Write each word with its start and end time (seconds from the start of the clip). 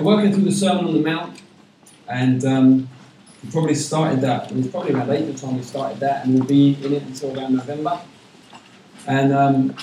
We're 0.00 0.16
working 0.16 0.32
through 0.32 0.44
the 0.44 0.52
Sermon 0.52 0.86
on 0.86 0.94
the 0.94 1.00
Mount, 1.00 1.42
and 2.08 2.42
um, 2.46 2.88
we 3.44 3.50
probably 3.50 3.74
started 3.74 4.22
that. 4.22 4.50
It 4.50 4.56
was 4.56 4.68
probably 4.68 4.94
around 4.94 5.10
April 5.10 5.34
time 5.34 5.58
we 5.58 5.62
started 5.62 6.00
that, 6.00 6.24
and 6.24 6.36
we'll 6.38 6.48
be 6.48 6.78
in 6.82 6.94
it 6.94 7.02
until 7.02 7.38
around 7.38 7.56
November. 7.56 8.00
And 9.06 9.34
um, 9.34 9.76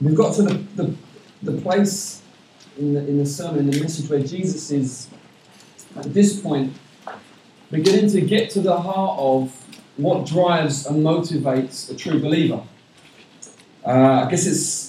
we've 0.00 0.14
got 0.14 0.34
to 0.36 0.44
the, 0.44 0.54
the, 0.76 0.94
the 1.42 1.60
place 1.60 2.22
in 2.78 2.94
the, 2.94 3.06
in 3.06 3.18
the 3.18 3.26
sermon, 3.26 3.58
in 3.58 3.70
the 3.70 3.78
message, 3.78 4.08
where 4.08 4.20
Jesus 4.20 4.70
is, 4.70 5.10
at 5.96 6.14
this 6.14 6.40
point, 6.40 6.72
beginning 7.70 8.10
to 8.12 8.22
get 8.22 8.48
to 8.52 8.62
the 8.62 8.78
heart 8.78 9.18
of 9.18 9.52
what 9.98 10.24
drives 10.24 10.86
and 10.86 11.04
motivates 11.04 11.90
a 11.90 11.94
true 11.94 12.20
believer. 12.20 12.62
Uh, 13.84 14.24
I 14.24 14.30
guess 14.30 14.46
it's, 14.46 14.85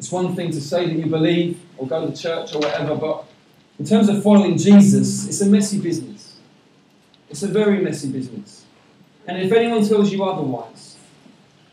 it's 0.00 0.10
one 0.10 0.34
thing 0.34 0.50
to 0.50 0.62
say 0.62 0.86
that 0.86 0.96
you 0.96 1.04
believe, 1.04 1.60
or 1.76 1.86
go 1.86 2.10
to 2.10 2.16
church 2.16 2.54
or 2.54 2.60
whatever, 2.60 2.94
but 2.94 3.26
in 3.78 3.84
terms 3.84 4.08
of 4.08 4.22
following 4.22 4.56
Jesus, 4.56 5.28
it's 5.28 5.42
a 5.42 5.46
messy 5.46 5.78
business. 5.78 6.38
It's 7.28 7.42
a 7.42 7.48
very 7.48 7.82
messy 7.82 8.10
business. 8.10 8.64
And 9.26 9.36
if 9.42 9.52
anyone 9.52 9.86
tells 9.86 10.10
you 10.10 10.24
otherwise, 10.24 10.96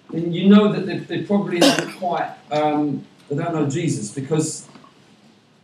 then 0.09 0.33
you 0.33 0.49
know 0.49 0.73
that 0.73 0.85
they, 0.85 0.97
they 0.97 1.23
probably 1.23 1.59
not 1.59 1.87
quite, 1.95 2.35
um, 2.51 3.05
they 3.29 3.37
don't 3.37 3.55
know 3.55 3.69
Jesus 3.69 4.11
because 4.11 4.67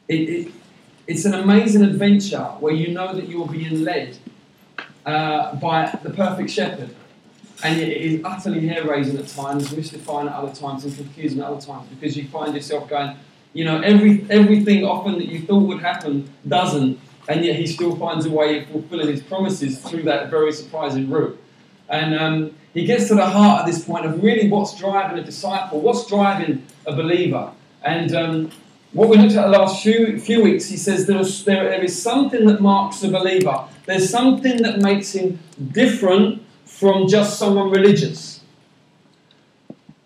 it, 0.08 0.30
it, 0.30 0.52
it's 1.06 1.26
an 1.26 1.34
amazing 1.34 1.84
adventure 1.84 2.46
where 2.62 2.74
you 2.74 2.94
know 2.94 3.14
that 3.14 3.28
you're 3.28 3.46
being 3.46 3.84
led 3.84 4.18
uh, 5.06 5.54
by 5.58 6.00
the 6.02 6.12
perfect 6.12 6.50
shepherd. 6.50 6.96
And 7.62 7.80
it 7.80 7.90
is 7.90 8.22
utterly 8.24 8.68
hair 8.68 8.86
raising 8.86 9.18
at 9.18 9.28
times, 9.28 9.76
mystifying 9.76 10.28
at 10.28 10.34
other 10.34 10.54
times, 10.54 10.86
and 10.86 10.96
confusing 10.96 11.40
at 11.40 11.46
other 11.46 11.62
times 11.62 11.88
because 11.90 12.18
you 12.18 12.28
find 12.28 12.54
yourself 12.54 12.90
going, 12.90 13.16
you 13.54 13.64
know, 13.64 13.80
every, 13.82 14.26
everything 14.30 14.84
often 14.84 15.14
that 15.14 15.28
you 15.28 15.42
thought 15.42 15.64
would 15.68 15.82
happen 15.82 16.30
doesn't, 16.48 17.00
and 17.30 17.46
yet 17.46 17.56
he 17.56 17.68
still 17.68 17.96
finds 17.96 18.26
a 18.26 18.32
way 18.32 18.60
of 18.60 18.68
fulfilling 18.70 19.08
his 19.08 19.22
promises 19.22 19.80
through 19.80 20.04
that 20.04 20.30
very 20.30 20.52
surprising 20.52 21.10
route. 21.10 21.40
And 21.88 22.16
um, 22.16 22.56
he 22.74 22.86
gets 22.86 23.08
to 23.10 23.16
the 23.16 23.26
heart 23.26 23.62
at 23.62 23.66
this 23.66 23.86
point 23.86 24.06
of 24.06 24.24
really 24.24 24.50
what's 24.50 24.78
driving 24.78 25.20
a 25.20 25.24
disciple, 25.24 25.80
what's 25.80 26.08
driving 26.08 26.66
a 26.88 26.96
believer. 26.96 27.52
And 27.84 28.16
um, 28.16 28.52
what 28.94 29.10
we 29.10 29.18
looked 29.18 29.36
at 29.36 29.44
the 29.44 29.58
last 29.58 29.84
few, 29.84 30.20
few 30.20 30.44
weeks, 30.44 30.66
he 30.66 30.78
says 30.78 31.06
there 31.06 31.20
is, 31.20 31.44
there, 31.46 31.70
there 31.70 31.84
is 31.84 32.00
something 32.00 32.46
that 32.46 32.62
marks 32.62 33.04
a 33.04 33.10
believer. 33.10 33.66
There's 33.86 34.10
something 34.10 34.62
that 34.64 34.80
makes 34.80 35.14
him 35.14 35.40
different 35.72 36.42
from 36.80 37.08
just 37.08 37.38
someone 37.38 37.70
religious. 37.70 38.42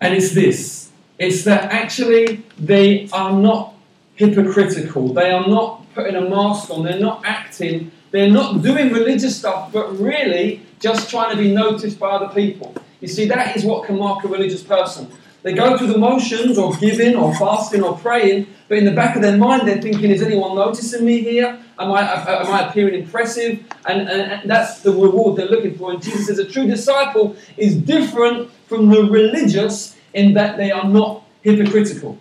And 0.00 0.14
it's 0.14 0.32
this 0.32 0.78
it's 1.18 1.42
that 1.44 1.72
actually 1.72 2.44
they 2.58 3.08
are 3.12 3.32
not 3.32 3.74
hypocritical. 4.14 5.12
They 5.12 5.30
are 5.30 5.46
not 5.46 5.84
putting 5.94 6.14
a 6.14 6.20
mask 6.20 6.70
on. 6.70 6.84
They're 6.84 7.00
not 7.00 7.22
acting. 7.24 7.90
They're 8.10 8.30
not 8.30 8.62
doing 8.62 8.92
religious 8.92 9.36
stuff, 9.36 9.72
but 9.72 9.98
really 9.98 10.62
just 10.80 11.10
trying 11.10 11.36
to 11.36 11.42
be 11.42 11.52
noticed 11.52 11.98
by 11.98 12.10
other 12.10 12.32
people. 12.32 12.74
You 13.00 13.08
see, 13.08 13.26
that 13.26 13.56
is 13.56 13.64
what 13.64 13.84
can 13.84 13.98
mark 13.98 14.24
a 14.24 14.28
religious 14.28 14.62
person. 14.62 15.10
They 15.42 15.52
go 15.52 15.78
through 15.78 15.88
the 15.88 15.98
motions 15.98 16.58
of 16.58 16.80
giving 16.80 17.14
or 17.14 17.34
fasting 17.36 17.82
or 17.82 17.96
praying, 17.96 18.48
but 18.66 18.78
in 18.78 18.84
the 18.84 18.92
back 18.92 19.14
of 19.14 19.22
their 19.22 19.36
mind 19.36 19.68
they're 19.68 19.80
thinking, 19.80 20.10
is 20.10 20.22
anyone 20.22 20.56
noticing 20.56 21.04
me 21.04 21.20
here? 21.20 21.58
Am 21.78 21.92
I, 21.92 22.00
am 22.02 22.52
I 22.52 22.68
appearing 22.68 22.94
impressive? 23.02 23.64
And, 23.86 24.08
and, 24.08 24.32
and 24.32 24.50
that's 24.50 24.80
the 24.80 24.90
reward 24.90 25.36
they're 25.36 25.48
looking 25.48 25.78
for. 25.78 25.92
And 25.92 26.02
Jesus 26.02 26.26
says 26.26 26.38
a 26.40 26.44
true 26.44 26.66
disciple 26.66 27.36
is 27.56 27.76
different 27.76 28.50
from 28.66 28.88
the 28.88 29.04
religious 29.04 29.96
in 30.12 30.34
that 30.34 30.56
they 30.56 30.72
are 30.72 30.88
not 30.88 31.22
hypocritical. 31.42 32.18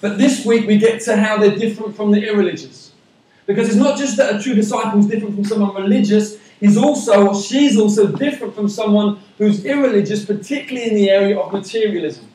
But 0.00 0.18
this 0.18 0.44
week 0.44 0.66
we 0.66 0.78
get 0.78 1.00
to 1.02 1.16
how 1.16 1.38
they're 1.38 1.56
different 1.56 1.96
from 1.96 2.12
the 2.12 2.28
irreligious. 2.28 2.92
Because 3.46 3.68
it's 3.68 3.76
not 3.76 3.96
just 3.96 4.18
that 4.18 4.36
a 4.36 4.42
true 4.42 4.54
disciple 4.54 5.00
is 5.00 5.06
different 5.06 5.34
from 5.34 5.44
someone 5.44 5.74
religious, 5.74 6.36
he's 6.60 6.76
also, 6.76 7.34
she's 7.40 7.78
also 7.78 8.08
different 8.08 8.54
from 8.54 8.68
someone 8.68 9.20
who's 9.38 9.64
irreligious, 9.64 10.24
particularly 10.24 10.88
in 10.88 10.94
the 10.94 11.10
area 11.10 11.38
of 11.38 11.52
materialism. 11.52 12.26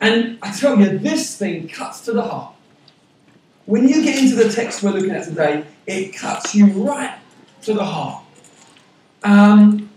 And 0.00 0.38
I 0.42 0.50
tell 0.52 0.78
you, 0.78 0.98
this 0.98 1.36
thing 1.36 1.68
cuts 1.68 2.00
to 2.02 2.12
the 2.12 2.22
heart. 2.22 2.54
When 3.66 3.86
you 3.86 4.02
get 4.02 4.18
into 4.18 4.34
the 4.34 4.50
text 4.50 4.82
we're 4.82 4.92
looking 4.92 5.10
at 5.10 5.24
today, 5.24 5.64
it 5.86 6.16
cuts 6.16 6.54
you 6.54 6.66
right 6.66 7.18
to 7.62 7.74
the 7.74 7.84
heart. 7.84 8.24
Um, 9.22 9.90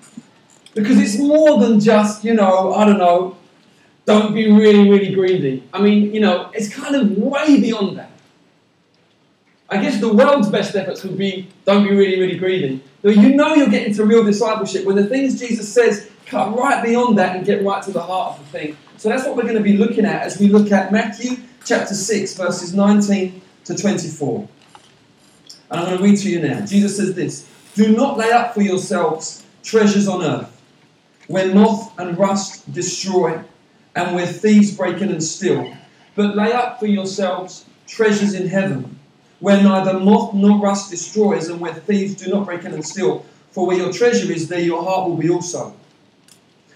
because 0.76 1.00
it's 1.00 1.18
more 1.18 1.60
than 1.60 1.80
just, 1.80 2.24
you 2.24 2.34
know, 2.34 2.74
I 2.74 2.86
don't 2.86 2.98
know, 2.98 3.38
don't 4.06 4.34
be 4.34 4.52
really, 4.52 4.90
really 4.90 5.14
greedy. 5.14 5.64
I 5.74 5.82
mean, 5.82 6.14
you 6.14 6.20
know, 6.20 6.50
it's 6.54 6.68
kind 6.74 6.96
of 6.96 7.18
way 7.18 7.62
beyond 7.62 7.98
that. 7.98 8.12
I 9.74 9.82
guess 9.82 10.00
the 10.00 10.14
world's 10.14 10.50
best 10.50 10.76
efforts 10.76 11.04
would 11.04 11.18
be 11.18 11.50
don't 11.66 11.84
be 11.84 11.96
really, 11.96 12.20
really 12.20 12.38
greedy. 12.38 12.82
You 13.04 13.36
know 13.36 13.56
you're 13.56 13.70
getting 13.70 13.94
to 13.96 14.06
real 14.06 14.24
discipleship 14.24 14.86
when 14.86 14.96
the 14.96 15.06
things 15.06 15.40
Jesus 15.40 15.72
says 15.72 16.10
cut 16.26 16.58
right 16.58 16.84
beyond 16.84 17.18
that 17.18 17.36
and 17.36 17.46
get 17.46 17.64
right 17.64 17.84
to 17.84 17.92
the 17.92 18.02
heart 18.02 18.40
of 18.40 18.46
the 18.46 18.58
thing. 18.58 18.78
So 18.98 19.10
that's 19.10 19.26
what 19.26 19.36
we're 19.36 19.44
going 19.44 19.56
to 19.56 19.62
be 19.62 19.78
looking 19.78 20.06
at 20.06 20.22
as 20.22 20.40
we 20.40 20.48
look 20.48 20.72
at 20.72 20.92
Matthew 20.92 21.38
chapter 21.66 21.94
6, 21.94 22.36
verses 22.36 22.74
19 22.74 23.42
to 23.66 23.76
24. 23.76 24.48
And 25.70 25.80
I'm 25.80 25.86
going 25.86 25.98
to 25.98 26.04
read 26.04 26.18
to 26.20 26.30
you 26.30 26.42
now. 26.42 26.66
Jesus 26.66 26.98
says 26.98 27.14
this 27.14 27.48
Do 27.76 27.96
not 27.96 28.18
lay 28.18 28.32
up 28.32 28.54
for 28.54 28.62
yourselves 28.62 29.44
treasures 29.64 30.08
on 30.08 30.24
earth 30.24 30.54
where 31.28 31.54
moth 31.54 31.98
and 32.00 32.18
rust 32.18 32.72
destroy, 32.74 33.42
and 33.96 34.16
where 34.16 34.26
thieves 34.28 34.76
break 34.76 35.02
in 35.02 35.10
and 35.10 35.24
steal. 35.24 35.76
But 36.16 36.36
lay 36.36 36.52
up 36.52 36.80
for 36.80 36.88
yourselves 36.88 37.66
treasures 37.88 38.34
in 38.34 38.48
heaven, 38.48 38.93
where 39.44 39.62
neither 39.62 40.00
moth 40.00 40.34
nor 40.34 40.58
rust 40.58 40.90
destroys, 40.90 41.50
and 41.50 41.60
where 41.60 41.74
thieves 41.74 42.16
do 42.16 42.32
not 42.32 42.46
break 42.46 42.64
in 42.64 42.74
and 42.74 42.86
steal. 42.86 43.26
For 43.52 43.68
where 43.68 43.76
your 43.76 43.92
treasure 43.92 44.32
is, 44.32 44.48
there 44.48 44.62
your 44.62 44.82
heart 44.82 45.10
will 45.10 45.18
be 45.18 45.30
also. 45.30 45.76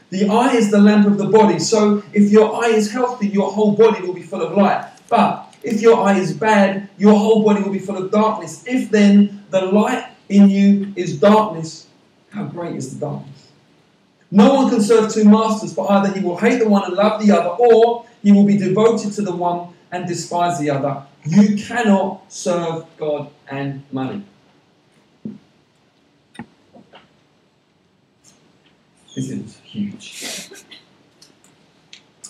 The 0.10 0.28
eye 0.28 0.54
is 0.54 0.70
the 0.70 0.78
lamp 0.78 1.08
of 1.08 1.18
the 1.18 1.30
body, 1.30 1.60
so 1.60 2.04
if 2.12 2.30
your 2.30 2.62
eye 2.62 2.72
is 2.72 2.92
healthy, 2.92 3.30
your 3.30 3.50
whole 3.54 3.72
body 3.72 4.06
will 4.06 4.14
be 4.14 4.22
full 4.22 4.42
of 4.42 4.58
light. 4.58 4.86
But 5.08 5.56
if 5.64 5.82
your 5.82 6.02
eye 6.02 6.20
is 6.20 6.34
bad, 6.34 6.90
your 6.98 7.18
whole 7.18 7.42
body 7.42 7.64
will 7.64 7.72
be 7.72 7.80
full 7.80 7.96
of 7.96 8.12
darkness. 8.12 8.66
If 8.68 8.92
then 8.92 9.46
the 9.50 9.62
light 9.62 10.12
in 10.28 10.50
you 10.50 10.92
is 10.98 11.18
darkness, 11.18 11.88
how 12.32 12.48
great 12.48 12.76
is 12.76 12.94
the 12.94 13.00
darkness? 13.00 13.48
No 14.30 14.56
one 14.56 14.70
can 14.70 14.82
serve 14.82 15.14
two 15.14 15.24
masters, 15.24 15.74
for 15.74 15.90
either 15.90 16.12
he 16.12 16.20
will 16.20 16.36
hate 16.36 16.60
the 16.60 16.68
one 16.68 16.84
and 16.84 16.96
love 16.96 17.26
the 17.26 17.32
other, 17.32 17.48
or 17.48 18.06
he 18.22 18.34
will 18.34 18.44
be 18.44 18.58
devoted 18.58 19.14
to 19.14 19.22
the 19.22 19.34
one 19.34 19.70
and 19.90 20.06
despise 20.06 20.60
the 20.60 20.70
other. 20.70 21.07
You 21.28 21.58
cannot 21.58 22.32
serve 22.32 22.86
God 22.98 23.30
and 23.50 23.84
money. 23.92 24.24
This 29.14 29.30
is 29.32 29.58
huge. 29.58 30.50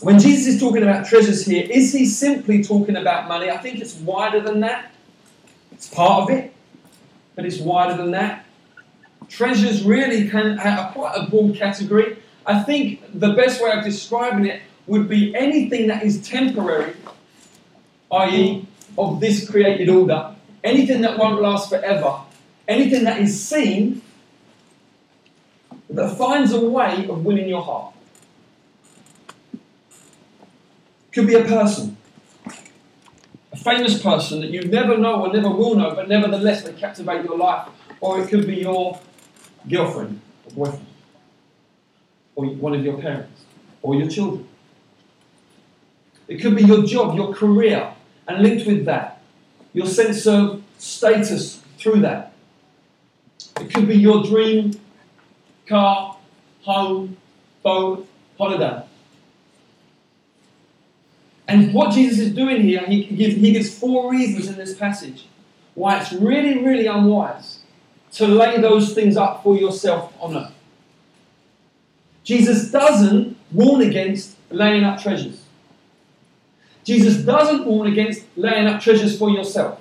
When 0.02 0.18
Jesus 0.18 0.56
is 0.56 0.60
talking 0.60 0.82
about 0.82 1.06
treasures 1.06 1.46
here, 1.46 1.68
is 1.70 1.94
he 1.94 2.08
simply 2.08 2.64
talking 2.64 2.96
about 2.96 3.28
money? 3.28 3.52
I 3.52 3.58
think 3.58 3.80
it's 3.80 3.94
wider 3.96 4.40
than 4.40 4.62
that. 4.62 4.92
It's 5.72 5.88
part 5.88 6.24
of 6.24 6.36
it, 6.36 6.52
but 7.36 7.46
it's 7.46 7.60
wider 7.60 7.96
than 7.98 8.12
that. 8.12 8.46
Treasures 9.30 9.84
really 9.84 10.28
can 10.28 10.58
have 10.58 10.94
quite 10.94 11.14
a 11.16 11.30
broad 11.30 11.56
category. 11.56 12.18
I 12.48 12.64
think 12.64 13.04
the 13.14 13.34
best 13.34 13.62
way 13.62 13.72
of 13.72 13.84
describing 13.84 14.48
it 14.48 14.64
would 14.88 15.08
be 15.08 15.36
anything 15.36 15.86
that 15.88 16.02
is 16.02 16.28
temporary, 16.28 16.96
i.e., 18.12 18.68
of 18.98 19.20
this 19.20 19.50
created 19.50 19.90
order, 19.90 20.36
anything 20.64 21.02
that 21.02 21.18
won't 21.18 21.42
last 21.42 21.70
forever, 21.70 22.22
anything 22.68 23.04
that 23.04 23.22
is 23.22 23.42
seen 23.42 24.02
that 25.90 26.18
finds 26.18 26.52
a 26.52 26.60
way 26.60 27.08
of 27.08 27.24
winning 27.24 27.48
your 27.48 27.62
heart. 27.62 27.94
Could 31.12 31.28
be 31.28 31.36
a 31.36 31.44
person, 31.44 31.98
a 33.52 33.58
famous 33.58 34.02
person 34.02 34.42
that 34.42 34.50
you 34.50 34.66
never 34.66 34.98
know 34.98 35.22
or 35.22 35.34
never 35.34 35.50
will 35.50 35.76
know, 35.76 35.96
but 35.96 36.08
nevertheless 36.08 36.64
they 36.64 36.74
captivate 36.74 37.24
your 37.24 37.38
life. 37.38 37.70
Or 38.00 38.20
it 38.22 38.30
could 38.30 38.46
be 38.46 38.58
your 38.58 39.00
girlfriend 39.68 40.22
or 40.46 40.52
boyfriend, 40.52 40.86
or 42.36 42.46
one 42.46 42.76
of 42.76 42.86
your 42.86 43.02
parents, 43.02 43.42
or 43.82 43.96
your 43.96 44.08
children. 44.08 44.48
It 46.28 46.42
could 46.42 46.56
be 46.56 46.64
your 46.64 46.84
job, 46.84 47.16
your 47.16 47.34
career, 47.34 47.94
and 48.28 48.44
linked 48.44 48.68
with 48.68 48.86
that, 48.86 49.22
your 49.74 49.88
sense 49.88 50.26
of 50.28 50.64
status 50.78 51.62
through 51.78 52.02
that. 52.02 52.34
It 53.60 53.74
could 53.74 53.88
be 53.88 53.96
your 53.96 54.24
dream 54.24 54.80
car, 55.68 56.18
home, 56.62 57.18
boat, 57.64 58.08
holiday. 58.38 58.84
And 61.48 61.74
what 61.74 61.94
Jesus 61.94 62.20
is 62.20 62.34
doing 62.34 62.62
here, 62.62 62.82
he 62.82 63.04
gives, 63.06 63.36
he 63.36 63.52
gives 63.54 63.78
four 63.78 64.12
reasons 64.12 64.48
in 64.48 64.56
this 64.56 64.76
passage 64.76 65.28
why 65.76 66.00
it's 66.00 66.12
really, 66.12 66.64
really 66.64 66.88
unwise 66.88 67.60
to 68.14 68.28
lay 68.28 68.60
those 68.60 68.94
things 68.94 69.16
up 69.16 69.44
for 69.44 69.56
yourself 69.56 70.14
on 70.20 70.36
earth. 70.36 70.54
Jesus 72.24 72.72
doesn't 72.72 73.38
warn 73.52 73.82
against 73.82 74.36
laying 74.50 74.84
up 74.84 75.02
treasures. 75.02 75.42
Jesus 76.88 77.18
doesn't 77.18 77.66
warn 77.66 77.92
against 77.92 78.24
laying 78.38 78.66
up 78.66 78.80
treasures 78.80 79.20
for 79.20 79.30
yourself. 79.30 79.78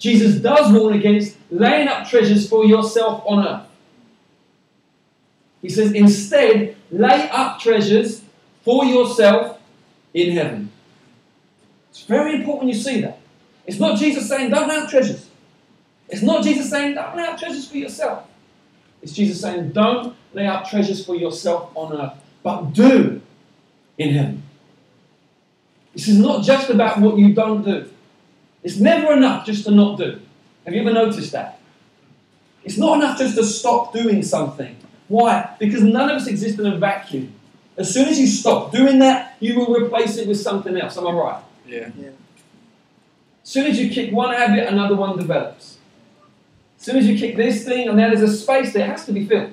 Jesus 0.00 0.40
does 0.40 0.72
warn 0.72 0.94
against 0.94 1.36
laying 1.48 1.86
up 1.86 2.08
treasures 2.08 2.48
for 2.48 2.64
yourself 2.64 3.22
on 3.24 3.46
earth. 3.46 3.66
He 5.62 5.68
says, 5.68 5.92
instead, 5.92 6.74
lay 6.90 7.30
up 7.30 7.60
treasures 7.60 8.24
for 8.64 8.84
yourself 8.84 9.60
in 10.12 10.32
heaven. 10.32 10.72
It's 11.90 12.02
very 12.02 12.34
important 12.34 12.72
you 12.72 12.78
see 12.80 13.00
that. 13.02 13.20
It's 13.64 13.78
not 13.78 13.96
Jesus 13.96 14.28
saying, 14.28 14.50
don't 14.50 14.66
lay 14.66 14.74
up 14.74 14.90
treasures. 14.90 15.30
It's 16.08 16.22
not 16.22 16.42
Jesus 16.42 16.68
saying, 16.68 16.96
don't 16.96 17.16
lay 17.16 17.22
up 17.22 17.38
treasures 17.38 17.68
for 17.68 17.76
yourself. 17.76 18.24
It's 19.02 19.12
Jesus 19.12 19.40
saying, 19.40 19.70
don't 19.70 20.16
lay 20.32 20.48
up 20.48 20.68
treasures 20.68 21.06
for 21.06 21.14
yourself 21.14 21.70
on 21.76 21.92
earth, 21.92 22.14
but 22.42 22.72
do 22.72 23.22
in 23.96 24.14
heaven. 24.14 24.43
This 25.94 26.08
is 26.08 26.18
not 26.18 26.42
just 26.44 26.70
about 26.70 27.00
what 27.00 27.16
you 27.16 27.32
don't 27.32 27.64
do. 27.64 27.88
It's 28.62 28.78
never 28.78 29.12
enough 29.12 29.46
just 29.46 29.64
to 29.64 29.70
not 29.70 29.98
do. 29.98 30.20
Have 30.64 30.74
you 30.74 30.80
ever 30.80 30.92
noticed 30.92 31.32
that? 31.32 31.60
It's 32.64 32.78
not 32.78 32.96
enough 32.98 33.18
just 33.18 33.36
to 33.36 33.44
stop 33.44 33.92
doing 33.92 34.22
something. 34.22 34.76
Why? 35.08 35.54
Because 35.58 35.82
none 35.82 36.10
of 36.10 36.16
us 36.16 36.26
exist 36.26 36.58
in 36.58 36.66
a 36.66 36.76
vacuum. 36.78 37.34
As 37.76 37.92
soon 37.92 38.08
as 38.08 38.18
you 38.18 38.26
stop 38.26 38.72
doing 38.72 38.98
that, 39.00 39.36
you 39.40 39.58
will 39.58 39.74
replace 39.74 40.16
it 40.16 40.26
with 40.26 40.40
something 40.40 40.76
else. 40.76 40.96
Am 40.96 41.06
I 41.06 41.12
right? 41.12 41.42
Yeah. 41.66 41.90
Yeah. 41.96 42.08
As 43.42 43.50
soon 43.50 43.66
as 43.66 43.78
you 43.78 43.90
kick 43.90 44.12
one 44.12 44.34
habit, 44.34 44.66
another 44.68 44.96
one 44.96 45.18
develops. 45.18 45.78
As 46.78 46.84
soon 46.84 46.96
as 46.96 47.06
you 47.06 47.18
kick 47.18 47.36
this 47.36 47.64
thing, 47.64 47.88
and 47.88 47.98
there's 47.98 48.22
a 48.22 48.34
space 48.34 48.72
there, 48.72 48.84
it 48.84 48.90
has 48.90 49.04
to 49.06 49.12
be 49.12 49.26
filled. 49.26 49.52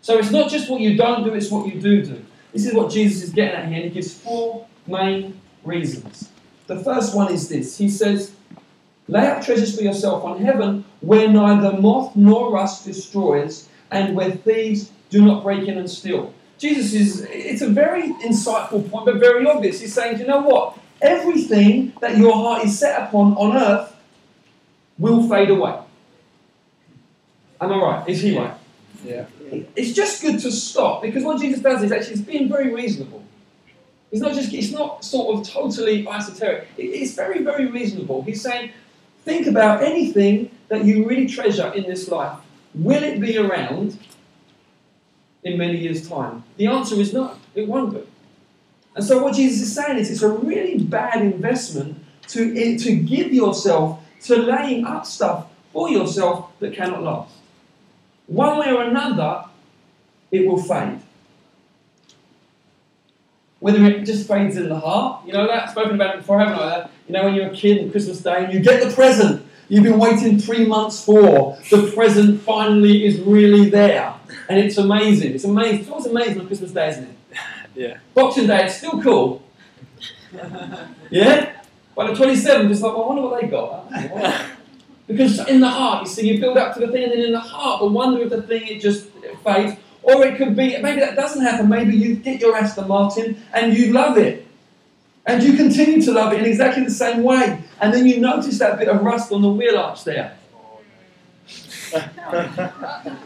So 0.00 0.18
it's 0.18 0.30
not 0.30 0.50
just 0.50 0.68
what 0.68 0.80
you 0.80 0.96
don't 0.96 1.22
do, 1.22 1.34
it's 1.34 1.50
what 1.50 1.66
you 1.66 1.80
do 1.80 2.04
do. 2.04 2.24
This 2.52 2.66
is 2.66 2.74
what 2.74 2.90
Jesus 2.90 3.22
is 3.22 3.30
getting 3.30 3.60
at 3.60 3.68
here, 3.68 3.76
and 3.76 3.84
he 3.84 3.90
gives 3.90 4.12
four 4.14 4.66
main 4.86 5.40
reasons. 5.64 6.30
The 6.66 6.78
first 6.78 7.14
one 7.14 7.32
is 7.32 7.48
this 7.48 7.78
He 7.78 7.88
says, 7.88 8.32
Lay 9.08 9.26
up 9.26 9.42
treasures 9.42 9.76
for 9.76 9.82
yourself 9.82 10.24
on 10.24 10.40
heaven 10.40 10.84
where 11.00 11.28
neither 11.28 11.76
moth 11.80 12.14
nor 12.14 12.52
rust 12.52 12.84
destroys, 12.84 13.68
and 13.90 14.14
where 14.14 14.30
thieves 14.30 14.92
do 15.08 15.24
not 15.24 15.42
break 15.42 15.66
in 15.66 15.78
and 15.78 15.90
steal. 15.90 16.32
Jesus 16.58 16.92
is, 16.92 17.26
it's 17.28 17.62
a 17.62 17.68
very 17.68 18.12
insightful 18.22 18.88
point, 18.88 19.06
but 19.06 19.16
very 19.16 19.46
obvious. 19.46 19.80
He's 19.80 19.94
saying, 19.94 20.20
you 20.20 20.26
know 20.26 20.42
what? 20.42 20.78
Everything 21.00 21.92
that 22.00 22.18
your 22.18 22.34
heart 22.34 22.64
is 22.64 22.78
set 22.78 23.02
upon 23.02 23.32
on 23.32 23.56
earth 23.56 23.96
will 24.98 25.26
fade 25.28 25.50
away. 25.50 25.76
Am 27.60 27.72
I 27.72 27.76
right? 27.76 28.08
Is 28.08 28.20
he 28.20 28.38
right? 28.38 28.54
Yeah. 29.04 29.24
It's 29.74 29.92
just 29.92 30.22
good 30.22 30.38
to 30.40 30.52
stop 30.52 31.02
because 31.02 31.24
what 31.24 31.40
Jesus 31.40 31.60
does 31.60 31.82
is 31.82 31.90
actually 31.90 32.16
he's 32.16 32.22
being 32.22 32.48
very 32.48 32.72
reasonable. 32.72 33.24
It's 34.12 34.20
not 34.20 34.34
just 34.34 34.52
it's 34.52 34.72
not 34.72 35.04
sort 35.04 35.38
of 35.38 35.48
totally 35.48 36.06
esoteric. 36.08 36.68
It's 36.76 37.14
very, 37.14 37.42
very 37.42 37.66
reasonable. 37.66 38.22
He's 38.22 38.42
saying, 38.42 38.72
think 39.24 39.46
about 39.46 39.82
anything 39.82 40.50
that 40.68 40.84
you 40.84 41.06
really 41.06 41.26
treasure 41.26 41.72
in 41.72 41.84
this 41.84 42.08
life. 42.08 42.38
Will 42.74 43.02
it 43.02 43.20
be 43.20 43.38
around 43.38 43.98
in 45.44 45.58
many 45.58 45.78
years' 45.78 46.08
time? 46.08 46.44
The 46.56 46.66
answer 46.66 46.96
is 46.96 47.12
no, 47.12 47.36
it 47.54 47.68
won't 47.68 47.94
be. 47.94 48.02
And 48.96 49.04
so 49.04 49.22
what 49.22 49.34
Jesus 49.34 49.62
is 49.62 49.74
saying 49.74 49.98
is 49.98 50.10
it's 50.10 50.22
a 50.22 50.28
really 50.28 50.82
bad 50.82 51.22
investment 51.22 52.04
to, 52.28 52.56
eh, 52.56 52.76
to 52.78 52.96
give 52.96 53.32
yourself 53.32 54.00
to 54.24 54.36
laying 54.36 54.84
up 54.84 55.06
stuff 55.06 55.46
for 55.72 55.88
yourself 55.88 56.50
that 56.58 56.74
cannot 56.74 57.02
last. 57.02 57.34
One 58.26 58.58
way 58.58 58.72
or 58.72 58.82
another, 58.82 59.44
it 60.30 60.46
will 60.46 60.62
fade. 60.62 61.00
Whether 63.60 63.84
it 63.84 64.04
just 64.04 64.26
fades 64.26 64.56
in 64.56 64.68
the 64.68 64.78
heart, 64.78 65.26
you 65.26 65.32
know 65.32 65.46
that? 65.46 65.64
I've 65.64 65.70
spoken 65.70 65.94
about 65.94 66.14
it 66.14 66.18
before, 66.18 66.40
haven't 66.40 66.58
I? 66.58 66.88
You 67.06 67.14
know, 67.14 67.24
when 67.24 67.34
you're 67.34 67.48
a 67.48 67.54
kid 67.54 67.82
on 67.82 67.90
Christmas 67.90 68.20
Day 68.20 68.44
and 68.44 68.52
you 68.52 68.60
get 68.60 68.82
the 68.82 68.94
present 68.94 69.46
you've 69.70 69.84
been 69.84 69.98
waiting 69.98 70.38
three 70.38 70.66
months 70.66 71.02
for, 71.02 71.56
the 71.70 71.90
present 71.94 72.42
finally 72.42 73.06
is 73.06 73.18
really 73.20 73.70
there. 73.70 74.14
And 74.48 74.58
it's 74.58 74.76
amazing. 74.76 75.34
It's 75.34 75.44
amazing. 75.44 75.80
It's 75.80 75.88
always 75.88 76.06
amazing 76.06 76.40
on 76.40 76.46
Christmas 76.46 76.72
Day, 76.72 76.90
isn't 76.90 77.04
it? 77.04 77.16
Yeah. 77.72 77.98
Boxing 78.14 78.48
Day, 78.48 78.66
it's 78.66 78.76
still 78.76 79.00
cool. 79.00 79.42
Yeah? 81.10 81.52
By 81.94 82.08
the 82.08 82.12
27th, 82.12 82.70
it's 82.70 82.80
like, 82.80 82.92
well, 82.94 83.04
I 83.04 83.06
wonder 83.06 83.22
what 83.22 83.40
they 83.40 83.48
got. 83.48 84.46
Because 85.06 85.44
in 85.48 85.60
the 85.60 85.68
heart, 85.68 86.02
you 86.02 86.08
see, 86.08 86.28
you 86.28 86.40
build 86.40 86.56
up 86.56 86.72
to 86.74 86.80
the 86.80 86.86
thing, 86.86 87.02
and 87.02 87.12
then 87.12 87.20
in 87.20 87.32
the 87.32 87.40
heart, 87.40 87.80
the 87.80 87.86
wonder 87.88 88.22
of 88.22 88.30
the 88.30 88.42
thing, 88.42 88.64
it 88.68 88.80
just 88.80 89.08
fades. 89.42 89.76
Or 90.02 90.24
it 90.24 90.36
could 90.36 90.56
be, 90.56 90.78
maybe 90.78 91.00
that 91.00 91.16
doesn't 91.16 91.42
happen. 91.42 91.68
Maybe 91.68 91.96
you 91.96 92.16
get 92.16 92.40
your 92.40 92.56
Aston 92.56 92.88
Martin 92.88 93.42
and 93.52 93.76
you 93.76 93.92
love 93.92 94.16
it. 94.16 94.46
And 95.26 95.42
you 95.42 95.56
continue 95.56 96.00
to 96.02 96.12
love 96.12 96.32
it 96.32 96.40
in 96.40 96.46
exactly 96.46 96.84
the 96.84 96.90
same 96.90 97.22
way. 97.22 97.62
And 97.80 97.92
then 97.92 98.06
you 98.06 98.18
notice 98.20 98.58
that 98.58 98.78
bit 98.78 98.88
of 98.88 99.02
rust 99.02 99.30
on 99.32 99.42
the 99.42 99.50
wheel 99.50 99.76
arch 99.76 100.04
there. 100.04 100.36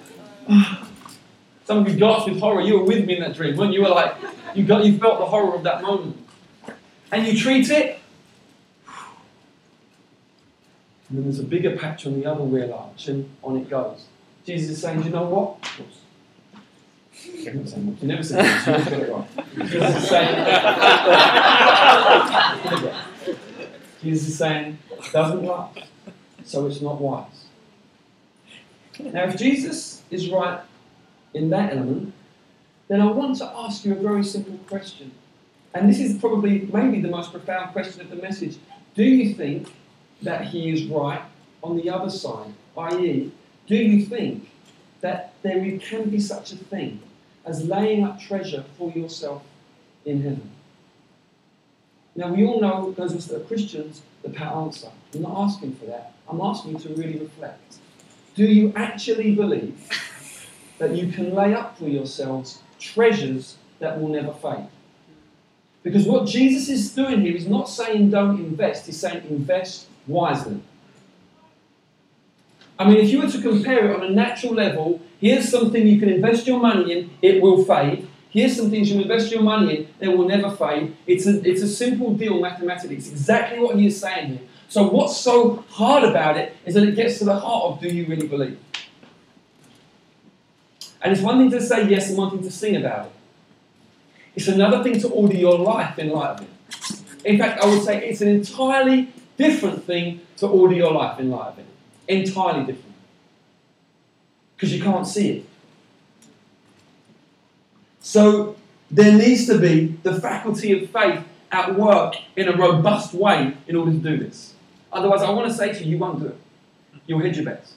Some 1.64 1.78
of 1.78 1.88
you 1.88 1.96
gasped 1.98 2.28
with 2.28 2.40
horror. 2.40 2.60
You 2.60 2.80
were 2.80 2.84
with 2.84 3.06
me 3.06 3.16
in 3.16 3.22
that 3.22 3.34
dream, 3.34 3.56
weren't 3.56 3.72
you? 3.72 3.80
You 3.80 3.86
were 3.86 3.94
like, 3.94 4.16
you 4.54 4.64
got, 4.64 4.84
you 4.84 4.98
felt 4.98 5.18
the 5.18 5.26
horror 5.26 5.54
of 5.54 5.62
that 5.62 5.82
moment. 5.82 6.18
And 7.10 7.26
you 7.26 7.38
treat 7.38 7.70
it, 7.70 8.00
and 11.08 11.18
then 11.18 11.24
there's 11.24 11.38
a 11.38 11.44
bigger 11.44 11.76
patch 11.76 12.06
on 12.06 12.18
the 12.18 12.26
other 12.26 12.42
wheel 12.42 12.72
arch, 12.74 13.08
and 13.08 13.28
on 13.42 13.56
it 13.56 13.68
goes. 13.68 14.06
Jesus 14.44 14.70
is 14.70 14.82
saying, 14.82 15.00
Do 15.00 15.06
you 15.06 15.12
know 15.12 15.24
what? 15.24 15.58
Oops. 15.80 15.98
You 17.34 17.94
never 18.02 18.22
said 18.22 18.44
this, 18.44 18.66
you 18.66 18.72
always 18.72 18.88
got 18.88 19.02
it 19.02 19.10
right. 19.12 19.28
Jesus 24.02 24.28
is 24.28 24.38
saying, 24.38 24.78
doesn't 25.12 25.42
last, 25.44 25.78
so 26.44 26.66
it's 26.66 26.80
not 26.80 27.00
wise. 27.00 27.46
Now, 29.00 29.24
if 29.24 29.36
Jesus 29.36 30.02
is 30.10 30.30
right 30.30 30.60
in 31.32 31.50
that 31.50 31.72
element, 31.72 32.12
then 32.88 33.00
I 33.00 33.06
want 33.06 33.36
to 33.38 33.46
ask 33.46 33.84
you 33.84 33.92
a 33.92 33.96
very 33.96 34.22
simple 34.22 34.58
question. 34.68 35.10
And 35.74 35.88
this 35.88 35.98
is 35.98 36.18
probably 36.18 36.68
maybe 36.72 37.00
the 37.00 37.08
most 37.08 37.32
profound 37.32 37.72
question 37.72 38.02
of 38.02 38.10
the 38.10 38.16
message. 38.16 38.58
Do 38.94 39.02
you 39.02 39.34
think 39.34 39.72
that 40.22 40.46
he 40.46 40.70
is 40.70 40.84
right 40.84 41.22
on 41.62 41.76
the 41.76 41.90
other 41.90 42.10
side? 42.10 42.52
I.e., 42.76 43.32
do 43.66 43.74
you 43.74 44.04
think 44.06 44.48
that 45.00 45.32
there 45.42 45.78
can 45.78 46.10
be 46.10 46.20
such 46.20 46.52
a 46.52 46.56
thing 46.56 47.00
as 47.44 47.64
laying 47.64 48.04
up 48.04 48.20
treasure 48.20 48.64
for 48.78 48.90
yourself 48.90 49.42
in 50.04 50.22
heaven? 50.22 50.50
Now, 52.16 52.32
we 52.32 52.44
all 52.44 52.60
know, 52.60 52.92
those 52.92 53.12
of 53.12 53.18
us 53.18 53.26
that 53.26 53.42
are 53.42 53.44
Christians, 53.44 54.02
the 54.22 54.30
pat 54.30 54.54
answer. 54.54 54.88
I'm 55.14 55.22
not 55.22 55.36
asking 55.36 55.74
for 55.74 55.86
that. 55.86 56.12
I'm 56.28 56.40
asking 56.40 56.72
you 56.72 56.78
to 56.78 56.88
really 56.90 57.18
reflect. 57.18 57.76
Do 58.34 58.44
you 58.44 58.72
actually 58.76 59.34
believe 59.34 59.76
that 60.78 60.96
you 60.96 61.12
can 61.12 61.34
lay 61.34 61.54
up 61.54 61.78
for 61.78 61.88
yourselves 61.88 62.60
treasures 62.78 63.56
that 63.78 64.00
will 64.00 64.08
never 64.08 64.32
fade? 64.32 64.68
Because 65.82 66.06
what 66.06 66.26
Jesus 66.26 66.68
is 66.68 66.94
doing 66.94 67.20
here 67.20 67.36
is 67.36 67.46
not 67.46 67.68
saying 67.68 68.10
don't 68.10 68.38
invest, 68.38 68.86
he's 68.86 68.98
saying 68.98 69.24
invest 69.28 69.86
wisely. 70.06 70.60
I 72.78 72.88
mean, 72.88 72.96
if 72.96 73.10
you 73.10 73.20
were 73.20 73.30
to 73.30 73.40
compare 73.40 73.90
it 73.90 73.96
on 73.96 74.02
a 74.02 74.10
natural 74.10 74.54
level, 74.54 75.00
here's 75.24 75.48
something 75.48 75.86
you 75.86 75.98
can 75.98 76.10
invest 76.10 76.46
your 76.46 76.60
money 76.60 76.92
in, 76.92 77.10
it 77.22 77.40
will 77.40 77.64
fade. 77.64 78.06
Here's 78.28 78.54
some 78.56 78.68
things 78.70 78.90
you 78.90 79.00
invest 79.00 79.32
your 79.32 79.42
money 79.42 79.74
in, 79.74 79.88
they 79.98 80.08
will 80.08 80.28
never 80.28 80.50
fade. 80.50 80.94
It's 81.06 81.26
a, 81.26 81.40
it's 81.48 81.62
a 81.62 81.68
simple 81.68 82.12
deal 82.12 82.40
mathematically. 82.40 82.96
It's 82.96 83.08
exactly 83.08 83.58
what 83.58 83.76
he 83.76 83.86
is 83.86 83.98
saying 83.98 84.28
here. 84.28 84.40
So, 84.68 84.86
what's 84.88 85.16
so 85.16 85.64
hard 85.70 86.04
about 86.04 86.36
it 86.36 86.54
is 86.66 86.74
that 86.74 86.82
it 86.82 86.94
gets 86.94 87.18
to 87.20 87.24
the 87.24 87.38
heart 87.38 87.64
of 87.64 87.80
do 87.80 87.88
you 87.88 88.04
really 88.06 88.26
believe? 88.26 88.58
And 91.00 91.12
it's 91.12 91.22
one 91.22 91.38
thing 91.38 91.50
to 91.52 91.60
say 91.60 91.88
yes 91.88 92.10
and 92.10 92.18
one 92.18 92.30
thing 92.30 92.42
to 92.42 92.50
sing 92.50 92.76
about 92.76 93.06
it. 93.06 93.12
It's 94.36 94.48
another 94.48 94.82
thing 94.82 95.00
to 95.00 95.08
order 95.08 95.36
your 95.36 95.58
life 95.58 95.98
in 95.98 96.10
light 96.10 96.30
of 96.30 96.42
it. 96.42 97.24
In 97.24 97.38
fact, 97.38 97.62
I 97.62 97.66
would 97.66 97.82
say 97.82 98.06
it's 98.06 98.20
an 98.20 98.28
entirely 98.28 99.10
different 99.38 99.84
thing 99.84 100.20
to 100.38 100.48
order 100.48 100.74
your 100.74 100.92
life 100.92 101.18
in 101.18 101.30
light 101.30 101.48
of 101.52 101.58
it. 101.60 101.66
Entirely 102.08 102.66
different. 102.66 102.93
Because 104.56 104.72
you 104.72 104.82
can't 104.82 105.06
see 105.06 105.30
it. 105.30 105.46
So 108.00 108.56
there 108.90 109.12
needs 109.12 109.46
to 109.46 109.58
be 109.58 109.98
the 110.02 110.20
faculty 110.20 110.72
of 110.72 110.90
faith 110.90 111.24
at 111.50 111.74
work 111.74 112.16
in 112.36 112.48
a 112.48 112.56
robust 112.56 113.14
way 113.14 113.56
in 113.66 113.76
order 113.76 113.92
to 113.92 113.98
do 113.98 114.16
this. 114.16 114.54
Otherwise, 114.92 115.22
I 115.22 115.30
want 115.30 115.48
to 115.48 115.54
say 115.54 115.72
to 115.72 115.84
you, 115.84 115.92
you 115.92 115.98
won't 115.98 116.20
do 116.20 116.26
it. 116.26 116.36
You'll 117.06 117.20
hedge 117.20 117.36
your 117.36 117.44
bets. 117.44 117.74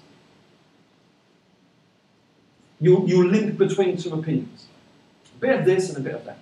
You'll, 2.79 3.07
you'll 3.09 3.27
link 3.27 3.57
between 3.57 3.97
two 3.97 4.13
opinions. 4.13 4.67
A 5.35 5.39
bit 5.39 5.59
of 5.59 5.65
this 5.65 5.89
and 5.89 5.97
a 5.97 6.01
bit 6.01 6.15
of 6.15 6.25
that. 6.25 6.39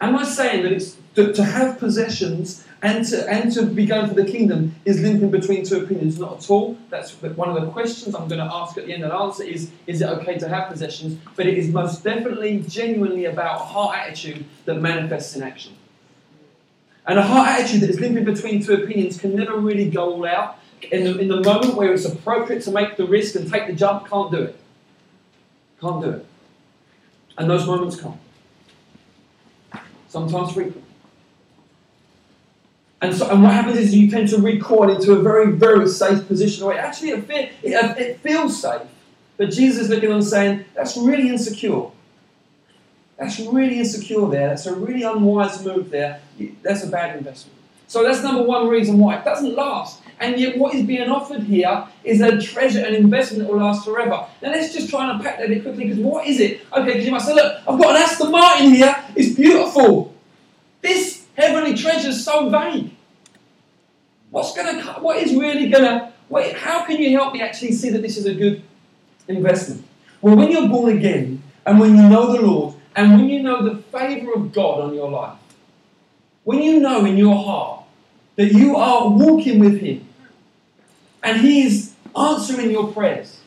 Am 0.00 0.16
I 0.16 0.24
saying 0.24 0.62
that 0.62 0.72
it's 0.72 0.96
to, 1.14 1.32
to 1.32 1.44
have 1.44 1.78
possessions 1.78 2.66
and 2.82 3.04
to, 3.08 3.28
and 3.30 3.52
to 3.52 3.66
be 3.66 3.84
going 3.84 4.08
for 4.08 4.14
the 4.14 4.24
kingdom 4.24 4.74
is 4.86 5.00
limping 5.02 5.30
between 5.30 5.64
two 5.64 5.82
opinions? 5.82 6.18
Not 6.18 6.38
at 6.38 6.50
all. 6.50 6.78
That's 6.88 7.12
one 7.20 7.50
of 7.50 7.60
the 7.60 7.70
questions 7.70 8.14
I'm 8.14 8.26
going 8.26 8.40
to 8.40 8.50
ask 8.50 8.78
at 8.78 8.86
the 8.86 8.94
end. 8.94 9.04
And 9.04 9.12
answer 9.12 9.42
is: 9.42 9.70
Is 9.86 10.00
it 10.00 10.08
okay 10.08 10.38
to 10.38 10.48
have 10.48 10.70
possessions? 10.70 11.18
But 11.36 11.46
it 11.46 11.58
is 11.58 11.68
most 11.68 12.02
definitely, 12.02 12.64
genuinely 12.66 13.26
about 13.26 13.60
a 13.60 13.64
heart 13.64 13.98
attitude 13.98 14.46
that 14.64 14.76
manifests 14.76 15.36
in 15.36 15.42
action. 15.42 15.74
And 17.06 17.18
a 17.18 17.22
heart 17.22 17.48
attitude 17.48 17.82
that 17.82 17.90
is 17.90 18.00
limping 18.00 18.24
between 18.24 18.62
two 18.62 18.74
opinions 18.74 19.18
can 19.18 19.34
never 19.34 19.56
really 19.56 19.90
go 19.90 20.14
all 20.14 20.26
out. 20.26 20.58
In 20.90 21.04
the, 21.04 21.18
in 21.18 21.28
the 21.28 21.42
moment 21.42 21.74
where 21.74 21.92
it's 21.92 22.06
appropriate 22.06 22.62
to 22.62 22.70
make 22.70 22.96
the 22.96 23.04
risk 23.04 23.34
and 23.34 23.50
take 23.50 23.66
the 23.66 23.74
jump, 23.74 24.08
can't 24.08 24.30
do 24.30 24.44
it. 24.44 24.58
Can't 25.78 26.02
do 26.02 26.10
it. 26.10 26.26
And 27.36 27.50
those 27.50 27.66
moments 27.66 28.00
come. 28.00 28.18
Sometimes 30.10 30.52
frequent. 30.52 30.84
And, 33.00 33.16
so, 33.16 33.30
and 33.30 33.42
what 33.42 33.52
happens 33.52 33.78
is 33.78 33.94
you 33.94 34.10
tend 34.10 34.28
to 34.28 34.38
recoil 34.38 34.90
into 34.90 35.12
a 35.12 35.22
very, 35.22 35.52
very 35.52 35.88
safe 35.88 36.26
position. 36.26 36.66
Where 36.66 36.78
actually, 36.78 37.10
it, 37.10 37.30
it, 37.30 37.98
it 37.98 38.20
feels 38.20 38.60
safe. 38.60 38.82
But 39.38 39.50
Jesus 39.50 39.84
is 39.84 39.88
looking 39.88 40.12
and 40.12 40.22
saying, 40.22 40.66
that's 40.74 40.96
really 40.98 41.30
insecure. 41.30 41.84
That's 43.16 43.38
really 43.38 43.78
insecure 43.78 44.28
there. 44.28 44.48
That's 44.48 44.66
a 44.66 44.74
really 44.74 45.04
unwise 45.04 45.64
move 45.64 45.90
there. 45.90 46.20
That's 46.62 46.84
a 46.84 46.88
bad 46.88 47.16
investment. 47.16 47.56
So 47.86 48.02
that's 48.02 48.22
number 48.22 48.42
one 48.42 48.68
reason 48.68 48.98
why 48.98 49.16
it 49.16 49.24
doesn't 49.24 49.54
last. 49.54 49.99
And 50.20 50.38
yet, 50.38 50.58
what 50.58 50.74
is 50.74 50.84
being 50.84 51.08
offered 51.08 51.42
here 51.42 51.86
is 52.04 52.20
a 52.20 52.38
treasure, 52.38 52.84
an 52.84 52.94
investment 52.94 53.42
that 53.42 53.50
will 53.50 53.58
last 53.58 53.86
forever. 53.86 54.26
Now, 54.42 54.50
let's 54.50 54.74
just 54.74 54.90
try 54.90 55.08
and 55.08 55.18
unpack 55.18 55.38
that 55.38 55.46
a 55.46 55.48
bit 55.48 55.62
quickly 55.62 55.84
because 55.84 55.98
what 55.98 56.26
is 56.26 56.38
it? 56.40 56.60
Okay, 56.74 56.92
because 56.92 57.06
you 57.06 57.10
might 57.10 57.22
say, 57.22 57.34
look, 57.34 57.56
I've 57.66 57.80
got 57.80 57.96
an 57.96 58.02
Aston 58.02 58.30
Martin 58.30 58.74
here. 58.74 58.94
It's 59.16 59.34
beautiful. 59.34 60.14
This 60.82 61.24
heavenly 61.34 61.74
treasure 61.74 62.10
is 62.10 62.22
so 62.22 62.50
vague. 62.50 62.94
What's 64.30 64.52
to? 64.52 64.82
What 65.00 65.16
is 65.16 65.34
really 65.34 65.70
going 65.70 65.84
to? 65.84 66.12
Wait, 66.28 66.54
how 66.54 66.84
can 66.84 66.98
you 66.98 67.10
help 67.18 67.32
me 67.32 67.40
actually 67.40 67.72
see 67.72 67.88
that 67.88 68.02
this 68.02 68.18
is 68.18 68.26
a 68.26 68.34
good 68.34 68.62
investment? 69.26 69.84
Well, 70.20 70.36
when 70.36 70.50
you're 70.50 70.68
born 70.68 70.96
again 70.96 71.42
and 71.64 71.80
when 71.80 71.96
you 71.96 72.02
know 72.08 72.32
the 72.32 72.42
Lord 72.42 72.74
and 72.94 73.16
when 73.16 73.28
you 73.30 73.42
know 73.42 73.62
the 73.68 73.82
favour 73.84 74.34
of 74.34 74.52
God 74.52 74.82
on 74.82 74.94
your 74.94 75.10
life, 75.10 75.38
when 76.44 76.62
you 76.62 76.78
know 76.78 77.06
in 77.06 77.16
your 77.16 77.42
heart 77.42 77.84
that 78.36 78.52
you 78.52 78.76
are 78.76 79.08
walking 79.08 79.58
with 79.58 79.80
Him 79.80 80.06
and 81.22 81.40
He 81.40 81.62
is 81.62 81.94
answering 82.16 82.70
your 82.70 82.92
prayers 82.92 83.40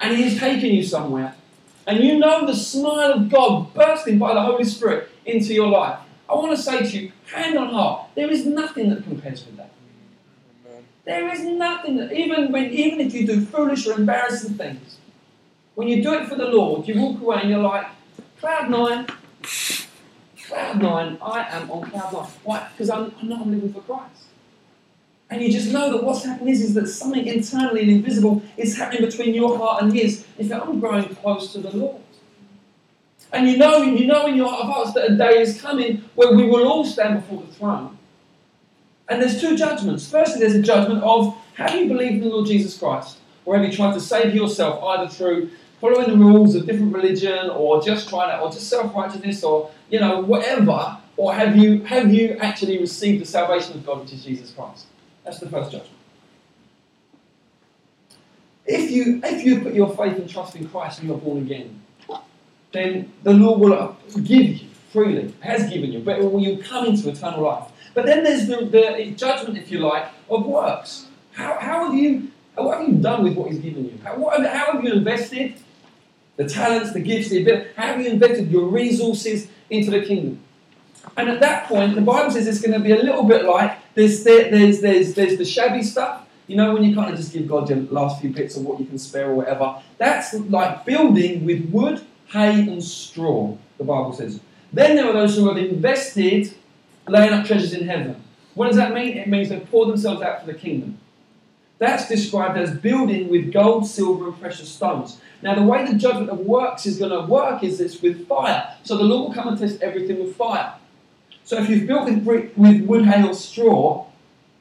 and 0.00 0.16
He 0.16 0.24
is 0.24 0.38
taking 0.38 0.74
you 0.74 0.82
somewhere, 0.82 1.34
and 1.86 2.02
you 2.02 2.18
know 2.18 2.46
the 2.46 2.54
smile 2.54 3.12
of 3.12 3.30
God 3.30 3.72
bursting 3.74 4.18
by 4.18 4.34
the 4.34 4.40
Holy 4.42 4.64
Spirit 4.64 5.08
into 5.24 5.54
your 5.54 5.68
life, 5.68 5.98
I 6.28 6.34
want 6.34 6.56
to 6.56 6.62
say 6.62 6.84
to 6.84 6.98
you, 6.98 7.12
hand 7.32 7.56
on 7.58 7.70
heart, 7.70 8.08
there 8.14 8.30
is 8.30 8.46
nothing 8.46 8.90
that 8.90 9.04
compares 9.04 9.44
with 9.44 9.56
that. 9.56 9.70
There 11.04 11.30
is 11.30 11.44
nothing 11.44 11.96
that, 11.96 12.12
even 12.12 12.50
when, 12.50 12.70
even 12.70 13.00
if 13.00 13.12
you 13.12 13.26
do 13.26 13.44
foolish 13.44 13.86
or 13.86 13.92
embarrassing 13.94 14.54
things, 14.54 14.96
when 15.74 15.88
you 15.88 16.02
do 16.02 16.14
it 16.14 16.28
for 16.28 16.36
the 16.36 16.46
Lord, 16.46 16.88
you 16.88 16.98
walk 17.00 17.20
away 17.20 17.40
and 17.42 17.50
you're 17.50 17.58
like, 17.58 17.86
cloud 18.40 18.70
nine, 18.70 19.06
cloud 20.46 20.80
nine, 20.80 21.18
I 21.20 21.46
am 21.50 21.70
on 21.70 21.90
cloud 21.90 22.12
nine. 22.12 22.30
Why? 22.42 22.68
Because 22.72 22.88
I'm, 22.88 23.14
I'm 23.20 23.50
living 23.50 23.72
for 23.72 23.80
Christ. 23.82 24.24
And 25.34 25.42
you 25.42 25.50
just 25.50 25.72
know 25.72 25.90
that 25.90 26.04
what's 26.04 26.24
happening 26.24 26.54
is, 26.54 26.62
is 26.62 26.74
that 26.74 26.86
something 26.86 27.26
internally 27.26 27.82
and 27.82 27.90
invisible 27.90 28.40
is 28.56 28.78
happening 28.78 29.04
between 29.04 29.34
your 29.34 29.58
heart 29.58 29.82
and 29.82 29.92
his. 29.92 30.24
If 30.38 30.52
I'm 30.52 30.78
growing 30.78 31.12
close 31.16 31.52
to 31.54 31.58
the 31.58 31.76
Lord. 31.76 32.00
And 33.32 33.48
you 33.48 33.56
know, 33.56 33.82
you 33.82 34.06
know 34.06 34.28
in 34.28 34.36
your 34.36 34.48
heart 34.48 34.62
of 34.62 34.68
hearts 34.68 34.92
that 34.92 35.10
a 35.10 35.16
day 35.16 35.40
is 35.40 35.60
coming 35.60 36.04
where 36.14 36.32
we 36.32 36.46
will 36.46 36.68
all 36.68 36.84
stand 36.84 37.20
before 37.20 37.42
the 37.44 37.52
throne. 37.52 37.98
And 39.08 39.20
there's 39.20 39.40
two 39.40 39.56
judgments. 39.56 40.08
Firstly, 40.08 40.38
there's 40.38 40.54
a 40.54 40.62
judgment 40.62 41.02
of 41.02 41.36
have 41.54 41.74
you 41.74 41.88
believed 41.88 42.14
in 42.14 42.20
the 42.20 42.28
Lord 42.28 42.46
Jesus 42.46 42.78
Christ? 42.78 43.18
Or 43.44 43.56
have 43.56 43.66
you 43.66 43.72
tried 43.72 43.94
to 43.94 44.00
save 44.00 44.36
yourself 44.36 44.84
either 44.84 45.10
through 45.10 45.50
following 45.80 46.10
the 46.10 46.16
rules 46.16 46.54
of 46.54 46.64
different 46.64 46.94
religion 46.94 47.50
or 47.50 47.82
just 47.82 48.08
trying 48.08 48.30
to, 48.30 48.38
or 48.38 48.52
just 48.52 48.68
self-righteousness 48.68 49.42
or, 49.42 49.72
you 49.90 49.98
know, 49.98 50.20
whatever? 50.20 50.96
Or 51.16 51.34
have 51.34 51.56
you, 51.56 51.82
have 51.86 52.14
you 52.14 52.36
actually 52.38 52.78
received 52.78 53.20
the 53.20 53.26
salvation 53.26 53.74
of 53.74 53.84
God, 53.84 54.02
which 54.02 54.12
is 54.12 54.24
Jesus 54.24 54.52
Christ? 54.52 54.86
That's 55.24 55.38
the 55.38 55.48
first 55.48 55.72
judgment. 55.72 55.90
If 58.66 58.90
you, 58.90 59.20
if 59.22 59.44
you 59.44 59.60
put 59.60 59.74
your 59.74 59.94
faith 59.94 60.16
and 60.18 60.28
trust 60.28 60.56
in 60.56 60.68
Christ 60.68 61.00
and 61.00 61.08
you're 61.08 61.18
born 61.18 61.38
again, 61.38 61.82
then 62.72 63.12
the 63.22 63.32
Lord 63.32 63.60
will 63.60 63.96
give 64.22 64.42
you 64.42 64.68
freely, 64.90 65.34
has 65.40 65.68
given 65.68 65.92
you, 65.92 65.98
but 66.00 66.20
will 66.20 66.40
you 66.40 66.58
come 66.62 66.86
into 66.86 67.10
eternal 67.10 67.42
life. 67.42 67.68
But 67.94 68.06
then 68.06 68.24
there's 68.24 68.46
the, 68.46 68.64
the 68.66 69.10
judgment, 69.12 69.58
if 69.58 69.70
you 69.70 69.80
like, 69.80 70.06
of 70.30 70.46
works. 70.46 71.08
How, 71.32 71.58
how, 71.58 71.86
have 71.86 71.94
you, 71.94 72.30
what 72.54 72.78
have 72.78 72.88
you 72.88 72.94
done 72.94 73.24
with 73.24 73.34
what 73.34 73.50
He's 73.50 73.60
given 73.60 73.84
you? 73.84 73.98
How, 74.02 74.16
what, 74.16 74.44
how 74.46 74.72
have 74.72 74.84
you 74.84 74.92
invested 74.92 75.54
the 76.36 76.48
talents, 76.48 76.92
the 76.92 77.00
gifts, 77.00 77.30
the 77.30 77.42
ability? 77.42 77.70
How 77.76 77.86
have 77.88 78.00
you 78.00 78.08
invested 78.08 78.50
your 78.50 78.66
resources 78.66 79.48
into 79.68 79.90
the 79.90 80.02
kingdom? 80.02 80.40
And 81.16 81.28
at 81.28 81.40
that 81.40 81.66
point, 81.66 81.94
the 81.94 82.00
Bible 82.00 82.30
says 82.30 82.46
it's 82.46 82.60
going 82.60 82.72
to 82.72 82.80
be 82.80 82.92
a 82.92 83.02
little 83.02 83.24
bit 83.24 83.44
like 83.44 83.78
there's, 83.94 84.24
there's, 84.24 84.80
there's, 84.80 85.14
there's 85.14 85.38
the 85.38 85.44
shabby 85.44 85.82
stuff. 85.82 86.26
You 86.46 86.56
know, 86.56 86.74
when 86.74 86.84
you 86.84 86.94
kind 86.94 87.10
of 87.10 87.16
just 87.16 87.32
give 87.32 87.48
God 87.48 87.70
your 87.70 87.78
last 87.78 88.20
few 88.20 88.30
bits 88.30 88.56
of 88.56 88.64
what 88.64 88.78
you 88.78 88.86
can 88.86 88.98
spare 88.98 89.30
or 89.30 89.34
whatever. 89.34 89.80
That's 89.96 90.34
like 90.34 90.84
building 90.84 91.46
with 91.46 91.70
wood, 91.70 92.04
hay, 92.28 92.60
and 92.60 92.82
straw, 92.82 93.56
the 93.78 93.84
Bible 93.84 94.12
says. 94.12 94.40
Then 94.72 94.96
there 94.96 95.06
are 95.06 95.12
those 95.12 95.36
who 95.36 95.48
have 95.48 95.56
invested 95.56 96.54
laying 97.08 97.32
up 97.32 97.46
treasures 97.46 97.72
in 97.72 97.86
heaven. 97.86 98.22
What 98.54 98.66
does 98.66 98.76
that 98.76 98.92
mean? 98.92 99.16
It 99.16 99.28
means 99.28 99.48
they 99.48 99.60
pour 99.60 99.86
themselves 99.86 100.22
out 100.22 100.40
for 100.40 100.46
the 100.46 100.58
kingdom. 100.58 100.98
That's 101.78 102.08
described 102.08 102.56
as 102.58 102.76
building 102.76 103.28
with 103.28 103.52
gold, 103.52 103.86
silver, 103.86 104.28
and 104.28 104.40
precious 104.40 104.68
stones. 104.68 105.20
Now, 105.42 105.54
the 105.54 105.62
way 105.62 105.84
the 105.84 105.98
judgment 105.98 106.30
of 106.30 106.38
works 106.38 106.86
is 106.86 106.98
going 106.98 107.10
to 107.10 107.26
work 107.26 107.62
is 107.62 107.80
it's 107.80 108.00
with 108.00 108.28
fire. 108.28 108.76
So 108.84 108.96
the 108.96 109.02
Lord 109.04 109.28
will 109.28 109.34
come 109.34 109.48
and 109.48 109.58
test 109.58 109.82
everything 109.82 110.22
with 110.24 110.36
fire. 110.36 110.74
So 111.44 111.60
if 111.60 111.68
you've 111.68 111.86
built 111.86 112.06
with, 112.06 112.24
brick, 112.24 112.52
with 112.56 112.82
wood, 112.82 113.04
hay, 113.04 113.22
or 113.22 113.34
straw, 113.34 114.06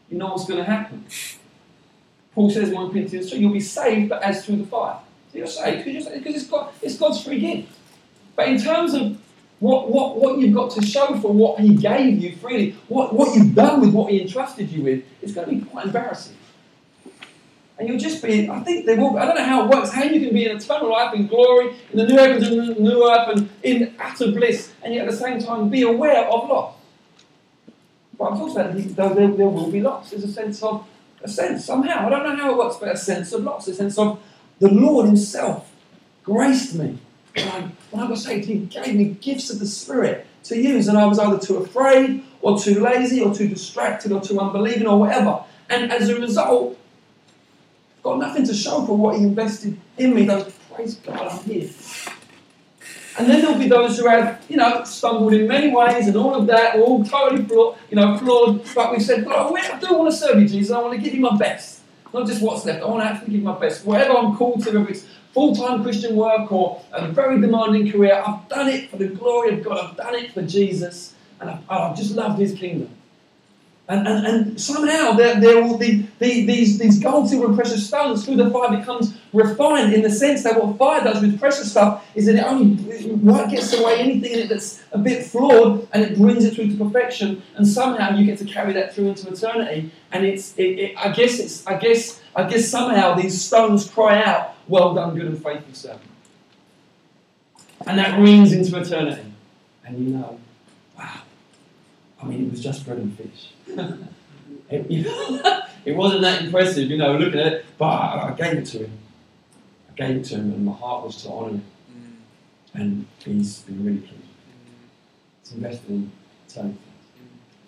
you 0.10 0.18
know 0.18 0.28
what's 0.28 0.46
going 0.46 0.60
to 0.60 0.66
happen. 0.66 1.06
Paul 2.36 2.50
says 2.50 2.70
in 2.70 2.76
1 2.76 2.92
Corinthians 2.92 3.30
3, 3.30 3.40
you'll 3.40 3.54
be 3.54 3.60
saved, 3.60 4.10
but 4.10 4.22
as 4.22 4.46
through 4.46 4.58
the 4.58 4.66
fire. 4.66 5.00
So 5.32 5.38
you're 5.38 5.48
saved 5.48 5.86
because 5.86 6.36
it's, 6.36 6.48
God, 6.48 6.74
it's 6.82 6.98
God's 6.98 7.24
free 7.24 7.40
gift. 7.40 7.72
But 8.36 8.50
in 8.50 8.62
terms 8.62 8.94
of 8.94 9.18
what, 9.60 9.90
what, 9.90 10.18
what 10.18 10.40
you've 10.40 10.54
got 10.54 10.72
to 10.72 10.86
show 10.86 11.18
for 11.20 11.32
what 11.32 11.60
He 11.60 11.76
gave 11.76 12.22
you 12.22 12.36
freely, 12.36 12.76
what, 12.88 13.14
what 13.14 13.36
you've 13.36 13.56
done 13.56 13.82
with 13.82 13.94
what 13.94 14.12
He 14.12 14.22
entrusted 14.22 14.70
you 14.70 14.84
with, 14.84 15.04
it's 15.22 15.34
going 15.34 15.48
to 15.48 15.56
be 15.56 15.62
quite 15.62 15.86
embarrassing. 15.86 16.36
And 17.78 17.90
you'll 17.90 17.98
just 17.98 18.22
be, 18.22 18.50
I 18.50 18.60
think 18.60 18.86
they 18.86 18.96
will, 18.96 19.18
I 19.18 19.26
don't 19.26 19.36
know 19.36 19.44
how 19.44 19.66
it 19.66 19.70
works, 19.70 19.92
how 19.92 20.04
you 20.04 20.20
can 20.20 20.34
be 20.34 20.46
in 20.46 20.56
eternal 20.56 20.92
life, 20.92 21.14
in 21.16 21.28
glory, 21.28 21.76
in 21.92 21.98
the 21.98 22.06
new 22.06 22.18
heavens 22.18 22.48
and 22.48 22.76
the 22.76 22.80
new 22.80 23.10
earth, 23.10 23.36
and 23.36 23.50
in 23.64 23.96
utter 24.00 24.32
bliss, 24.32 24.72
and 24.84 24.94
yet 24.94 25.06
at 25.06 25.12
the 25.12 25.18
same 25.18 25.40
time 25.40 25.70
be 25.70 25.82
aware 25.82 26.26
of 26.26 26.50
loss. 26.50 26.76
But 28.18 28.26
I'm 28.26 28.38
talking 28.38 28.56
about 28.56 28.76
there, 29.16 29.28
there, 29.32 29.50
will 29.50 29.72
be 29.72 29.82
loss. 29.82 30.12
There's 30.12 30.24
a 30.24 30.32
sense 30.32 30.62
of, 30.62 30.86
a 31.24 31.28
sense 31.28 31.66
somehow, 31.66 32.06
I 32.06 32.10
don't 32.10 32.24
know 32.24 32.36
how 32.36 32.52
it 32.52 32.58
works, 32.58 32.78
but 32.78 32.90
a 32.90 32.98
sense 32.98 33.34
of 33.34 33.44
loss, 33.44 33.68
a 33.68 33.74
sense 33.74 33.98
of 33.98 34.22
the 34.60 34.70
Lord 34.70 35.08
Himself 35.08 35.72
graced 36.24 36.76
me. 36.76 37.00
When 37.34 38.04
I 38.04 38.06
was 38.06 38.24
saved, 38.24 38.46
He 38.46 38.60
gave 38.60 38.94
me 38.94 39.06
gifts 39.20 39.50
of 39.50 39.58
the 39.58 39.66
Spirit 39.66 40.28
to 40.44 40.58
use, 40.58 40.88
and 40.88 40.98
I 40.98 41.08
was 41.08 41.18
either 41.18 41.40
too 41.40 41.58
afraid, 41.58 42.24
or 42.42 42.60
too 42.60 42.82
lazy, 42.82 43.22
or 43.22 43.34
too 43.34 43.48
distracted, 43.48 44.12
or 44.12 44.22
too 44.22 44.40
unbelieving, 44.40 44.86
or 44.86 45.00
whatever. 45.00 45.44
And 45.70 45.92
as 45.92 46.10
a 46.10 46.20
result, 46.20 46.78
got 48.04 48.20
nothing 48.20 48.46
to 48.46 48.54
show 48.54 48.86
for 48.86 48.96
what 48.98 49.18
he 49.18 49.24
invested 49.24 49.80
in 49.98 50.14
me. 50.14 50.26
Those 50.26 50.54
praise 50.72 50.96
God, 50.96 51.28
I'm 51.28 51.44
here. 51.46 51.70
And 53.18 53.30
then 53.30 53.42
there'll 53.42 53.60
be 53.60 53.68
those 53.68 53.98
who 54.00 54.08
have, 54.08 54.44
you 54.50 54.58
know, 54.58 54.84
stumbled 54.86 55.34
in 55.34 55.48
many 55.48 55.72
ways 55.72 56.08
and 56.08 56.18
all 56.18 56.34
of 56.34 56.48
that, 56.48 56.78
all 56.78 57.04
totally 57.04 57.46
flawed, 57.46 57.78
you 57.90 57.96
know, 57.96 58.18
flawed. 58.18 58.68
But 58.74 58.92
we 58.92 59.00
said, 59.00 59.24
God, 59.24 59.56
I 59.56 59.80
do 59.80 59.94
want 59.94 60.12
to 60.12 60.18
serve 60.18 60.42
you, 60.42 60.48
Jesus. 60.48 60.76
I 60.76 60.82
want 60.82 60.96
to 60.96 61.00
give 61.00 61.14
you 61.14 61.22
my 61.22 61.38
best. 61.38 61.82
Not 62.12 62.28
just 62.28 62.42
what's 62.42 62.66
left. 62.66 62.82
I 62.82 62.88
want 62.88 63.04
to 63.04 63.08
actually 63.08 63.34
give 63.34 63.44
my 63.44 63.58
best. 63.58 63.86
Whatever 63.86 64.18
I'm 64.18 64.36
called 64.36 64.64
to, 64.64 64.72
whether 64.72 64.90
it's 64.90 65.06
full-time 65.32 65.84
Christian 65.84 66.16
work 66.16 66.52
or 66.52 66.82
a 66.92 67.08
very 67.08 67.40
demanding 67.40 67.92
career, 67.92 68.22
I've 68.26 68.48
done 68.50 68.68
it 68.68 68.90
for 68.90 68.98
the 68.98 69.08
glory 69.08 69.58
of 69.58 69.64
God. 69.64 69.92
I've 69.92 69.98
done 69.98 70.16
it 70.16 70.32
for 70.34 70.42
Jesus. 70.42 71.14
And 71.40 71.52
I've, 71.52 71.60
oh, 71.70 71.90
I've 71.90 71.98
just 71.98 72.16
loved 72.16 72.40
his 72.40 72.54
kingdom. 72.54 72.90
And, 73.90 74.08
and, 74.08 74.26
and 74.26 74.62
somehow 74.62 75.12
there, 75.12 75.42
there 75.42 75.62
will 75.62 75.78
be 75.78 76.08
the, 76.20 76.46
these, 76.46 76.80
these 76.80 77.00
gold, 77.00 77.30
silver, 77.30 77.48
and 77.48 77.56
precious 77.56 77.86
stones 77.86 78.24
through 78.24 78.38
the 78.38 78.50
fire 78.50 78.78
becomes 78.78 79.14
refined 79.34 79.94
in 79.94 80.02
the 80.02 80.10
sense 80.10 80.44
that 80.44 80.64
what 80.64 80.78
fire 80.78 81.04
does 81.04 81.22
with 81.22 81.38
precious 81.38 81.70
stuff 81.72 82.06
is 82.16 82.26
that 82.28 82.36
it 82.36 82.44
only 82.46 82.82
it 82.82 83.50
gets 83.50 83.74
away 83.74 84.00
anything 84.00 84.32
in 84.32 84.40
it 84.40 84.50
that's 84.50 84.82
a 84.94 84.98
bit 84.98 85.26
flawed 85.26 85.86
and 85.92 86.02
it 86.02 86.18
brings 86.18 86.46
it 86.46 86.56
through 86.56 86.70
to 86.70 86.78
perfection. 86.78 87.44
And 87.58 87.68
somehow 87.68 88.16
you 88.16 88.26
get 88.26 88.40
to 88.40 88.46
carry 88.46 88.72
that 88.72 88.96
through 88.96 89.10
into 89.10 89.28
eternity. 89.30 89.92
And 90.14 90.26
it's 90.26 90.56
it, 90.58 90.64
it, 90.64 90.98
I 90.98 91.10
guess 91.10 91.40
it's 91.40 91.68
I 91.68 91.78
guess 91.78 92.22
I 92.36 92.48
guess 92.48 92.70
somehow 92.70 93.16
these 93.16 93.44
stones 93.44 93.90
cry 93.90 94.24
out, 94.24 94.56
"Well 94.70 94.94
done, 94.94 95.16
good 95.16 95.28
and 95.28 95.44
faithful 95.44 95.74
servant." 95.74 96.02
And 97.86 98.00
that 98.00 98.18
rings 98.18 98.54
into 98.54 98.80
eternity. 98.80 99.34
And 99.86 100.00
you 100.00 100.14
know, 100.14 100.40
wow, 100.98 101.22
I 102.22 102.26
mean, 102.26 102.46
it 102.46 102.52
was 102.52 102.62
just 102.62 102.86
bread 102.86 103.00
and 103.00 103.18
fish. 103.18 103.50
it, 104.70 105.66
it 105.86 105.96
wasn't 105.96 106.22
that 106.22 106.44
impressive, 106.44 106.90
you 106.90 106.98
know, 106.98 107.18
looking 107.18 107.40
at 107.40 107.54
it, 107.54 107.66
but 107.78 107.86
I, 107.86 108.30
I 108.30 108.32
gave 108.36 108.60
it 108.60 108.66
to 108.68 108.80
him. 108.80 108.98
I 109.90 109.94
gave 109.96 110.18
it 110.18 110.26
to 110.26 110.36
him, 110.36 110.54
and 110.54 110.66
my 110.66 110.74
heart 110.74 111.06
was 111.06 111.22
to 111.24 111.30
honour 111.30 111.50
him. 111.50 111.64
Mm. 111.92 112.80
And 112.80 113.06
he's 113.20 113.60
been 113.60 113.86
really 113.86 113.98
pleased. 114.00 114.14
Mm. 114.14 115.42
It's 115.42 115.52
invested 115.52 115.90
in 115.90 116.12
eternity. 116.48 116.80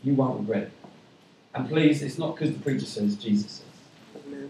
You 0.04 0.14
won't 0.14 0.40
regret 0.42 0.64
it. 0.64 0.72
And 1.54 1.70
please, 1.70 2.02
it's 2.02 2.18
not 2.18 2.36
because 2.36 2.54
the 2.54 2.60
preacher 2.60 2.86
says, 2.86 3.16
Jesus 3.16 3.52
says. 3.52 3.66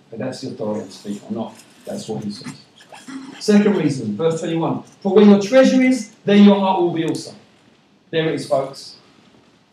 But 0.09 0.19
that's 0.19 0.41
the 0.41 0.49
authority 0.49 0.87
to 0.87 0.91
speak 0.91 1.21
or 1.29 1.33
not. 1.33 1.53
That's 1.85 2.07
what 2.07 2.23
he 2.23 2.31
says. 2.31 2.61
Second 3.39 3.77
reason, 3.77 4.17
verse 4.17 4.39
21. 4.39 4.83
For 5.01 5.13
where 5.13 5.25
your 5.25 5.41
treasure 5.41 5.81
is, 5.81 6.11
there 6.25 6.35
your 6.35 6.59
heart 6.59 6.81
will 6.81 6.91
be 6.91 7.05
also. 7.05 7.35
There 8.09 8.29
it 8.29 8.35
is, 8.35 8.47
folks. 8.47 8.97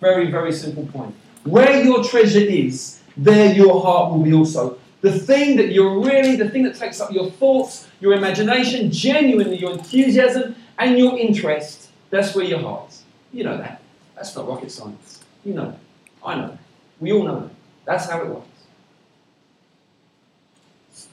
Very, 0.00 0.30
very 0.30 0.52
simple 0.52 0.86
point. 0.86 1.14
Where 1.44 1.82
your 1.82 2.04
treasure 2.04 2.40
is, 2.40 3.00
there 3.16 3.52
your 3.52 3.82
heart 3.82 4.12
will 4.12 4.22
be 4.22 4.32
also. 4.32 4.78
The 5.00 5.18
thing 5.18 5.56
that 5.56 5.72
you're 5.72 5.98
really, 6.00 6.36
the 6.36 6.48
thing 6.48 6.62
that 6.62 6.76
takes 6.76 7.00
up 7.00 7.10
your 7.10 7.30
thoughts, 7.30 7.88
your 8.00 8.12
imagination, 8.12 8.90
genuinely 8.90 9.58
your 9.58 9.72
enthusiasm, 9.72 10.54
and 10.78 10.96
your 10.96 11.18
interest, 11.18 11.90
that's 12.10 12.34
where 12.34 12.44
your 12.44 12.60
heart 12.60 12.90
is. 12.90 13.02
You 13.32 13.44
know 13.44 13.56
that. 13.56 13.82
That's 14.14 14.36
not 14.36 14.46
rocket 14.46 14.70
science. 14.70 15.24
You 15.44 15.54
know 15.54 15.70
that. 15.70 15.78
I 16.24 16.36
know 16.36 16.48
that. 16.48 16.58
We 17.00 17.12
all 17.12 17.24
know 17.24 17.40
that. 17.40 17.50
That's 17.84 18.08
how 18.08 18.22
it 18.22 18.28
works. 18.28 18.46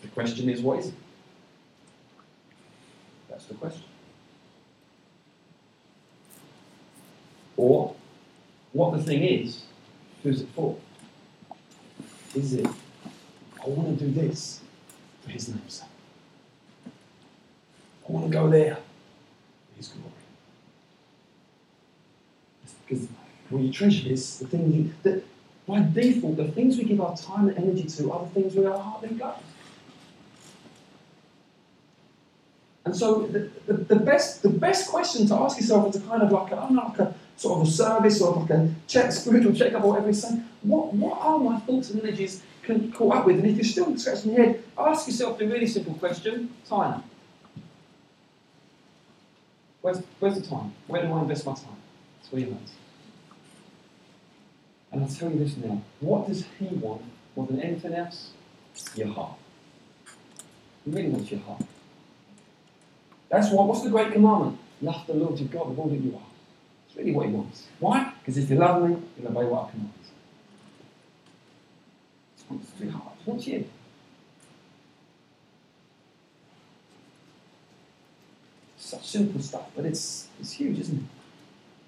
The 0.02 0.08
question 0.10 0.50
is, 0.50 0.62
what 0.62 0.80
is 0.80 0.88
it? 0.90 0.94
That's 3.30 3.46
the 3.46 3.56
question. 3.56 3.84
Or, 7.58 7.96
what 8.72 8.96
the 8.96 9.04
thing 9.04 9.24
is, 9.24 9.64
who's 10.24 10.42
it 10.42 10.48
for? 10.56 10.78
Is 12.36 12.54
it, 12.54 12.68
I 13.64 13.68
want 13.70 13.98
to 13.98 14.06
do 14.06 14.12
this 14.12 14.62
for 15.24 15.32
His 15.32 15.50
name's 15.50 15.74
sake? 15.74 15.88
I 18.08 18.12
want 18.12 18.26
to 18.26 18.32
go 18.32 18.50
there 18.50 18.76
for 18.76 19.78
His 19.78 19.88
glory. 19.90 20.12
Because 22.88 23.08
when 23.50 23.66
you 23.66 23.72
treasure 23.72 24.10
this, 24.10 24.38
the 24.38 24.48
thing 24.48 24.72
you, 24.74 24.94
that 25.04 25.24
by 25.68 25.82
default, 25.82 26.38
the 26.38 26.48
things 26.48 26.78
we 26.78 26.84
give 26.84 27.00
our 27.00 27.16
time 27.16 27.48
and 27.48 27.58
energy 27.58 27.84
to 27.84 28.12
are 28.12 28.26
the 28.26 28.30
things 28.42 28.56
where 28.56 28.72
our 28.72 28.80
heart 28.80 29.02
then 29.02 29.18
goes. 29.18 29.36
And 32.86 32.96
so 32.96 33.28
the, 33.28 33.52
the, 33.68 33.74
the, 33.74 33.96
best, 33.98 34.42
the 34.42 34.50
best 34.50 34.90
question 34.90 35.28
to 35.28 35.36
ask 35.36 35.60
yourself 35.60 35.94
is 35.94 36.02
a 36.02 36.08
kind 36.08 36.24
of 36.24 36.32
like 36.32 36.52
oh, 36.54 36.68
a, 36.68 36.74
know, 36.74 36.88
like 36.88 37.00
a 37.00 37.14
sort 37.40 37.62
of 37.62 37.68
a 37.68 37.72
service 37.72 38.22
or 38.22 38.36
like 38.42 38.50
a 38.50 38.70
check, 38.86 39.14
spiritual 39.14 39.54
checkup 39.54 39.82
or 39.86 39.92
whatever 39.92 40.12
saying, 40.12 40.44
what, 40.62 40.94
what 40.94 41.18
are 41.22 41.40
my 41.40 41.58
thoughts 41.60 41.90
and 41.92 42.04
energies 42.04 42.44
can 42.64 42.92
caught 42.92 43.16
up 43.16 43.26
with? 43.26 43.38
And 43.40 43.48
if 43.48 43.56
you're 43.56 43.64
still 43.64 43.98
scratching 43.98 44.34
your 44.34 44.44
head, 44.44 44.64
ask 44.78 45.08
yourself 45.08 45.40
the 45.40 45.48
really 45.48 45.66
simple 45.66 45.94
question, 45.94 46.54
time. 46.68 47.02
Where's, 49.82 50.02
where's 50.20 50.36
the 50.36 50.46
time? 50.46 50.74
Where 50.88 51.02
do 51.02 51.14
I 51.14 51.22
invest 51.22 51.46
my 51.46 51.54
time? 51.54 51.78
That's 52.18 52.34
what 52.34 52.42
he 52.42 52.50
knows. 52.50 52.74
And 54.92 55.04
I'll 55.04 55.10
tell 55.10 55.32
you 55.32 55.40
this 55.40 55.56
now. 55.56 55.82
What 56.02 56.28
does 56.28 56.44
he 56.60 56.66
want 56.66 57.04
more 57.38 57.48
than 57.48 57.62
anything 57.62 57.94
else? 57.94 58.32
Your 58.96 59.08
heart. 59.08 59.36
He 60.84 60.92
really 60.92 61.08
wants 61.08 61.32
your 61.32 61.40
heart. 61.40 61.64
That's 63.30 63.50
what, 63.50 63.66
what's 63.66 63.84
the 63.84 63.90
great 63.92 64.12
commandment? 64.12 64.60
Love 64.82 65.08
the 65.08 65.14
Lord 65.14 65.40
your 65.40 65.48
God 65.48 65.70
with 65.70 65.80
all 65.80 65.88
that 65.88 66.02
you 66.02 66.16
are. 66.16 66.29
It's 66.90 66.98
really 66.98 67.12
what 67.12 67.28
he 67.28 67.32
wants. 67.32 67.68
Why? 67.80 68.14
Because 68.20 68.38
if 68.38 68.50
you 68.50 68.56
love 68.56 68.82
me, 68.82 68.98
you'll 69.18 69.30
obey 69.30 69.46
what 69.46 69.68
I 69.68 69.72
command. 69.72 69.94
Wants 72.50 72.72
your 72.80 72.92
heart. 72.92 73.14
He 73.24 73.30
wants 73.30 73.48
you. 73.48 73.70
Such 78.78 79.08
simple 79.08 79.40
stuff, 79.40 79.68
but 79.76 79.86
it's, 79.86 80.30
it's 80.40 80.54
huge, 80.54 80.80
isn't 80.80 80.98
it? 80.98 81.04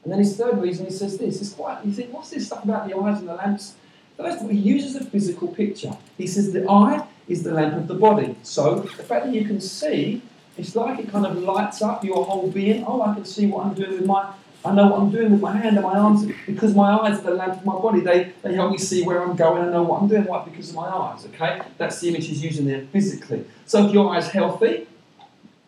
And 0.04 0.14
then 0.14 0.20
his 0.20 0.38
third 0.38 0.62
reason, 0.62 0.86
he 0.86 0.92
says 0.92 1.18
this. 1.18 1.42
It's 1.42 1.54
quite, 1.54 1.84
you 1.84 1.92
think, 1.92 2.14
what's 2.14 2.30
this 2.30 2.46
stuff 2.46 2.64
about 2.64 2.88
the 2.88 2.96
eyes 2.96 3.20
and 3.20 3.28
the 3.28 3.34
lamps? 3.34 3.74
First 4.18 4.38
of 4.38 4.44
all, 4.44 4.50
he 4.50 4.58
uses 4.58 4.96
a 4.96 5.04
physical 5.04 5.48
picture. 5.48 5.98
He 6.18 6.28
says 6.28 6.54
the 6.54 6.70
eye 6.70 7.08
is 7.28 7.42
the 7.42 7.54
lamp 7.54 7.76
of 7.76 7.88
the 7.88 7.96
body. 7.96 8.36
So 8.44 8.82
the 8.82 9.04
fact 9.04 9.26
that 9.26 9.34
you 9.34 9.46
can 9.46 9.60
see 9.62 10.22
it's 10.58 10.76
like 10.76 11.00
it 11.00 11.10
kind 11.10 11.26
of 11.26 11.38
lights 11.38 11.82
up 11.82 12.04
your 12.04 12.26
whole 12.26 12.50
being. 12.50 12.84
Oh, 12.86 13.02
I 13.02 13.14
can 13.14 13.26
see 13.26 13.46
what 13.46 13.66
I'm 13.66 13.74
doing 13.74 13.92
with 13.92 14.06
my, 14.06 14.34
I 14.64 14.74
know 14.74 14.88
what 14.88 15.00
I'm 15.00 15.10
doing 15.10 15.32
with 15.32 15.42
my 15.42 15.58
hand 15.58 15.76
and 15.76 15.86
my 15.86 15.98
arms 15.98 16.26
because 16.46 16.76
my 16.76 16.92
eyes 16.92 17.20
are 17.20 17.24
the 17.24 17.32
lamp 17.32 17.58
of 17.58 17.66
my 17.66 17.74
body. 17.74 18.02
They, 18.02 18.34
they 18.44 18.54
help 18.54 18.72
me 18.72 18.78
see 18.78 19.04
where 19.04 19.24
I'm 19.24 19.36
going 19.36 19.64
and 19.64 19.72
know 19.72 19.82
what 19.82 20.02
I'm 20.02 20.08
doing. 20.08 20.26
Why? 20.26 20.44
Because 20.46 20.70
of 20.70 20.76
my 20.76 20.88
eyes, 20.88 21.26
okay? 21.26 21.62
That's 21.80 22.00
the 22.00 22.10
image 22.10 22.28
he's 22.28 22.44
using 22.44 22.68
there 22.68 22.86
physically. 22.92 23.46
So 23.66 23.88
if 23.88 23.94
your 23.94 24.14
eye's 24.14 24.28
healthy, 24.30 24.88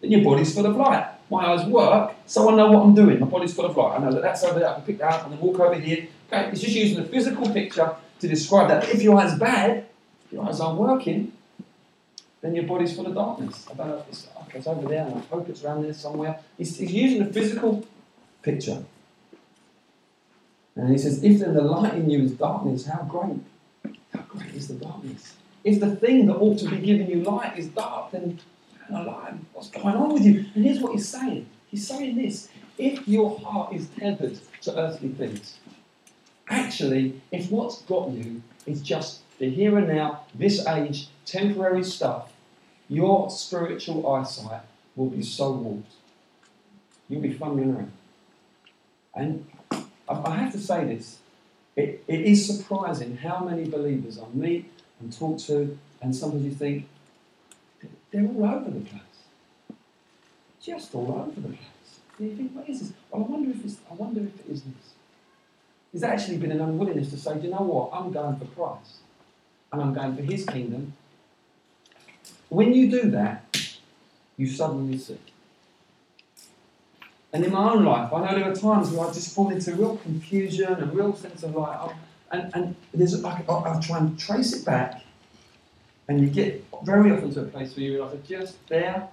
then 0.02 0.12
your 0.12 0.24
body's 0.24 0.54
full 0.54 0.68
of 0.68 0.76
light. 0.76 1.08
My 1.32 1.46
eyes 1.46 1.66
work, 1.66 2.14
so 2.28 2.52
I 2.52 2.56
know 2.56 2.72
what 2.72 2.84
I'm 2.84 2.94
doing. 2.94 3.20
My 3.20 3.26
body's 3.26 3.56
full 3.56 3.66
of 3.66 3.76
light. 3.76 3.98
I 3.98 4.00
know 4.00 4.12
that 4.12 4.22
that's 4.22 4.44
over 4.44 4.60
there. 4.60 4.70
I 4.70 4.74
can 4.76 4.84
pick 4.84 5.00
that 5.00 5.12
up 5.12 5.24
and 5.24 5.34
then 5.34 5.40
walk 5.40 5.60
over 5.60 5.80
here. 5.80 6.08
Okay? 6.32 6.50
It's 6.52 6.62
just 6.62 6.76
using 6.76 7.00
a 7.00 7.06
physical 7.06 7.50
picture 7.50 7.96
to 8.20 8.28
describe 8.28 8.68
that. 8.68 8.88
If 8.90 9.02
your 9.02 9.20
eye's 9.20 9.38
bad, 9.40 9.86
if 10.26 10.34
your 10.34 10.46
eyes 10.46 10.60
aren't 10.60 10.78
working, 10.78 11.32
then 12.42 12.54
your 12.54 12.66
body's 12.66 12.96
full 12.96 13.08
of 13.08 13.16
darkness. 13.16 13.66
I 13.72 13.74
don't 13.74 13.88
know 13.88 13.98
if 13.98 14.10
it's, 14.10 14.28
okay, 14.44 14.60
it's 14.60 14.68
over 14.68 14.88
there, 14.88 15.06
and 15.06 15.16
I 15.16 15.20
hope 15.20 15.50
it's 15.50 15.64
around 15.64 15.84
there 15.84 15.94
somewhere. 15.94 16.40
He's, 16.58 16.78
he's 16.78 16.92
using 16.92 17.22
a 17.22 17.34
physical 17.34 17.86
picture. 18.44 18.84
And 20.76 20.90
he 20.92 20.98
says, 20.98 21.24
if 21.24 21.40
then 21.40 21.54
the 21.54 21.62
light 21.62 21.96
in 21.96 22.10
you 22.10 22.24
is 22.24 22.32
darkness, 22.34 22.86
how 22.86 23.04
great, 23.04 23.40
how 24.14 24.22
great 24.28 24.54
is 24.54 24.68
the 24.68 24.76
darkness? 24.76 25.36
If 25.64 25.80
the 25.80 25.96
thing 25.96 26.26
that 26.28 26.36
ought 26.36 26.60
to 26.60 26.70
be 26.70 26.78
giving 26.78 27.10
you 27.10 27.24
light 27.24 27.58
is 27.58 27.68
dark, 27.68 28.12
then 28.12 28.40
alive, 28.90 29.36
what's 29.54 29.70
going 29.70 29.96
on 29.96 30.14
with 30.14 30.26
you? 30.26 30.46
And 30.56 30.66
here's 30.66 30.80
what 30.80 30.94
he's 30.94 31.08
saying. 31.08 31.48
He's 31.68 31.88
saying 31.88 32.16
this. 32.16 32.50
If 32.78 33.08
your 33.08 33.40
heart 33.40 33.74
is 33.74 33.88
tethered 33.98 34.40
to 34.64 34.78
earthly 34.78 35.10
things, 35.10 35.60
actually, 36.50 37.22
if 37.32 37.50
what's 37.52 37.82
got 37.84 38.12
you 38.12 38.42
is 38.66 38.82
just 38.82 39.22
the 39.38 39.50
here 39.50 39.78
and 39.78 39.88
now, 39.88 40.26
this 40.34 40.66
age, 40.68 41.08
temporary 41.26 41.84
stuff, 41.84 42.34
your 42.90 43.30
spiritual 43.30 44.12
eyesight 44.12 44.62
will 44.96 45.10
be 45.10 45.22
so 45.24 45.52
warped. 45.52 45.94
You'll 47.10 47.22
be 47.22 47.34
fumbling 47.34 47.76
around. 47.76 47.92
And 49.16 49.46
I 50.08 50.36
have 50.36 50.52
to 50.54 50.60
say 50.60 50.86
this 50.86 51.20
it, 51.76 52.04
it 52.08 52.22
is 52.22 52.46
surprising 52.46 53.18
how 53.18 53.44
many 53.44 53.66
believers 53.66 54.20
I 54.20 54.26
meet 54.36 54.72
and 55.00 55.16
talk 55.16 55.40
to, 55.40 55.78
and 56.02 56.16
sometimes 56.16 56.44
you 56.44 56.52
think 56.52 56.88
they're 58.12 58.26
all 58.26 58.46
over 58.46 58.70
the 58.70 58.82
place. 58.82 59.02
Just 60.62 60.94
all 60.96 61.12
over 61.12 61.42
the 61.42 61.48
place. 61.48 62.00
And 62.18 62.30
you 62.30 62.36
think, 62.36 62.56
what 62.56 62.70
is 62.70 62.80
this? 62.80 62.94
Well, 63.10 63.24
I 63.24 63.32
wonder 63.32 63.52
if 63.52 63.66
it's, 63.66 63.78
I 63.90 63.94
wonder 63.96 64.22
if 64.22 64.40
it 64.40 64.52
is 64.52 64.62
this. 64.62 64.94
There's 65.92 66.04
actually 66.04 66.38
been 66.38 66.52
an 66.52 66.62
unwillingness 66.62 67.10
to 67.10 67.18
say, 67.18 67.36
do 67.36 67.48
you 67.48 67.52
know 67.52 67.62
what? 67.62 67.90
I'm 67.94 68.12
going 68.12 68.38
for 68.38 68.46
Christ. 68.46 68.98
And 69.72 69.82
I'm 69.82 69.94
going 69.94 70.16
for 70.16 70.22
his 70.22 70.46
kingdom. 70.46 70.94
When 72.50 72.74
you 72.74 72.90
do 72.90 73.10
that, 73.12 73.58
you 74.38 74.48
suddenly 74.48 74.98
see. 74.98 75.18
And 77.34 77.44
in 77.44 77.52
my 77.52 77.72
own 77.72 77.84
life, 77.84 78.14
I 78.14 78.20
know 78.20 78.40
there 78.40 78.52
are 78.52 78.56
times 78.56 78.92
where 78.92 79.10
I 79.10 79.12
just 79.12 79.34
fall 79.34 79.50
into 79.50 79.74
real 79.74 79.98
confusion 79.98 80.72
and 80.72 80.94
real 80.94 81.16
sense 81.16 81.42
of 81.42 81.56
like, 81.56 81.80
oh, 81.82 81.94
and, 82.32 82.52
and 82.54 82.76
there's 82.94 83.20
like, 83.22 83.50
I'll 83.50 83.82
try 83.82 83.98
and 83.98 84.18
trace 84.20 84.54
it 84.54 84.64
back, 84.64 85.04
and 86.08 86.22
you 86.22 86.28
get 86.28 86.64
very 86.84 87.12
often 87.12 87.34
to 87.34 87.42
a 87.42 87.46
place 87.46 87.76
where 87.76 87.86
you 87.86 87.94
realize, 87.94 88.14
I 88.14 88.28
just 88.28 88.68
there, 88.68 89.08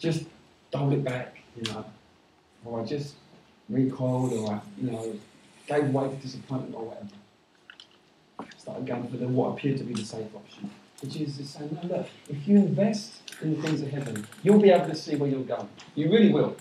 just 0.00 0.24
dialed 0.72 0.92
it 0.92 1.04
back, 1.04 1.36
you 1.56 1.72
know, 1.72 1.84
or 2.64 2.80
I 2.80 2.84
just 2.84 3.14
recoiled, 3.68 4.32
or 4.32 4.54
I, 4.54 4.60
you 4.80 4.90
know, 4.90 5.16
gave 5.68 5.90
way 5.90 6.08
to 6.08 6.16
disappointment 6.16 6.74
or 6.74 6.86
whatever. 6.86 8.50
Started 8.58 8.86
going 8.86 9.08
for 9.08 9.16
the 9.18 9.28
what 9.28 9.50
appeared 9.50 9.78
to 9.78 9.84
be 9.84 9.94
the 9.94 10.04
safe 10.04 10.34
option. 10.34 10.70
But 11.00 11.10
Jesus 11.10 11.38
is 11.40 11.50
saying, 11.50 11.78
no, 11.82 11.96
look, 11.96 12.08
if 12.28 12.48
you 12.48 12.56
invest 12.56 13.20
in 13.42 13.54
the 13.54 13.62
things 13.62 13.82
of 13.82 13.90
heaven, 13.90 14.26
you'll 14.42 14.60
be 14.60 14.70
able 14.70 14.86
to 14.86 14.94
see 14.94 15.16
where 15.16 15.28
you're 15.28 15.40
going. 15.40 15.68
You 15.94 16.10
really 16.10 16.32
will. 16.32 16.56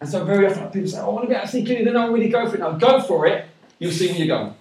And 0.00 0.08
so 0.08 0.24
very 0.24 0.46
often 0.46 0.68
people 0.70 0.88
say, 0.88 0.98
oh, 0.98 1.06
I 1.06 1.08
want 1.10 1.24
to 1.24 1.28
be 1.28 1.34
able 1.34 1.46
to 1.46 1.52
see 1.52 1.64
clearly, 1.64 1.84
then 1.84 1.96
I'll 1.96 2.10
really 2.10 2.28
go 2.28 2.48
for 2.48 2.56
it. 2.56 2.60
No, 2.60 2.76
go 2.76 3.00
for 3.00 3.26
it, 3.26 3.46
you'll 3.78 3.92
see 3.92 4.08
where 4.08 4.16
you're 4.16 4.38
going. 4.38 4.54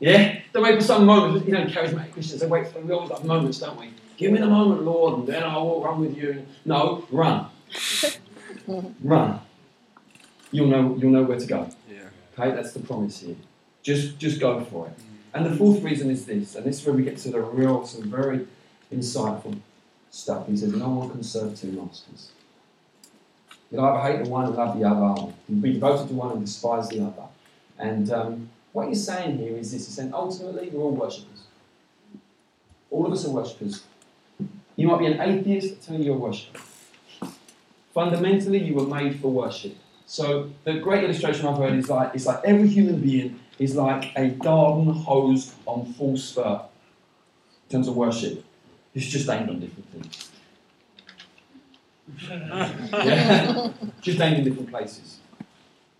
Yeah? 0.00 0.40
Don't 0.52 0.62
wait 0.62 0.76
for 0.76 0.84
some 0.84 1.04
moment. 1.04 1.46
You 1.46 1.52
know, 1.52 1.66
charismatic 1.66 2.12
Christians, 2.12 2.40
they 2.40 2.46
wait 2.46 2.68
for 2.68 2.80
we 2.80 2.92
always 2.92 3.10
have 3.10 3.24
moments, 3.24 3.58
don't 3.58 3.78
we? 3.78 3.90
Give 4.16 4.32
me 4.32 4.38
the 4.38 4.46
moment, 4.46 4.82
Lord, 4.82 5.20
and 5.20 5.26
then 5.26 5.42
I 5.42 5.56
will 5.58 5.82
run 5.82 6.00
with 6.00 6.16
you. 6.16 6.44
No, 6.64 7.06
run. 7.10 7.46
run. 9.02 9.40
You'll 10.52 10.66
know 10.66 10.96
you'll 10.98 11.12
know 11.12 11.22
where 11.22 11.38
to 11.38 11.46
go. 11.46 11.70
Yeah. 11.88 12.00
Okay, 12.36 12.54
that's 12.54 12.72
the 12.72 12.80
promise 12.80 13.20
here. 13.20 13.36
Just 13.82 14.18
just 14.18 14.40
go 14.40 14.62
for 14.64 14.88
it. 14.88 14.92
And 15.32 15.46
the 15.46 15.54
fourth 15.56 15.82
reason 15.82 16.10
is 16.10 16.26
this, 16.26 16.54
and 16.54 16.64
this 16.64 16.80
is 16.80 16.86
where 16.86 16.94
we 16.94 17.04
get 17.04 17.18
to 17.18 17.30
the 17.30 17.40
real, 17.40 17.86
some 17.86 18.10
very 18.10 18.46
insightful 18.92 19.58
stuff. 20.10 20.48
He 20.48 20.56
says, 20.56 20.72
No 20.74 20.88
one 20.88 21.10
can 21.10 21.22
serve 21.22 21.58
two 21.58 21.70
masters. 21.72 22.30
You'll 23.70 23.84
either 23.84 24.00
hate 24.00 24.24
the 24.24 24.30
one 24.30 24.46
and 24.46 24.56
love 24.56 24.78
the 24.78 24.84
other, 24.84 25.32
you'll 25.48 25.60
be 25.60 25.74
devoted 25.74 26.08
to 26.08 26.14
one 26.14 26.32
and 26.32 26.44
despise 26.44 26.88
the 26.88 27.04
other. 27.04 27.22
And 27.78 28.10
um, 28.12 28.50
what 28.72 28.88
he's 28.88 29.04
saying 29.04 29.38
here 29.38 29.56
is 29.56 29.72
this: 29.72 29.86
he's 29.86 29.94
saying 29.94 30.12
ultimately 30.12 30.68
we're 30.70 30.82
all 30.82 30.94
worshippers. 30.94 31.44
All 32.90 33.06
of 33.06 33.12
us 33.12 33.24
are 33.24 33.30
worshippers. 33.30 33.84
You 34.74 34.88
might 34.88 34.98
be 34.98 35.06
an 35.06 35.20
atheist, 35.20 35.86
telling 35.86 36.02
you're 36.02 36.16
a 36.16 36.18
worshipper. 36.18 36.60
Fundamentally, 37.94 38.58
you 38.58 38.74
were 38.74 38.86
made 38.86 39.20
for 39.20 39.28
worship. 39.28 39.76
So 40.06 40.50
the 40.64 40.74
great 40.74 41.04
illustration 41.04 41.46
I've 41.46 41.58
heard 41.58 41.74
is 41.74 41.88
like 41.88 42.14
it's 42.14 42.26
like 42.26 42.40
every 42.44 42.68
human 42.68 43.00
being 43.00 43.38
is 43.60 43.76
like 43.76 44.10
a 44.16 44.28
garden 44.28 44.92
hose 44.92 45.54
on 45.66 45.92
full 45.92 46.16
spur 46.16 46.62
in 47.68 47.72
terms 47.72 47.86
of 47.86 47.94
worship. 47.94 48.42
It's 48.94 49.06
just 49.06 49.28
aimed 49.28 49.50
on 49.50 49.60
different 49.60 49.92
things. 49.92 50.30
yeah? 52.92 53.70
just 54.00 54.20
aimed 54.20 54.38
in 54.38 54.44
different 54.44 54.70
places. 54.70 55.18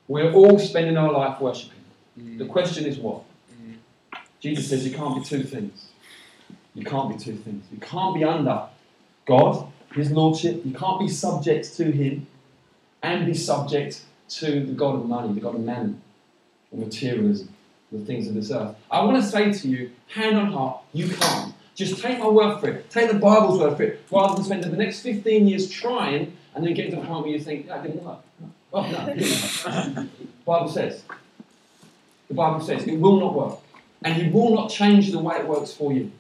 We're 0.09 0.33
all 0.33 0.59
spending 0.59 0.97
our 0.97 1.13
life 1.13 1.41
worshipping. 1.41 1.79
The 2.17 2.45
mm. 2.45 2.49
question 2.49 2.87
is 2.87 2.99
what? 2.99 3.23
Mm. 3.63 3.77
Jesus 4.41 4.71
says 4.71 4.89
you 4.89 4.97
can't 4.97 5.23
be 5.23 5.23
two 5.23 5.45
things. 5.45 5.91
You 6.75 6.85
can't 6.85 7.11
be 7.11 7.23
two 7.23 7.37
things. 7.37 7.67
You 7.71 7.79
can't 7.79 8.15
be 8.15 8.25
under 8.25 8.65
God, 9.27 9.71
His 9.95 10.11
Lordship. 10.11 10.65
You 10.65 10.73
can't 10.73 10.99
be 10.99 11.09
subject 11.09 11.77
to 11.77 11.93
Him 11.93 12.27
and 13.03 13.27
be 13.27 13.35
subject 13.35 14.03
to 14.31 14.65
the 14.65 14.73
God 14.73 14.95
of 14.95 15.07
money, 15.07 15.33
the 15.35 15.41
God 15.41 15.55
of 15.55 15.61
mammon, 15.61 16.01
materialism, 16.79 17.49
the 17.91 18.05
things 18.05 18.29
of 18.29 18.35
this 18.35 18.51
earth. 18.51 18.77
I 18.91 19.05
want 19.05 19.23
to 19.23 19.29
say 19.29 19.53
to 19.53 19.69
you, 19.69 19.91
hand 20.09 20.37
on 20.37 20.53
heart, 20.53 20.81
you 20.93 21.09
can't. 21.09 21.55
Just 21.75 22.03
take 22.03 22.19
my 22.19 22.29
word 22.29 22.61
for 22.61 22.69
it. 22.69 22.91
Take 22.91 23.11
the 23.11 23.19
Bible's 23.19 23.59
word 23.59 23.77
for 23.77 23.83
it, 23.85 24.01
rather 24.11 24.35
than 24.35 24.45
spend 24.45 24.65
the 24.65 24.77
next 24.77 25.01
15 25.01 25.49
years 25.49 25.71
trying 25.71 26.37
and 26.55 26.65
then 26.65 26.75
get 26.75 26.91
to 26.91 26.97
the 26.97 27.03
point 27.03 27.25
where 27.25 27.33
you 27.33 27.41
think, 27.41 27.69
that 27.69 27.83
didn't 27.83 28.05
work. 28.05 28.19
Oh, 28.73 28.83
no, 28.83 29.15
it. 29.17 30.45
Bible 30.45 30.69
says. 30.69 31.03
The 32.29 32.35
Bible 32.35 32.61
says 32.61 32.87
it 32.87 32.99
will 32.99 33.19
not 33.19 33.35
work. 33.35 33.59
And 34.03 34.15
He 34.15 34.29
will 34.31 34.55
not 34.55 34.71
change 34.71 35.11
the 35.11 35.19
way 35.19 35.37
it 35.37 35.47
works 35.47 35.73
for 35.73 35.93
you. 35.93 36.13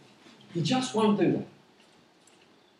He 0.52 0.62
just 0.62 0.94
won't 0.94 1.18
do 1.18 1.32
that. 1.32 1.46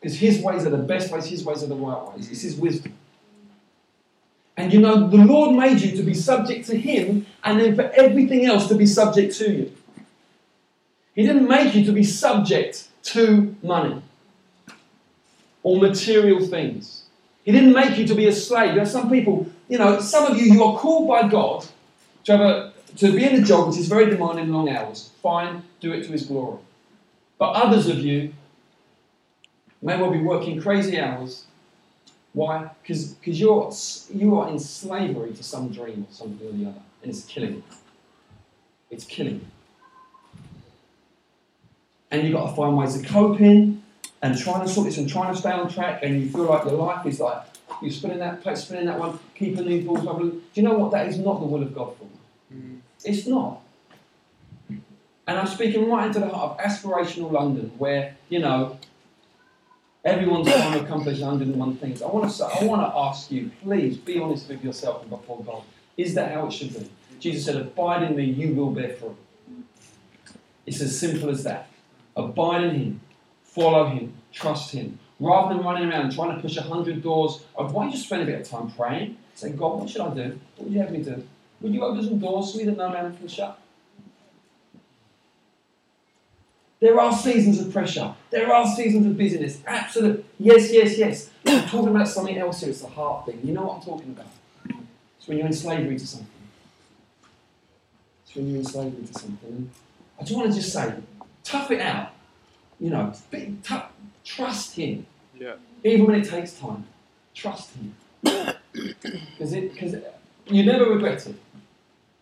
Because 0.01 0.19
His 0.19 0.43
ways 0.43 0.67
are 0.67 0.71
the 0.71 0.79
best 0.79 1.13
ways, 1.13 1.27
His 1.27 1.45
ways 1.45 1.63
are 1.63 1.69
the 1.69 1.77
right 1.77 2.13
ways. 2.13 2.31
It's 2.31 2.43
His 2.43 2.57
wisdom. 2.57 2.95
And 4.57 4.73
you 4.73 4.81
know, 4.81 5.09
the 5.09 5.17
Lord 5.17 5.57
made 5.57 5.81
you 5.81 5.97
to 5.97 6.03
be 6.03 6.15
subject 6.15 6.67
to 6.67 6.77
Him 6.77 7.27
and 7.43 7.61
then 7.61 7.75
for 7.75 7.91
everything 7.93 8.45
else 8.45 8.69
to 8.69 8.75
be 8.75 8.87
subject 8.87 9.35
to 9.37 9.51
you. 9.51 9.73
He 11.15 11.27
didn't 11.27 11.49
make 11.49 11.75
you 11.75 11.85
to 11.85 11.93
be 11.93 12.05
subject 12.05 12.89
to 13.05 13.57
money 13.63 14.03
or 15.63 15.81
material 15.81 16.45
things. 16.47 17.05
He 17.45 17.53
didn't 17.53 17.73
make 17.73 17.99
you 17.99 18.07
to 18.07 18.15
be 18.15 18.27
a 18.27 18.33
slave. 18.33 18.75
There 18.75 18.83
are 18.83 18.87
some 18.87 19.11
people, 19.11 19.47
you 19.69 19.79
know, 19.79 20.01
some 20.01 20.31
of 20.31 20.39
you, 20.39 20.53
you 20.53 20.63
are 20.65 20.79
called 20.79 21.09
by 21.09 21.29
God 21.29 21.67
to, 22.25 22.33
have 22.33 22.41
a, 22.41 22.73
to 22.97 23.13
be 23.13 23.25
in 23.25 23.43
a 23.43 23.45
job 23.45 23.69
which 23.69 23.79
is 23.79 23.89
very 23.89 24.07
demanding 24.07 24.53
long 24.53 24.69
hours. 24.69 25.11
Fine, 25.23 25.63
do 25.81 25.93
it 25.93 26.05
to 26.05 26.13
His 26.13 26.27
glory. 26.27 26.59
But 27.39 27.53
others 27.53 27.87
of 27.87 27.99
you 27.99 28.35
may 29.83 30.01
well 30.01 30.11
be 30.11 30.21
working 30.21 30.61
crazy 30.61 30.99
hours. 30.99 31.45
Why? 32.33 32.71
Because 32.83 33.17
you're, 33.25 33.73
you 34.15 34.39
are 34.39 34.49
in 34.49 34.59
slavery 34.59 35.33
to 35.33 35.43
some 35.43 35.71
dream 35.71 36.07
or 36.09 36.13
something 36.13 36.47
or 36.47 36.53
the 36.53 36.67
other, 36.67 36.83
and 37.03 37.11
it's 37.11 37.25
killing 37.25 37.55
you. 37.55 37.63
It's 38.91 39.05
killing 39.05 39.35
you. 39.35 39.47
And 42.11 42.23
you've 42.23 42.33
got 42.33 42.51
to 42.51 42.57
find 42.57 42.77
ways 42.77 42.97
of 42.97 43.05
coping 43.05 43.83
and 44.23 44.39
trying 44.39 44.67
to 44.67 44.69
sort 44.73 44.87
this 44.87 44.99
and 44.99 45.09
trying 45.09 45.33
to 45.33 45.39
stay 45.41 45.51
on 45.51 45.69
track, 45.69 46.03
and 46.03 46.21
you 46.21 46.29
feel 46.29 46.45
like 46.45 46.65
your 46.65 46.75
life 46.75 47.07
is 47.07 47.21
like 47.21 47.43
you're 47.81 47.91
spinning 47.91 48.19
that 48.19 48.43
plate, 48.43 48.59
spinning 48.59 48.87
that 48.87 48.99
one, 48.99 49.19
keeping 49.35 49.67
these 49.67 49.85
balls 49.85 50.05
bubbling. 50.05 50.31
Do 50.31 50.41
you 50.55 50.63
know 50.63 50.75
what? 50.75 50.91
That 50.91 51.07
is 51.09 51.19
not 51.19 51.41
the 51.41 51.47
will 51.47 51.63
of 51.63 51.75
God 51.75 51.97
for 51.97 52.05
you. 52.05 52.59
Mm. 52.59 52.81
It's 53.05 53.27
not. 53.27 53.63
And 54.69 55.39
I'm 55.39 55.47
speaking 55.47 55.89
right 55.89 56.07
into 56.07 56.19
the 56.19 56.29
heart 56.29 56.59
of 56.59 56.67
aspirational 56.67 57.31
London, 57.31 57.71
where, 57.79 58.17
you 58.29 58.41
know, 58.41 58.79
everyone's 60.05 60.49
trying 60.49 60.73
to 60.79 60.85
accomplish 60.85 61.21
101 61.21 61.77
things. 61.77 62.03
I 62.03 62.07
want 62.07 62.31
to 62.31 62.45
I 62.45 62.65
want 62.65 62.83
to 62.83 62.99
ask 62.99 63.31
you, 63.31 63.51
please 63.63 63.97
be 63.97 64.19
honest 64.19 64.49
with 64.49 64.65
yourself 64.65 65.03
and 65.03 65.11
before 65.11 65.43
God. 65.45 65.63
Is 65.97 66.15
that 66.15 66.33
how 66.33 66.47
it 66.47 66.53
should 66.53 66.73
be? 66.73 66.91
Jesus 67.19 67.45
said, 67.45 67.57
Abide 67.57 68.05
in 68.05 68.17
me, 68.17 68.25
you 68.25 68.55
will 68.55 68.71
bear 68.71 68.95
fruit. 68.95 69.17
It's 70.67 70.81
as 70.81 70.99
simple 70.99 71.29
as 71.31 71.45
that. 71.45 71.69
Abide 72.17 72.65
in 72.65 72.75
Him, 72.75 73.01
follow 73.43 73.87
Him, 73.87 74.15
trust 74.33 74.73
Him. 74.73 74.99
Rather 75.19 75.55
than 75.55 75.65
running 75.65 75.91
around 75.91 76.13
trying 76.13 76.35
to 76.35 76.41
push 76.41 76.57
hundred 76.57 77.03
doors, 77.03 77.43
why 77.55 77.67
don't 77.67 77.91
you 77.91 77.99
spend 77.99 78.23
a 78.23 78.27
bit 78.27 78.41
of 78.41 78.49
time 78.49 78.71
praying? 78.71 79.19
Say, 79.35 79.51
God, 79.51 79.81
what 79.81 79.91
should 79.91 80.01
I 80.01 80.15
do? 80.15 80.41
What 80.57 80.65
would 80.65 80.73
you 80.73 80.81
have 80.81 80.91
me 80.91 81.03
do? 81.03 81.23
Would 81.61 81.75
you 81.75 81.83
open 81.83 82.03
some 82.03 82.19
doors 82.19 82.53
for 82.53 82.59
me 82.59 82.65
that 82.65 82.77
no 82.77 82.89
man 82.89 83.15
can 83.17 83.29
shut? 83.29 83.59
There 86.81 86.99
are 86.99 87.13
seasons 87.13 87.61
of 87.61 87.73
pressure. 87.73 88.15
There 88.31 88.53
are 88.53 88.67
seasons 88.67 89.07
of 89.07 89.17
busyness. 89.17 89.59
Absolutely. 89.67 90.25
Yes, 90.39 90.73
yes, 90.73 90.97
yes. 90.97 91.31
I'm 91.47 91.69
talking 91.69 91.89
about 91.89 92.09
something 92.09 92.39
else 92.39 92.61
here. 92.61 92.71
It's 92.71 92.81
the 92.81 92.89
heart 92.89 93.27
thing. 93.27 93.41
You 93.45 93.53
know 93.53 93.65
what 93.65 93.77
I'm 93.77 93.83
talking 93.83 94.11
about? 94.11 94.81
It's 95.19 95.29
when 95.29 95.37
you're 95.39 95.47
in 95.47 95.53
slavery 95.53 95.99
to 95.99 96.07
something. 96.07 96.27
It's 98.25 98.35
when 98.35 98.49
you're 98.49 98.59
in 98.61 98.65
slavery 98.65 99.07
to 99.07 99.13
something. 99.13 99.71
I 100.19 100.23
just 100.23 100.35
want 100.35 100.51
to 100.51 100.57
just 100.57 100.73
say, 100.73 100.95
tough 101.45 101.71
it 101.71 101.81
out. 101.81 102.13
You 102.79 102.89
know, 102.89 103.13
be, 103.31 103.59
tough, 103.63 103.91
trust 104.25 104.77
Him. 104.77 105.07
Yeah. 105.39 105.57
Even 105.85 106.07
when 106.07 106.21
it 106.21 106.29
takes 106.29 106.55
time, 106.55 106.87
trust 107.35 107.73
Him. 107.75 107.95
Because 108.23 109.55
you 110.47 110.65
never 110.65 110.87
regret 110.87 111.27
it. 111.27 111.37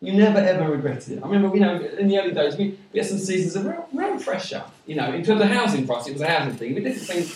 You 0.01 0.13
never 0.13 0.39
ever 0.39 0.71
regretted 0.71 1.19
it. 1.19 1.23
I 1.25 1.27
remember, 1.27 1.55
you 1.57 1.61
know, 1.61 1.81
in 1.99 2.07
the 2.07 2.19
early 2.21 2.33
days, 2.33 2.57
we, 2.57 2.79
we 2.93 3.01
had 3.01 3.09
some 3.09 3.19
seasons 3.19 3.57
of 3.57 3.65
real, 3.67 3.89
real 3.93 4.21
pressure. 4.21 4.63
You 4.87 4.95
know, 4.95 5.13
in 5.13 5.25
terms 5.25 5.41
of 5.41 5.49
housing 5.49 5.87
for 5.87 5.99
us, 5.99 6.07
it 6.07 6.13
was 6.13 6.23
a 6.23 6.29
housing 6.29 6.55
thing. 6.55 6.75
We 6.75 6.83
did 6.83 6.97
things 6.97 7.33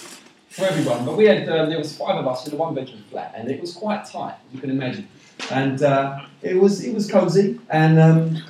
for 0.48 0.66
everyone, 0.66 1.04
but 1.04 1.16
we 1.16 1.24
had 1.24 1.48
um, 1.48 1.70
there 1.70 1.78
was 1.78 1.96
five 1.96 2.16
of 2.16 2.26
us 2.28 2.46
in 2.46 2.54
a 2.54 2.56
one-bedroom 2.56 3.02
flat, 3.10 3.32
and 3.36 3.50
it 3.50 3.60
was 3.60 3.72
quite 3.74 4.04
tight, 4.04 4.36
as 4.46 4.54
you 4.54 4.60
can 4.60 4.70
imagine. 4.70 5.08
And 5.50 5.82
uh, 5.82 6.20
it 6.40 6.54
was 6.54 6.84
it 6.84 6.94
was 6.94 7.10
cosy, 7.10 7.58
and 7.68 7.98
um, 7.98 8.42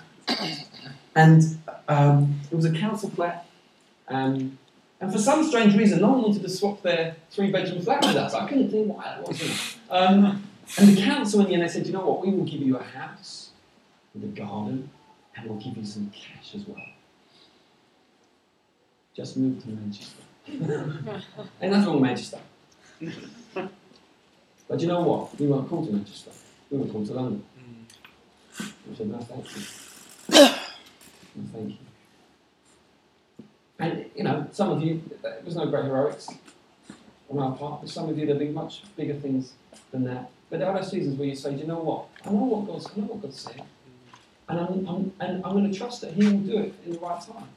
and 1.14 1.42
um, 1.88 2.38
it 2.51 2.55
was 2.55 2.66
a 2.66 2.72
council 2.72 3.09
flat. 3.09 3.46
Um, 4.09 4.59
and 5.01 5.11
for 5.11 5.18
some 5.18 5.42
strange 5.42 5.75
reason, 5.75 6.03
no 6.03 6.11
one 6.11 6.22
wanted 6.22 6.42
to 6.42 6.48
swap 6.51 6.83
their 6.83 7.16
three-bedroom 7.31 7.81
flat 7.81 8.05
with 8.05 8.16
us. 8.16 8.35
I 8.35 8.46
couldn't 8.46 8.70
think 8.70 8.94
why 8.94 9.05
that 9.05 9.27
was. 9.27 9.77
Um, 9.90 10.44
and 10.79 10.88
the 10.88 11.01
council 11.03 11.40
in 11.40 11.46
the 11.46 11.55
end, 11.55 11.62
they 11.62 11.68
said, 11.68 11.87
you 11.87 11.92
know 11.92 12.07
what, 12.07 12.25
we 12.25 12.33
will 12.33 12.44
give 12.44 12.61
you 12.61 12.77
a 12.77 12.83
house 12.83 13.41
the 14.14 14.27
garden, 14.29 14.90
and 15.37 15.48
we'll 15.48 15.59
give 15.59 15.77
you 15.77 15.85
some 15.85 16.11
cash 16.11 16.55
as 16.55 16.66
well. 16.66 16.77
Just 19.14 19.37
move 19.37 19.62
to 19.62 19.68
Manchester. 19.68 20.22
and 20.46 21.72
that's 21.72 21.87
wrong, 21.87 22.03
Manchester. 22.03 22.38
but 24.68 24.81
you 24.81 24.87
know 24.87 25.03
what? 25.03 25.38
We 25.38 25.46
weren't 25.46 25.68
called 25.68 25.87
to 25.87 25.92
Manchester. 25.92 26.31
We 26.70 26.79
were 26.79 26.87
called 26.87 27.07
to 27.07 27.12
London. 27.14 27.44
Mm. 27.59 28.72
I 28.92 28.96
said, 28.96 29.09
no, 29.09 29.18
thank 29.18 29.44
you. 29.57 29.62
no, 30.31 31.48
thank 31.53 31.70
you. 31.70 31.77
And, 33.79 34.11
you 34.16 34.25
know, 34.25 34.46
some 34.53 34.70
of 34.70 34.83
you, 34.83 35.03
there 35.22 35.42
was 35.44 35.57
no 35.57 35.66
great 35.66 35.85
heroics 35.85 36.29
on 37.31 37.38
our 37.38 37.57
part, 37.57 37.81
but 37.83 37.90
some 37.90 38.09
of 38.09 38.16
you, 38.18 38.27
there 38.27 38.35
have 38.35 38.40
been 38.40 38.55
much 38.55 38.83
bigger 38.96 39.14
things 39.14 39.53
than 39.90 40.05
that. 40.05 40.31
But 40.48 40.61
there 40.61 40.68
are 40.68 40.79
those 40.79 40.90
seasons 40.90 41.18
where 41.18 41.29
you 41.29 41.35
say, 41.35 41.53
do 41.53 41.59
you 41.59 41.66
know 41.66 41.81
what? 41.81 42.07
I 42.25 42.31
know 42.31 42.44
what 42.44 42.66
God's, 42.66 42.87
I 42.87 43.01
know 43.01 43.07
what 43.07 43.22
God's 43.22 43.40
saying. 43.40 43.64
And 44.48 44.61
I'm, 44.61 44.88
I'm, 44.88 45.12
and 45.20 45.44
I'm 45.44 45.52
going 45.52 45.70
to 45.70 45.76
trust 45.76 46.00
that 46.02 46.12
He 46.12 46.24
will 46.24 46.38
do 46.38 46.59
it 46.59 46.74
in 46.85 46.92
the 46.92 46.98
right 46.98 47.20
time. 47.20 47.48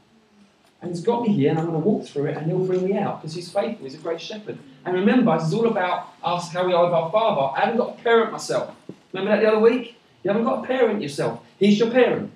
And 0.82 0.92
He's 0.92 1.02
got 1.02 1.24
me 1.24 1.34
here, 1.34 1.50
and 1.50 1.60
I'm 1.60 1.66
going 1.66 1.82
to 1.82 1.88
walk 1.88 2.06
through 2.06 2.26
it, 2.26 2.38
and 2.38 2.46
He'll 2.46 2.66
bring 2.66 2.86
me 2.86 2.98
out 2.98 3.22
because 3.22 3.36
He's 3.36 3.52
faithful. 3.52 3.86
He's 3.86 3.96
a 3.96 4.00
great 4.00 4.22
shepherd. 4.22 4.58
And 4.86 4.94
remember, 4.94 5.36
this 5.38 5.48
is 5.48 5.54
all 5.54 5.68
about 5.68 6.14
us, 6.24 6.52
how 6.52 6.66
we 6.66 6.74
are 6.74 6.86
with 6.86 6.94
our 6.94 7.12
Father. 7.12 7.58
I 7.58 7.66
haven't 7.66 7.78
got 7.78 8.00
a 8.00 8.04
parent 8.04 8.32
myself. 8.32 8.76
Remember 9.12 9.36
that 9.36 9.42
the 9.42 9.52
other 9.52 9.60
week? 9.60 9.98
You 10.24 10.32
haven't 10.32 10.46
got 10.46 10.64
a 10.64 10.68
parent 10.68 11.02
yourself. 11.02 11.42
He's 11.58 11.80
your 11.80 11.92
parent. 11.92 12.32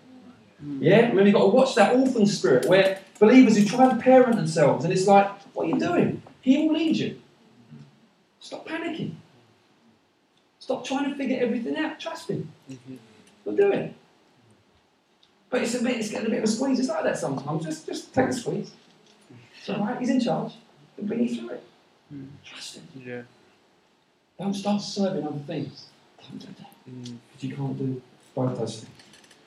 Yeah? 0.79 1.01
Remember, 1.09 1.23
you've 1.23 1.33
got 1.33 1.41
to 1.41 1.47
watch 1.47 1.75
that 1.75 1.95
orphan 1.95 2.25
spirit 2.25 2.65
where 2.67 3.01
believers 3.19 3.57
who 3.57 3.65
try 3.65 3.89
and 3.89 4.01
parent 4.01 4.35
themselves, 4.35 4.83
and 4.83 4.93
it's 4.93 5.07
like, 5.07 5.29
what 5.53 5.65
are 5.65 5.69
you 5.69 5.79
doing? 5.79 6.21
He 6.41 6.65
will 6.67 6.73
lead 6.73 6.97
you. 6.97 7.21
Stop 8.39 8.67
panicking. 8.67 9.15
Stop 10.59 10.85
trying 10.85 11.09
to 11.09 11.15
figure 11.15 11.37
everything 11.39 11.77
out. 11.77 11.99
Trust 11.99 12.29
Him. 12.29 12.51
Mm-hmm. 12.69 12.95
He'll 13.43 13.55
do 13.55 13.71
it. 13.71 13.93
But 15.49 15.63
it's 15.63 15.75
a 15.75 15.83
bit, 15.83 15.97
it's 15.97 16.09
getting 16.09 16.27
a 16.27 16.29
bit 16.29 16.39
of 16.39 16.43
a 16.43 16.47
squeeze. 16.47 16.79
It's 16.79 16.89
like 16.89 17.03
that 17.03 17.17
sometimes. 17.17 17.65
Just, 17.65 17.85
just 17.85 18.13
take 18.13 18.27
the 18.27 18.33
squeeze. 18.33 18.71
It's 19.57 19.69
all 19.69 19.79
right. 19.79 19.99
He's 19.99 20.09
in 20.09 20.19
charge. 20.19 20.53
He'll 20.95 21.05
bring 21.05 21.27
you 21.27 21.35
through 21.35 21.49
it. 21.49 21.63
Mm. 22.13 22.27
Trust 22.45 22.77
him. 22.77 22.87
Yeah. 23.05 23.21
Don't 24.37 24.53
start 24.53 24.81
serving 24.81 25.25
other 25.25 25.39
things. 25.39 25.87
Don't 26.21 26.39
do 26.39 26.47
that. 26.59 26.69
Because 26.85 27.09
mm. 27.09 27.43
you 27.43 27.55
can't 27.55 27.77
do 27.77 28.01
both 28.35 28.57
those 28.57 28.81
things. 28.81 28.95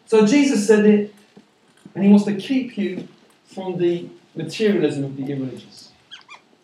So 0.06 0.26
Jesus 0.26 0.66
said 0.66 0.84
it, 0.84 1.14
and 1.94 2.04
he 2.04 2.10
wants 2.10 2.24
to 2.26 2.34
keep 2.34 2.76
you 2.76 3.08
from 3.46 3.78
the 3.78 4.08
materialism 4.34 5.04
of 5.04 5.16
the 5.16 5.24
irreligious. 5.24 5.90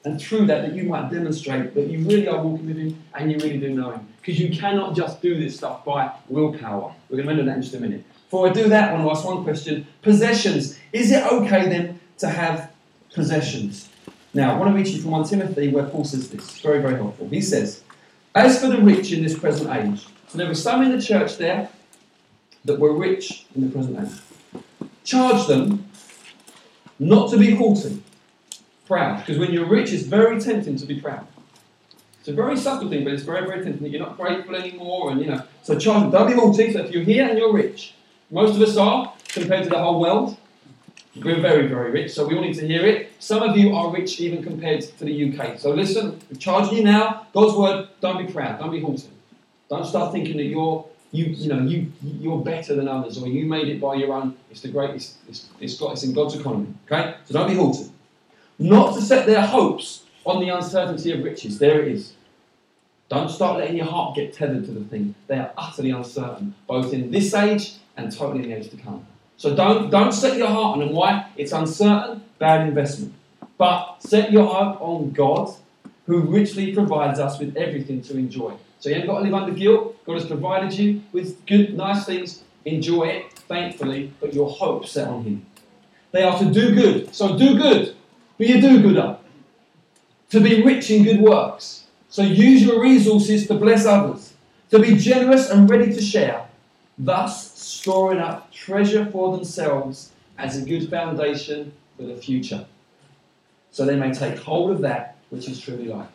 And 0.04 0.20
through 0.20 0.46
that, 0.46 0.62
that 0.62 0.74
you 0.74 0.84
might 0.84 1.10
demonstrate 1.10 1.74
that 1.74 1.88
you 1.88 1.98
really 1.98 2.28
are 2.28 2.42
walking 2.42 2.66
with 2.66 2.78
Him 2.78 3.02
and 3.14 3.30
you 3.30 3.38
really 3.38 3.58
do 3.58 3.70
know 3.70 3.90
Him. 3.90 4.06
Because 4.20 4.40
you 4.40 4.56
cannot 4.56 4.96
just 4.96 5.20
do 5.20 5.38
this 5.38 5.56
stuff 5.56 5.84
by 5.84 6.12
willpower. 6.28 6.94
We're 7.08 7.22
going 7.22 7.26
to 7.26 7.32
end 7.32 7.40
on 7.40 7.46
that 7.46 7.56
in 7.56 7.62
just 7.62 7.74
a 7.74 7.80
minute. 7.80 8.04
Before 8.28 8.46
I 8.46 8.52
do 8.52 8.68
that, 8.68 8.90
I 8.90 8.92
want 8.92 9.06
to 9.06 9.10
ask 9.10 9.24
one 9.24 9.42
question. 9.42 9.86
Possessions. 10.02 10.78
Is 10.92 11.10
it 11.10 11.24
okay 11.32 11.66
then 11.66 11.98
to 12.18 12.28
have 12.28 12.70
possessions? 13.14 13.88
Now, 14.34 14.54
I 14.54 14.58
want 14.58 14.70
to 14.70 14.76
read 14.76 14.86
you 14.86 15.00
from 15.00 15.12
1 15.12 15.28
Timothy 15.28 15.68
where 15.68 15.84
Paul 15.84 16.04
says 16.04 16.28
this. 16.28 16.44
It's 16.44 16.60
very, 16.60 16.82
very 16.82 16.96
helpful. 16.96 17.26
He 17.30 17.40
says, 17.40 17.82
As 18.34 18.60
for 18.60 18.66
the 18.66 18.82
rich 18.82 19.12
in 19.12 19.22
this 19.22 19.38
present 19.38 19.70
age, 19.74 20.06
so 20.28 20.36
there 20.36 20.46
were 20.46 20.54
some 20.54 20.82
in 20.82 20.94
the 20.94 21.00
church 21.00 21.38
there 21.38 21.70
that 22.66 22.78
were 22.78 22.92
rich 22.92 23.46
in 23.54 23.62
the 23.62 23.72
present 23.72 23.98
age. 23.98 24.90
Charge 25.04 25.46
them 25.46 25.88
not 26.98 27.30
to 27.30 27.38
be 27.38 27.54
haughty, 27.54 28.02
proud. 28.86 29.20
Because 29.20 29.38
when 29.38 29.52
you're 29.52 29.68
rich, 29.68 29.90
it's 29.90 30.02
very 30.02 30.38
tempting 30.38 30.76
to 30.76 30.84
be 30.84 31.00
proud. 31.00 31.26
It's 32.20 32.28
a 32.28 32.34
very 32.34 32.58
subtle 32.58 32.90
thing, 32.90 33.04
but 33.04 33.14
it's 33.14 33.22
very, 33.22 33.46
very 33.46 33.64
tempting. 33.64 33.84
that 33.84 33.88
You're 33.88 34.06
not 34.06 34.18
grateful 34.18 34.54
anymore, 34.54 35.12
and 35.12 35.20
you 35.20 35.28
know. 35.28 35.42
So 35.62 35.78
charge 35.78 36.02
them. 36.02 36.10
Don't 36.10 36.26
be 36.26 36.34
haughty. 36.34 36.74
So 36.74 36.80
if 36.80 36.90
you're 36.92 37.04
here 37.04 37.26
and 37.26 37.38
you're 37.38 37.54
rich, 37.54 37.94
most 38.30 38.56
of 38.56 38.62
us 38.62 38.76
are 38.76 39.12
compared 39.28 39.64
to 39.64 39.70
the 39.70 39.78
whole 39.78 40.00
world. 40.00 40.36
We're 41.16 41.40
very, 41.40 41.66
very 41.66 41.90
rich, 41.90 42.12
so 42.12 42.26
we 42.26 42.36
all 42.36 42.42
need 42.42 42.54
to 42.54 42.66
hear 42.66 42.86
it. 42.86 43.10
Some 43.18 43.42
of 43.42 43.56
you 43.56 43.74
are 43.74 43.90
rich 43.90 44.20
even 44.20 44.42
compared 44.42 44.82
to 44.82 45.04
the 45.04 45.32
UK. 45.32 45.58
So 45.58 45.70
listen, 45.70 46.20
we're 46.30 46.38
charging 46.38 46.78
you 46.78 46.84
now. 46.84 47.26
God's 47.32 47.56
word. 47.56 47.88
Don't 48.00 48.24
be 48.24 48.32
proud. 48.32 48.60
Don't 48.60 48.70
be 48.70 48.80
haughty. 48.80 49.08
Don't 49.68 49.84
start 49.84 50.12
thinking 50.12 50.36
that 50.36 50.44
you're 50.44 50.86
you 51.10 51.24
you 51.24 51.48
know 51.48 51.60
you 51.62 51.90
you're 52.02 52.38
better 52.38 52.74
than 52.74 52.86
others 52.86 53.20
or 53.20 53.26
you 53.28 53.46
made 53.46 53.68
it 53.68 53.80
by 53.80 53.94
your 53.94 54.12
own. 54.12 54.36
It's 54.50 54.60
the 54.60 54.68
greatest. 54.68 55.16
It's, 55.28 55.48
it's 55.58 55.78
got 55.78 55.92
it's 55.92 56.04
in 56.04 56.12
God's 56.12 56.36
economy. 56.36 56.74
Okay, 56.90 57.14
so 57.24 57.34
don't 57.34 57.48
be 57.48 57.56
haughty. 57.56 57.90
Not 58.58 58.94
to 58.94 59.00
set 59.00 59.26
their 59.26 59.44
hopes 59.44 60.04
on 60.24 60.40
the 60.40 60.50
uncertainty 60.50 61.12
of 61.12 61.24
riches. 61.24 61.58
There 61.58 61.80
it 61.80 61.88
is. 61.88 62.12
Don't 63.08 63.30
start 63.30 63.58
letting 63.58 63.76
your 63.76 63.86
heart 63.86 64.16
get 64.16 64.34
tethered 64.34 64.66
to 64.66 64.70
the 64.70 64.84
thing. 64.84 65.14
They 65.28 65.38
are 65.38 65.50
utterly 65.56 65.90
uncertain, 65.90 66.54
both 66.66 66.92
in 66.92 67.10
this 67.10 67.32
age 67.32 67.74
and 67.98 68.16
totally 68.16 68.44
in 68.44 68.50
the 68.50 68.56
age 68.56 68.70
to 68.70 68.76
come. 68.76 69.06
So 69.36 69.54
don't 69.54 69.90
don't 69.90 70.12
set 70.12 70.36
your 70.38 70.48
heart 70.48 70.74
on 70.74 70.78
them. 70.80 70.92
Why? 70.92 71.26
It's 71.36 71.52
uncertain, 71.52 72.22
bad 72.38 72.66
investment. 72.66 73.14
But 73.58 73.96
set 73.98 74.32
your 74.32 74.46
hope 74.46 74.80
on 74.80 75.10
God, 75.10 75.50
who 76.06 76.20
richly 76.20 76.72
provides 76.72 77.18
us 77.18 77.38
with 77.38 77.56
everything 77.56 78.00
to 78.02 78.16
enjoy. 78.16 78.54
So 78.78 78.88
you 78.88 78.94
haven't 78.94 79.10
got 79.10 79.18
to 79.18 79.24
live 79.24 79.34
under 79.34 79.52
guilt. 79.52 80.04
God 80.06 80.14
has 80.14 80.26
provided 80.26 80.72
you 80.78 81.02
with 81.12 81.44
good, 81.46 81.76
nice 81.76 82.06
things. 82.06 82.44
Enjoy 82.64 83.04
it, 83.04 83.32
thankfully, 83.32 84.12
but 84.20 84.32
your 84.32 84.48
hope 84.48 84.86
set 84.86 85.08
on 85.08 85.24
Him. 85.24 85.46
They 86.12 86.22
are 86.22 86.38
to 86.38 86.50
do 86.50 86.74
good. 86.74 87.14
So 87.14 87.36
do 87.36 87.58
good. 87.58 87.96
Be 88.38 88.52
a 88.52 88.60
do-gooder. 88.60 89.18
To 90.30 90.40
be 90.40 90.62
rich 90.62 90.90
in 90.90 91.02
good 91.02 91.20
works. 91.20 91.84
So 92.08 92.22
use 92.22 92.62
your 92.62 92.80
resources 92.80 93.46
to 93.48 93.54
bless 93.54 93.84
others. 93.86 94.34
To 94.70 94.78
be 94.78 94.96
generous 94.96 95.50
and 95.50 95.68
ready 95.68 95.92
to 95.92 96.00
share. 96.00 96.46
Thus 96.96 97.57
storing 97.88 98.18
up 98.18 98.52
treasure 98.52 99.06
for 99.06 99.34
themselves 99.34 100.12
as 100.36 100.58
a 100.58 100.62
good 100.62 100.90
foundation 100.90 101.72
for 101.96 102.02
the 102.02 102.14
future. 102.14 102.66
So 103.70 103.86
they 103.86 103.96
may 103.96 104.12
take 104.12 104.36
hold 104.36 104.72
of 104.72 104.82
that 104.82 105.16
which 105.30 105.48
is 105.48 105.58
truly 105.58 105.86
life. 105.86 106.10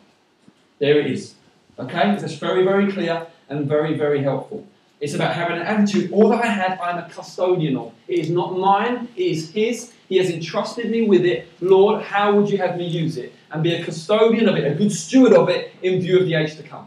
There 0.78 1.00
it 1.00 1.10
is. 1.10 1.34
Okay? 1.76 2.14
That's 2.14 2.34
very, 2.34 2.62
very 2.62 2.92
clear 2.92 3.26
and 3.48 3.66
very, 3.66 3.98
very 3.98 4.22
helpful. 4.22 4.64
It's 5.00 5.14
about 5.14 5.34
having 5.34 5.56
an 5.56 5.66
attitude. 5.66 6.12
All 6.12 6.28
that 6.28 6.44
I 6.44 6.46
have, 6.46 6.80
I'm 6.80 6.98
a 6.98 7.08
custodian 7.08 7.76
of. 7.76 7.92
It 8.06 8.20
is 8.20 8.30
not 8.30 8.56
mine, 8.56 9.08
it 9.16 9.22
is 9.22 9.50
His. 9.50 9.92
He 10.08 10.18
has 10.18 10.30
entrusted 10.30 10.92
me 10.92 11.02
with 11.02 11.24
it. 11.24 11.48
Lord, 11.60 12.02
how 12.02 12.36
would 12.36 12.50
you 12.50 12.58
have 12.58 12.76
me 12.76 12.86
use 12.86 13.16
it? 13.16 13.34
And 13.50 13.64
be 13.64 13.74
a 13.74 13.84
custodian 13.84 14.48
of 14.48 14.54
it, 14.54 14.64
a 14.64 14.76
good 14.76 14.92
steward 14.92 15.32
of 15.32 15.48
it 15.48 15.72
in 15.82 16.00
view 16.00 16.20
of 16.20 16.26
the 16.26 16.34
age 16.34 16.54
to 16.54 16.62
come. 16.62 16.86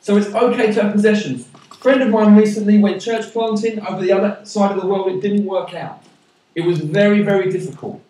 So 0.00 0.16
it's 0.16 0.28
okay 0.28 0.72
to 0.72 0.82
have 0.82 0.92
possessions. 0.94 1.46
Friend 1.80 2.02
of 2.02 2.08
mine 2.08 2.34
recently 2.34 2.78
went 2.78 3.00
church 3.00 3.32
planting 3.32 3.80
over 3.86 4.02
the 4.02 4.10
other 4.10 4.44
side 4.44 4.72
of 4.74 4.80
the 4.80 4.86
world. 4.86 5.08
It 5.12 5.20
didn't 5.20 5.44
work 5.44 5.74
out. 5.74 6.02
It 6.56 6.62
was 6.62 6.80
very, 6.80 7.22
very 7.22 7.52
difficult 7.52 8.02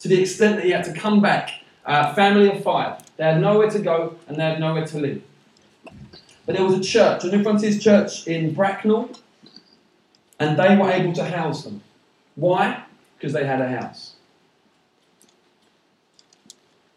to 0.00 0.08
the 0.08 0.20
extent 0.20 0.56
that 0.56 0.64
he 0.64 0.72
had 0.72 0.84
to 0.86 0.92
come 0.92 1.22
back. 1.22 1.50
Uh, 1.84 2.12
family 2.14 2.50
of 2.50 2.64
five. 2.64 3.00
They 3.16 3.22
had 3.22 3.40
nowhere 3.40 3.70
to 3.70 3.78
go 3.78 4.16
and 4.26 4.36
they 4.36 4.42
had 4.42 4.58
nowhere 4.58 4.84
to 4.86 4.98
live. 4.98 5.22
But 6.44 6.56
there 6.56 6.64
was 6.64 6.74
a 6.74 6.82
church, 6.82 7.22
a 7.22 7.30
New 7.30 7.44
Frontiers 7.44 7.82
church 7.82 8.26
in 8.26 8.52
Bracknell, 8.52 9.10
and 10.40 10.58
they 10.58 10.76
were 10.76 10.90
able 10.90 11.12
to 11.12 11.24
house 11.24 11.62
them. 11.62 11.82
Why? 12.34 12.82
Because 13.16 13.32
they 13.32 13.46
had 13.46 13.60
a 13.60 13.68
house. 13.68 14.16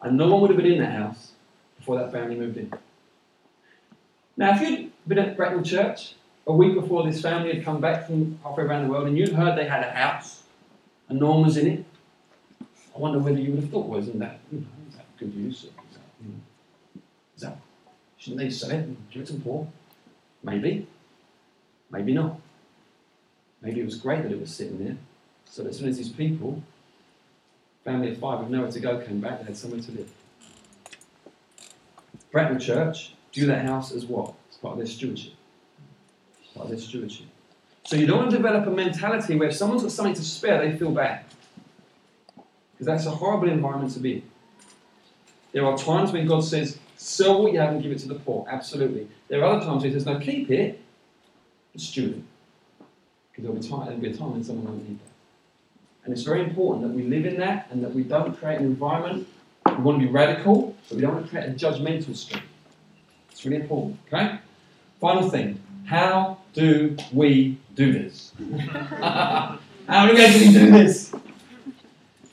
And 0.01 0.17
no 0.17 0.27
one 0.27 0.41
would 0.41 0.49
have 0.49 0.57
been 0.57 0.71
in 0.71 0.79
that 0.79 0.93
house 0.93 1.31
before 1.77 1.99
that 1.99 2.11
family 2.11 2.35
moved 2.35 2.57
in. 2.57 2.73
Now, 4.37 4.55
if 4.55 4.61
you'd 4.61 4.88
been 5.09 5.19
at 5.19 5.35
Bracknell 5.35 5.63
Church 5.63 6.13
a 6.47 6.53
week 6.53 6.75
before 6.75 7.03
this 7.03 7.21
family 7.21 7.53
had 7.53 7.65
come 7.65 7.81
back 7.81 8.05
from 8.05 8.39
halfway 8.43 8.63
around 8.63 8.85
the 8.85 8.89
world 8.89 9.07
and 9.07 9.17
you'd 9.17 9.33
heard 9.33 9.57
they 9.57 9.65
had 9.65 9.83
a 9.83 9.91
house 9.91 10.43
and 11.09 11.19
no 11.19 11.31
one 11.31 11.41
was 11.41 11.57
in 11.57 11.67
it, 11.67 11.85
I 12.95 12.99
wonder 12.99 13.19
whether 13.19 13.39
you 13.39 13.51
would 13.51 13.61
have 13.61 13.71
thought, 13.71 13.87
well, 13.87 13.99
isn't 13.99 14.19
that, 14.19 14.39
you 14.51 14.59
know, 14.59 14.67
is 14.87 14.95
that 14.95 15.05
good 15.17 15.33
use? 15.33 15.63
Is 15.63 15.69
that, 15.93 16.01
you 16.21 16.29
know, 16.29 17.01
is 17.35 17.41
that 17.41 17.57
Shouldn't 18.19 18.41
they 18.41 18.49
sell 18.49 18.71
it 18.71 19.11
give 19.11 19.23
it 19.23 19.25
to 19.27 19.33
the 19.33 19.39
poor? 19.39 19.67
Maybe. 20.43 20.85
Maybe 21.89 22.13
not. 22.13 22.39
Maybe 23.61 23.81
it 23.81 23.85
was 23.85 23.95
great 23.95 24.23
that 24.23 24.31
it 24.31 24.39
was 24.39 24.53
sitting 24.53 24.83
there, 24.83 24.97
so 25.45 25.63
that 25.63 25.69
as 25.69 25.79
soon 25.79 25.89
as 25.89 25.97
these 25.97 26.09
people, 26.09 26.61
family 27.83 28.11
of 28.11 28.17
five 28.17 28.39
with 28.39 28.49
nowhere 28.49 28.71
to 28.71 28.79
go, 28.79 28.99
came 28.99 29.19
back, 29.19 29.39
they 29.39 29.45
had 29.45 29.57
somewhere 29.57 29.81
to 29.81 29.91
live. 29.91 30.11
Bracknell 32.31 32.59
Church 32.59 33.13
do 33.31 33.45
that 33.47 33.65
house 33.65 33.91
as 33.91 34.05
what? 34.05 34.33
Part 34.61 34.73
of 34.73 34.77
their 34.79 34.87
stewardship. 34.87 35.33
Part 36.53 36.65
of 36.65 36.71
their 36.71 36.79
stewardship. 36.79 37.27
So 37.85 37.95
you 37.95 38.05
don't 38.05 38.19
want 38.19 38.31
to 38.31 38.37
develop 38.37 38.67
a 38.67 38.71
mentality 38.71 39.35
where 39.35 39.49
if 39.49 39.55
someone's 39.55 39.81
got 39.81 39.91
something 39.91 40.13
to 40.13 40.23
spare, 40.23 40.59
they 40.61 40.77
feel 40.77 40.91
bad. 40.91 41.25
Because 42.73 42.85
that's 42.85 43.05
a 43.05 43.11
horrible 43.11 43.49
environment 43.49 43.93
to 43.93 43.99
be 43.99 44.13
in. 44.13 44.23
There 45.51 45.65
are 45.65 45.77
times 45.77 46.11
when 46.11 46.27
God 46.27 46.43
says, 46.43 46.77
Sell 47.01 47.41
what 47.41 47.53
you 47.53 47.59
have 47.59 47.71
and 47.71 47.81
give 47.81 47.93
it 47.93 47.99
to 47.99 48.09
the 48.09 48.15
poor. 48.15 48.45
Absolutely. 48.49 49.07
There 49.29 49.41
are 49.41 49.55
other 49.55 49.65
times 49.65 49.83
where 49.83 49.89
he 49.89 49.97
says, 49.97 50.05
no, 50.05 50.19
keep 50.19 50.51
it, 50.51 50.81
steward 51.77 52.11
it. 52.11 52.23
Because 53.31 53.43
there'll 53.43 53.55
be, 53.55 53.85
there'll 53.85 54.01
be 54.01 54.09
a 54.09 54.17
time 54.17 54.33
when 54.33 54.43
someone 54.43 54.65
won't 54.65 54.89
need 54.89 54.99
that. 54.99 55.11
And 56.03 56.13
it's 56.13 56.23
very 56.23 56.43
important 56.43 56.85
that 56.85 56.93
we 56.93 57.03
live 57.03 57.25
in 57.25 57.39
that 57.39 57.69
and 57.71 57.81
that 57.85 57.95
we 57.95 58.03
don't 58.03 58.37
create 58.37 58.59
an 58.59 58.65
environment. 58.65 59.29
We 59.65 59.75
want 59.75 60.01
to 60.01 60.07
be 60.07 60.11
radical, 60.11 60.75
but 60.89 60.95
we 60.95 61.01
don't 61.01 61.13
want 61.13 61.25
to 61.25 61.29
create 61.31 61.47
a 61.47 61.53
judgmental 61.53 62.13
stream. 62.13 62.43
It's 63.31 63.45
really 63.45 63.61
important. 63.61 63.97
Okay? 64.07 64.39
Final 64.99 65.29
thing. 65.29 65.59
How 65.85 66.37
do 66.53 66.97
we 67.13 67.57
do 67.73 67.93
this? 67.93 68.31
How 69.87 70.05
do 70.05 70.13
we 70.13 70.23
actually 70.23 70.53
do 70.53 70.71
this? 70.71 71.13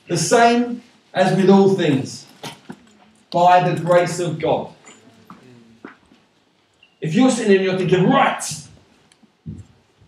The 0.09 0.17
same 0.17 0.83
as 1.15 1.37
with 1.37 1.49
all 1.49 1.75
things 1.75 2.27
by 3.31 3.69
the 3.69 3.81
grace 3.81 4.19
of 4.19 4.39
God. 4.39 4.73
If 7.01 7.15
you're 7.15 7.31
sitting 7.31 7.49
there 7.49 7.59
and 7.59 7.65
you're 7.65 7.79
thinking, 7.79 8.11
right, 8.11 8.43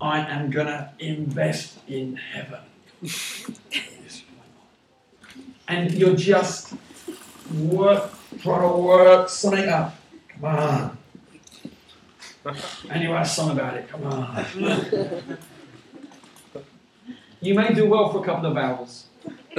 I 0.01 0.21
am 0.21 0.51
going 0.51 0.66
to 0.66 0.90
invest 0.99 1.79
in 1.87 2.16
heaven. 2.16 2.61
and 5.68 5.92
you're 5.92 6.16
just 6.16 6.75
work, 7.55 8.12
trying 8.40 8.62
to 8.62 8.77
work 8.77 9.29
something 9.29 9.68
up. 9.68 9.94
Come 10.29 10.44
on. 10.44 10.97
And 12.90 13.02
you 13.02 13.12
write 13.12 13.26
a 13.26 13.28
song 13.28 13.50
about 13.50 13.74
it. 13.76 13.88
Come 13.88 14.04
on. 14.06 14.46
you 17.40 17.54
may 17.54 17.74
do 17.74 17.87
well 17.87 18.11
for 18.11 18.22
a 18.22 18.24
couple 18.24 18.50
of 18.50 18.56
hours 18.56 19.04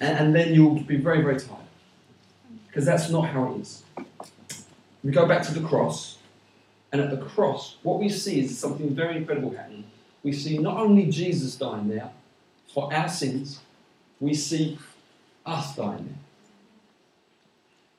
and, 0.00 0.18
and 0.18 0.34
then 0.34 0.54
you'll 0.54 0.80
be 0.80 0.96
very, 0.96 1.22
very 1.22 1.38
tired. 1.38 1.58
Because 2.66 2.84
that's 2.84 3.10
not 3.10 3.28
how 3.28 3.52
it 3.52 3.60
is. 3.60 3.82
We 5.02 5.12
go 5.12 5.26
back 5.26 5.42
to 5.44 5.54
the 5.54 5.66
cross, 5.66 6.18
and 6.92 7.00
at 7.00 7.10
the 7.10 7.16
cross, 7.16 7.76
what 7.82 7.98
we 7.98 8.08
see 8.08 8.40
is 8.40 8.58
something 8.58 8.94
very 8.94 9.16
incredible 9.16 9.50
happening. 9.50 9.84
We 10.22 10.32
see 10.32 10.58
not 10.58 10.76
only 10.76 11.06
Jesus 11.06 11.56
dying 11.56 11.88
there 11.88 12.10
for 12.72 12.92
our 12.92 13.08
sins, 13.08 13.60
we 14.20 14.34
see 14.34 14.78
us 15.46 15.76
dying 15.76 16.06
there. 16.06 16.18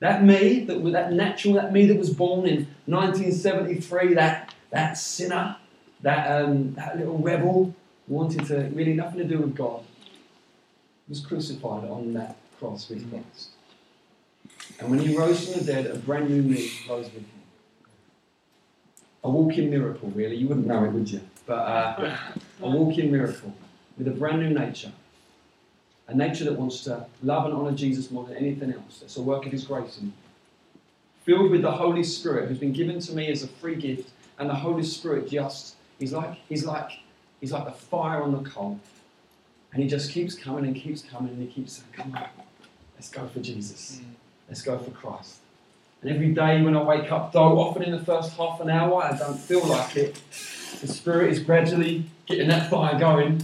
That 0.00 0.24
me, 0.24 0.64
that, 0.64 0.82
that 0.92 1.12
natural, 1.12 1.54
that 1.54 1.72
me 1.72 1.86
that 1.86 1.98
was 1.98 2.10
born 2.10 2.46
in 2.46 2.66
1973, 2.86 4.14
that, 4.14 4.54
that 4.70 4.94
sinner, 4.94 5.56
that, 6.00 6.42
um, 6.42 6.74
that 6.74 6.98
little 6.98 7.18
rebel, 7.18 7.74
wanted 8.08 8.46
to 8.46 8.70
really 8.74 8.94
nothing 8.94 9.18
to 9.18 9.24
do 9.24 9.38
with 9.38 9.54
God, 9.54 9.84
was 11.08 11.20
crucified 11.24 11.88
on 11.88 12.14
that 12.14 12.36
cross 12.58 12.88
with 12.88 13.08
Christ. 13.10 13.50
And 14.78 14.90
when 14.90 14.98
he 14.98 15.16
rose 15.16 15.44
from 15.44 15.60
the 15.60 15.72
dead, 15.72 15.86
a 15.86 15.96
brand 15.96 16.30
new 16.30 16.42
me 16.42 16.70
rose 16.88 17.06
with 17.06 17.14
him. 17.14 17.26
A 19.22 19.30
walking 19.30 19.70
miracle, 19.70 20.10
really. 20.14 20.36
You 20.36 20.48
wouldn't 20.48 20.66
know 20.66 20.84
it, 20.84 20.92
would 20.92 21.10
you? 21.10 21.20
But 21.46 21.54
uh, 21.58 22.16
a 22.62 22.70
walking 22.70 23.12
miracle 23.12 23.52
with 23.98 24.08
a 24.08 24.12
brand 24.12 24.40
new 24.40 24.50
nature. 24.50 24.92
A 26.10 26.16
nature 26.16 26.44
that 26.44 26.54
wants 26.54 26.82
to 26.84 27.06
love 27.22 27.44
and 27.44 27.54
honour 27.54 27.72
Jesus 27.72 28.10
more 28.10 28.24
than 28.24 28.36
anything 28.36 28.72
else. 28.72 29.00
It's 29.02 29.16
a 29.16 29.22
work 29.22 29.46
of 29.46 29.52
His 29.52 29.64
grace 29.64 30.00
me. 30.00 30.12
Filled 31.24 31.50
with 31.50 31.62
the 31.62 31.70
Holy 31.70 32.02
Spirit, 32.02 32.48
who's 32.48 32.58
been 32.58 32.72
given 32.72 32.98
to 33.00 33.12
me 33.12 33.30
as 33.30 33.42
a 33.42 33.46
free 33.46 33.76
gift, 33.76 34.10
and 34.38 34.50
the 34.50 34.54
Holy 34.54 34.82
Spirit 34.82 35.30
just 35.30 35.76
He's 35.98 36.12
like 36.12 36.38
He's 36.48 36.64
like 36.64 36.90
He's 37.40 37.52
like 37.52 37.64
the 37.64 37.72
fire 37.72 38.22
on 38.22 38.32
the 38.32 38.50
coal. 38.50 38.80
And 39.72 39.82
he 39.82 39.88
just 39.88 40.10
keeps 40.10 40.34
coming 40.34 40.64
and 40.66 40.74
keeps 40.74 41.02
coming 41.02 41.32
and 41.32 41.42
he 41.42 41.48
keeps 41.48 41.74
saying, 41.74 41.88
Come 41.92 42.14
on, 42.16 42.26
let's 42.96 43.08
go 43.08 43.26
for 43.28 43.38
Jesus. 43.38 44.00
Let's 44.48 44.62
go 44.62 44.78
for 44.78 44.90
Christ. 44.90 45.36
And 46.02 46.10
every 46.10 46.32
day 46.32 46.60
when 46.62 46.76
I 46.76 46.82
wake 46.82 47.12
up, 47.12 47.32
though 47.32 47.60
often 47.60 47.84
in 47.84 47.92
the 47.92 48.04
first 48.04 48.36
half 48.36 48.60
an 48.60 48.68
hour, 48.68 49.04
I 49.04 49.16
don't 49.16 49.38
feel 49.38 49.64
like 49.64 49.96
it. 49.96 50.20
The 50.80 50.88
Spirit 50.88 51.30
is 51.30 51.38
gradually 51.38 52.04
getting 52.26 52.48
that 52.48 52.68
fire 52.68 52.98
going 52.98 53.42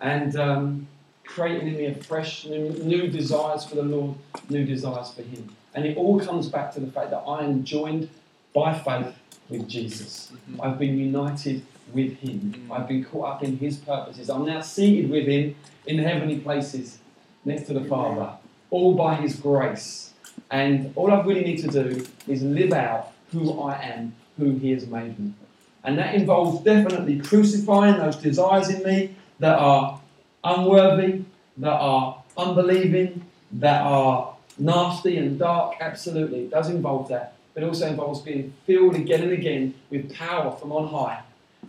and 0.00 0.34
um, 0.36 0.88
creating 1.28 1.68
in 1.68 1.76
me 1.76 1.86
a 1.86 1.94
fresh, 1.94 2.46
new, 2.46 2.70
new 2.70 3.06
desires 3.08 3.64
for 3.64 3.76
the 3.76 3.82
Lord, 3.82 4.16
new 4.48 4.64
desires 4.64 5.10
for 5.12 5.22
Him. 5.22 5.48
And 5.74 5.84
it 5.86 5.96
all 5.96 6.18
comes 6.18 6.48
back 6.48 6.72
to 6.74 6.80
the 6.80 6.90
fact 6.90 7.10
that 7.10 7.18
I 7.18 7.44
am 7.44 7.64
joined 7.64 8.08
by 8.54 8.76
faith 8.78 9.14
with 9.48 9.68
Jesus. 9.68 10.32
Mm-hmm. 10.32 10.62
I've 10.62 10.78
been 10.78 10.98
united 10.98 11.64
with 11.92 12.16
Him. 12.18 12.54
Mm. 12.68 12.74
I've 12.74 12.88
been 12.88 13.04
caught 13.04 13.36
up 13.36 13.42
in 13.44 13.58
His 13.58 13.76
purposes. 13.76 14.30
I'm 14.30 14.46
now 14.46 14.60
seated 14.60 15.10
with 15.10 15.26
Him 15.26 15.54
in 15.86 15.98
heavenly 15.98 16.38
places 16.38 16.98
next 17.44 17.66
to 17.66 17.74
the 17.74 17.84
Father, 17.84 18.32
all 18.70 18.94
by 18.94 19.14
His 19.16 19.36
grace. 19.36 20.14
And 20.50 20.92
all 20.96 21.12
I 21.12 21.22
really 21.22 21.44
need 21.44 21.58
to 21.58 21.68
do 21.68 22.06
is 22.26 22.42
live 22.42 22.72
out 22.72 23.12
who 23.32 23.60
I 23.60 23.80
am, 23.82 24.14
who 24.38 24.56
He 24.56 24.70
has 24.72 24.86
made 24.86 25.18
me. 25.18 25.34
And 25.84 25.98
that 25.98 26.14
involves 26.14 26.64
definitely 26.64 27.20
crucifying 27.20 27.98
those 27.98 28.16
desires 28.16 28.68
in 28.68 28.82
me 28.82 29.14
that 29.38 29.58
are 29.58 30.00
unworthy, 30.44 31.24
that 31.58 31.80
are 31.80 32.22
unbelieving, 32.36 33.24
that 33.52 33.82
are 33.82 34.36
nasty 34.58 35.16
and 35.16 35.38
dark. 35.38 35.74
Absolutely, 35.80 36.44
it 36.44 36.50
does 36.50 36.70
involve 36.70 37.08
that. 37.08 37.34
But 37.54 37.62
it 37.64 37.66
also 37.66 37.88
involves 37.88 38.20
being 38.20 38.54
filled 38.66 38.94
again 38.94 39.22
and 39.22 39.32
again 39.32 39.74
with 39.90 40.14
power 40.14 40.52
from 40.52 40.72
on 40.72 40.88
high. 40.88 41.22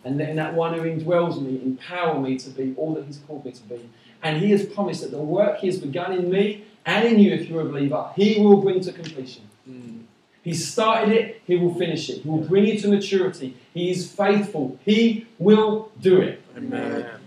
And 0.04 0.18
letting 0.18 0.36
that 0.36 0.54
one 0.54 0.76
who 0.76 0.82
indwells 0.82 1.42
me 1.42 1.62
empower 1.62 2.20
me 2.20 2.38
to 2.38 2.50
be 2.52 2.74
all 2.78 2.94
that 2.94 3.06
He's 3.06 3.18
called 3.18 3.44
me 3.44 3.52
to 3.52 3.64
be. 3.64 3.90
And 4.22 4.40
He 4.40 4.52
has 4.52 4.66
promised 4.66 5.02
that 5.02 5.12
the 5.12 5.18
work 5.18 5.58
He 5.60 5.68
has 5.68 5.78
begun 5.78 6.14
in 6.14 6.30
me 6.30 6.66
and 6.86 7.08
in 7.08 7.20
you, 7.20 7.34
if 7.34 7.50
you're 7.50 7.62
a 7.62 7.66
believer, 7.66 8.12
He 8.16 8.40
will 8.40 8.62
bring 8.62 8.82
to 8.82 8.94
completion. 8.94 9.44
Mm. 9.70 10.04
He 10.44 10.54
started 10.54 11.14
it, 11.14 11.42
He 11.46 11.56
will 11.56 11.74
finish 11.74 12.10
it. 12.10 12.22
He 12.22 12.30
will 12.30 12.40
bring 12.40 12.66
you 12.66 12.80
to 12.80 12.88
maturity. 12.88 13.58
He 13.74 13.90
is 13.90 14.10
faithful. 14.12 14.80
He 14.86 15.28
will 15.38 15.92
do 16.00 16.22
it. 16.22 16.44
Amen. 16.56 17.19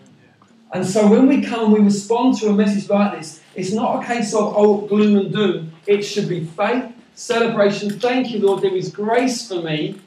And 0.73 0.87
so 0.87 1.07
when 1.07 1.27
we 1.29 1.43
come 1.43 1.65
and 1.65 1.73
we 1.75 1.81
respond 1.81 2.39
to 2.39 2.49
a 2.49 2.53
message 2.53 2.89
like 2.89 3.19
this, 3.19 3.41
it's 3.55 3.73
not 3.73 4.03
a 4.03 4.07
case 4.07 4.33
of 4.35 4.55
oh 4.57 4.79
gloom 4.87 5.17
and 5.19 5.33
doom. 5.33 5.73
It 5.87 6.03
should 6.03 6.29
be 6.29 6.45
faith, 6.45 6.93
celebration. 7.15 7.99
Thank 8.01 8.31
you, 8.31 8.41
Lord. 8.41 8.63
There 8.63 8.75
is 8.75 8.91
grace 8.91 9.47
for 9.47 9.61
me 9.63 10.01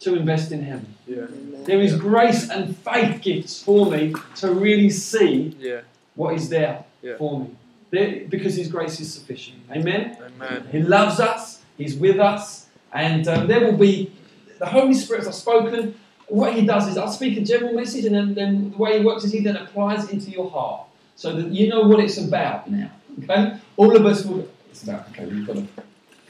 to 0.00 0.16
invest 0.16 0.50
in 0.50 0.64
Him. 0.64 0.86
Yeah. 1.06 1.26
There 1.64 1.80
is 1.80 1.94
grace 1.94 2.50
and 2.50 2.76
faith 2.78 3.22
gifts 3.22 3.62
for 3.62 3.88
me 3.90 4.14
to 4.36 4.52
really 4.52 4.90
see 4.90 5.54
Yeah. 5.60 5.82
what 6.16 6.34
is 6.34 6.48
there 6.48 6.84
Yeah. 7.02 7.16
for 7.18 7.40
me. 7.40 7.46
There- 7.90 8.22
because 8.28 8.56
His 8.56 8.66
grace 8.68 8.98
is 8.98 9.12
sufficient. 9.14 9.58
Amen. 9.70 10.16
Amen. 10.40 10.64
He 10.72 10.80
loves 10.82 11.20
us. 11.20 11.60
He's 11.78 11.94
with 11.96 12.18
us, 12.18 12.66
and 12.92 13.26
um, 13.28 13.46
there 13.46 13.60
will 13.64 13.78
be 13.78 14.10
the 14.58 14.66
Holy 14.66 14.94
Spirit 14.94 15.24
has 15.24 15.38
spoken. 15.38 15.94
What 16.32 16.54
He 16.54 16.64
does 16.64 16.88
is 16.88 16.96
I 16.96 17.06
speak 17.10 17.36
a 17.36 17.42
general 17.42 17.74
message, 17.74 18.06
and 18.06 18.14
then, 18.14 18.32
then 18.32 18.70
the 18.70 18.76
way 18.78 18.98
He 18.98 19.04
works 19.04 19.22
is 19.22 19.32
He 19.32 19.40
then 19.40 19.56
applies 19.56 20.04
it 20.04 20.12
into 20.14 20.30
your 20.30 20.50
heart, 20.50 20.86
so 21.14 21.36
that 21.36 21.48
you 21.52 21.68
know 21.68 21.82
what 21.82 22.00
it's 22.00 22.16
about 22.16 22.70
now. 22.70 22.90
Okay, 23.22 23.58
all 23.76 23.94
of 23.94 24.06
us 24.06 24.24
will. 24.24 24.48
It's 24.70 24.82
about 24.82 25.10
okay. 25.10 25.26
We've 25.26 25.46
got 25.46 25.56
to. 25.56 25.68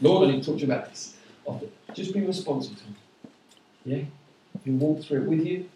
Lord, 0.01 0.29
I 0.29 0.33
need 0.33 0.43
to 0.43 0.47
talk 0.47 0.59
to 0.59 0.67
you 0.67 0.73
about 0.73 0.89
this. 0.89 1.15
Often. 1.45 1.71
Just 1.95 2.13
be 2.13 2.21
responsive 2.21 2.77
to 2.79 2.83
Him. 2.83 2.97
Yeah, 3.85 4.05
He'll 4.65 4.75
walk 4.75 5.05
through 5.05 5.23
it 5.23 5.29
with 5.29 5.47
you. 5.47 5.69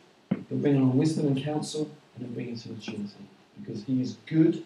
He'll 0.49 0.59
bring 0.59 0.77
on 0.77 0.97
wisdom 0.99 1.29
and 1.29 1.41
counsel, 1.41 1.89
and 2.17 2.25
then 2.25 2.35
bring 2.35 2.49
you 2.49 2.57
to 2.57 2.71
maturity, 2.71 3.29
because 3.61 3.85
He 3.85 4.03
is 4.03 4.17
good. 4.27 4.65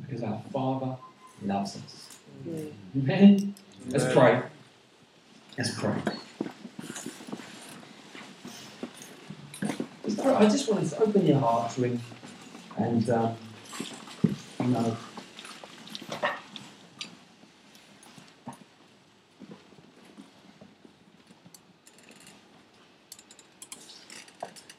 Because 0.00 0.22
our 0.22 0.40
Father 0.50 0.96
loves 1.42 1.76
us. 1.76 2.18
Amen. 2.96 3.54
Let's 3.90 4.10
pray. 4.10 4.40
Let's 5.58 5.78
pray. 5.78 5.96
I 10.24 10.48
just 10.48 10.70
wanted 10.70 10.88
to 10.90 11.02
open 11.02 11.26
your 11.26 11.38
heart 11.38 11.72
to 11.72 11.82
Him 11.82 12.00
and, 12.76 13.10
um, 13.10 13.36
you 14.60 14.66
know, 14.66 14.96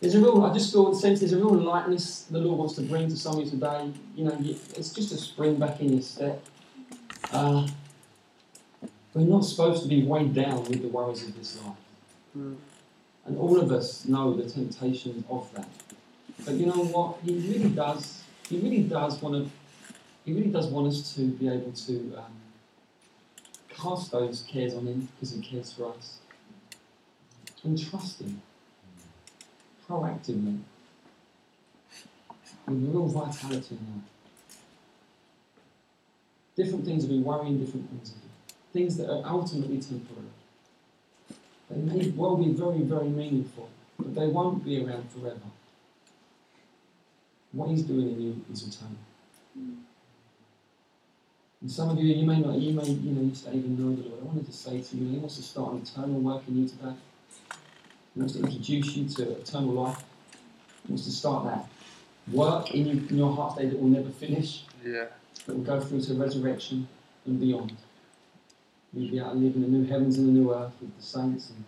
There's 0.04 0.16
a 0.16 0.20
real, 0.20 0.44
I 0.44 0.54
just 0.54 0.74
feel 0.74 0.94
sense 0.94 1.22
there's 1.22 1.32
a 1.32 1.38
real 1.38 1.56
lightness 1.56 2.24
the 2.24 2.38
Lord 2.38 2.60
wants 2.60 2.76
to 2.76 2.82
bring 2.82 3.08
to 3.08 3.16
some 3.16 3.38
of 3.38 3.46
you 3.46 3.50
today. 3.50 3.90
You 4.18 4.26
know, 4.26 4.38
it's 4.76 4.90
just 4.90 5.14
a 5.14 5.18
spring 5.18 5.56
back 5.56 5.80
in 5.80 5.94
your 5.94 6.02
step. 6.02 6.44
Uh, 7.32 7.66
we're 9.14 9.22
not 9.22 9.46
supposed 9.46 9.84
to 9.84 9.88
be 9.88 10.04
weighed 10.04 10.34
down 10.34 10.66
with 10.66 10.82
the 10.82 10.90
worries 10.90 11.24
of 11.24 11.38
this 11.38 11.58
life. 11.64 11.78
Mm. 12.38 12.58
And 13.26 13.38
all 13.38 13.60
of 13.60 13.72
us 13.72 14.06
know 14.06 14.34
the 14.34 14.50
temptation 14.50 15.24
of 15.30 15.50
that. 15.54 15.68
But 16.46 16.56
you 16.56 16.66
know 16.66 16.84
what? 16.84 17.18
He 17.24 17.34
really 17.36 17.70
does. 17.70 18.22
He 18.50 18.60
really 18.60 18.84
does 18.84 19.22
want 19.22 19.36
to. 19.36 19.52
He 20.26 20.34
really 20.34 20.52
does 20.52 20.68
want 20.68 20.88
us 20.88 21.16
to 21.16 21.22
be 21.22 21.48
able 21.48 21.72
to 21.72 22.16
um, 22.18 22.34
cast 23.70 24.12
those 24.12 24.44
cares 24.48 24.74
on 24.74 24.86
Him 24.86 25.08
because 25.16 25.32
He 25.32 25.42
cares 25.42 25.72
for 25.74 25.94
us, 25.94 26.18
and 27.64 27.82
trust 27.90 28.22
Him 28.22 28.42
proactively 29.90 30.60
with 32.68 32.94
real 32.94 33.08
vitality 33.08 33.76
in 33.76 33.86
that. 33.94 34.04
Different 36.56 36.86
things 36.86 37.06
will 37.06 37.18
be 37.18 37.22
worrying 37.22 37.64
different 37.64 37.90
things. 37.90 38.14
Things 38.72 38.98
that 38.98 39.10
are 39.10 39.24
ultimately 39.26 39.80
temporary. 39.80 40.28
They 41.70 41.78
may 41.78 42.10
well 42.10 42.38
be 42.38 42.52
very, 42.52 42.80
very 42.80 43.10
meaningful, 43.10 43.70
but 43.98 44.14
they 44.16 44.28
won't 44.28 44.64
be 44.64 44.84
around 44.86 45.10
forever. 45.12 45.40
What 47.52 47.70
he's 47.70 47.84
doing 47.84 48.10
in 48.12 48.22
you 48.22 48.46
is 48.52 48.68
eternal. 48.68 48.98
And 51.62 51.72
some 51.72 51.90
of 51.90 51.98
you, 52.00 52.14
you 52.14 52.26
may 52.26 52.40
not, 52.40 52.56
you 52.56 52.74
may, 52.74 52.84
you 52.84 53.12
know, 53.12 53.22
you 53.22 53.32
don't 53.32 53.56
even 53.56 53.78
know 53.78 53.96
the 53.96 54.10
Lord. 54.10 54.22
I 54.22 54.26
wanted 54.26 54.46
to 54.48 54.52
say 54.52 54.82
to 54.82 54.98
you, 54.98 55.10
he 55.12 55.18
wants 55.18 55.38
to 55.38 55.44
start 55.44 55.74
an 55.74 55.82
eternal 55.82 56.20
work 56.20 56.42
in 56.48 56.58
you 56.62 56.68
today. 56.68 56.94
He 58.14 58.20
wants 58.20 58.34
to 58.34 58.40
introduce 58.44 58.96
you 58.98 59.08
to 59.10 59.32
eternal 59.40 59.72
life. 59.72 60.04
He 60.86 60.92
wants 60.92 61.06
to 61.06 61.12
start 61.12 61.46
that 61.46 61.68
work 62.32 62.72
in, 62.72 62.86
you, 62.86 63.08
in 63.10 63.18
your 63.18 63.34
heart 63.36 63.58
today 63.58 63.70
that 63.70 63.80
will 63.80 63.90
never 63.90 64.10
finish 64.10 64.64
Yeah. 64.86 65.06
that 65.46 65.56
will 65.56 65.64
go 65.64 65.80
through 65.82 66.02
to 66.02 66.14
resurrection 66.16 66.88
and 67.26 67.40
beyond. 67.40 67.74
We'll 68.94 69.10
be 69.10 69.20
out 69.20 69.36
living 69.36 69.62
the 69.62 69.68
new 69.68 69.86
heavens 69.86 70.18
and 70.18 70.28
the 70.28 70.40
new 70.40 70.54
earth 70.54 70.74
with 70.80 70.96
the 70.96 71.04
saints 71.04 71.50
and 71.50 71.64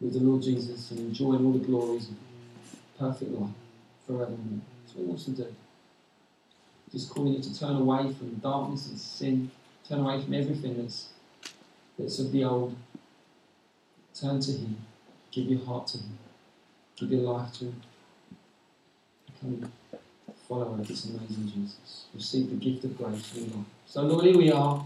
with 0.00 0.12
the 0.12 0.20
Lord 0.20 0.42
Jesus 0.42 0.90
and 0.90 1.00
enjoying 1.00 1.44
all 1.44 1.52
the 1.52 1.58
glories 1.58 2.08
of 2.08 2.16
perfect 2.98 3.30
life 3.32 3.50
forevermore. 4.06 4.60
That's 4.82 4.94
what 4.94 5.02
he 5.02 5.08
wants 5.08 5.24
to 5.24 5.30
do. 5.30 5.54
Just 6.92 7.10
calling 7.10 7.34
you 7.34 7.40
to 7.40 7.58
turn 7.58 7.76
away 7.76 8.12
from 8.12 8.34
darkness 8.36 8.88
and 8.88 8.98
sin, 8.98 9.50
turn 9.88 10.00
away 10.00 10.20
from 10.20 10.34
everything 10.34 10.76
that's, 10.82 11.08
that's 11.98 12.18
of 12.18 12.32
the 12.32 12.44
old. 12.44 12.74
Turn 14.12 14.40
to 14.40 14.52
Him, 14.52 14.76
give 15.30 15.46
your 15.46 15.64
heart 15.64 15.86
to 15.88 15.98
Him, 15.98 16.18
give 16.96 17.12
your 17.12 17.20
life 17.20 17.52
to 17.54 17.72
Him. 19.42 19.72
Follower 20.46 20.74
of 20.74 20.88
this 20.88 21.04
amazing 21.06 21.50
Jesus. 21.54 22.06
Receive 22.12 22.50
the 22.50 22.56
gift 22.56 22.84
of 22.84 22.98
grace 22.98 23.32
we 23.34 23.42
love. 23.42 23.64
So 23.86 24.02
Lord, 24.02 24.24
here 24.26 24.36
we 24.36 24.50
are. 24.50 24.84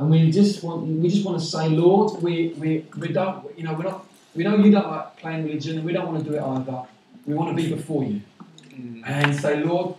And 0.00 0.10
we 0.10 0.30
just 0.30 0.64
want 0.64 0.86
we 0.86 1.10
just 1.10 1.26
want 1.26 1.38
to 1.38 1.44
say, 1.44 1.68
Lord, 1.68 2.22
we, 2.22 2.54
we, 2.56 2.86
we 2.96 3.08
don't 3.08 3.46
you 3.58 3.64
know, 3.64 3.74
we're 3.74 3.84
not 3.84 4.06
we 4.34 4.44
know 4.44 4.56
you 4.56 4.70
don't 4.70 4.90
like 4.90 5.18
playing 5.18 5.44
religion 5.44 5.76
and 5.76 5.84
we 5.84 5.92
don't 5.92 6.06
want 6.10 6.24
to 6.24 6.30
do 6.30 6.36
it 6.36 6.42
either. 6.42 6.84
We 7.26 7.34
want 7.34 7.54
to 7.54 7.62
be 7.62 7.68
before 7.68 8.04
you. 8.04 8.22
Mm. 8.70 9.02
And 9.04 9.36
say, 9.36 9.62
Lord, 9.62 9.96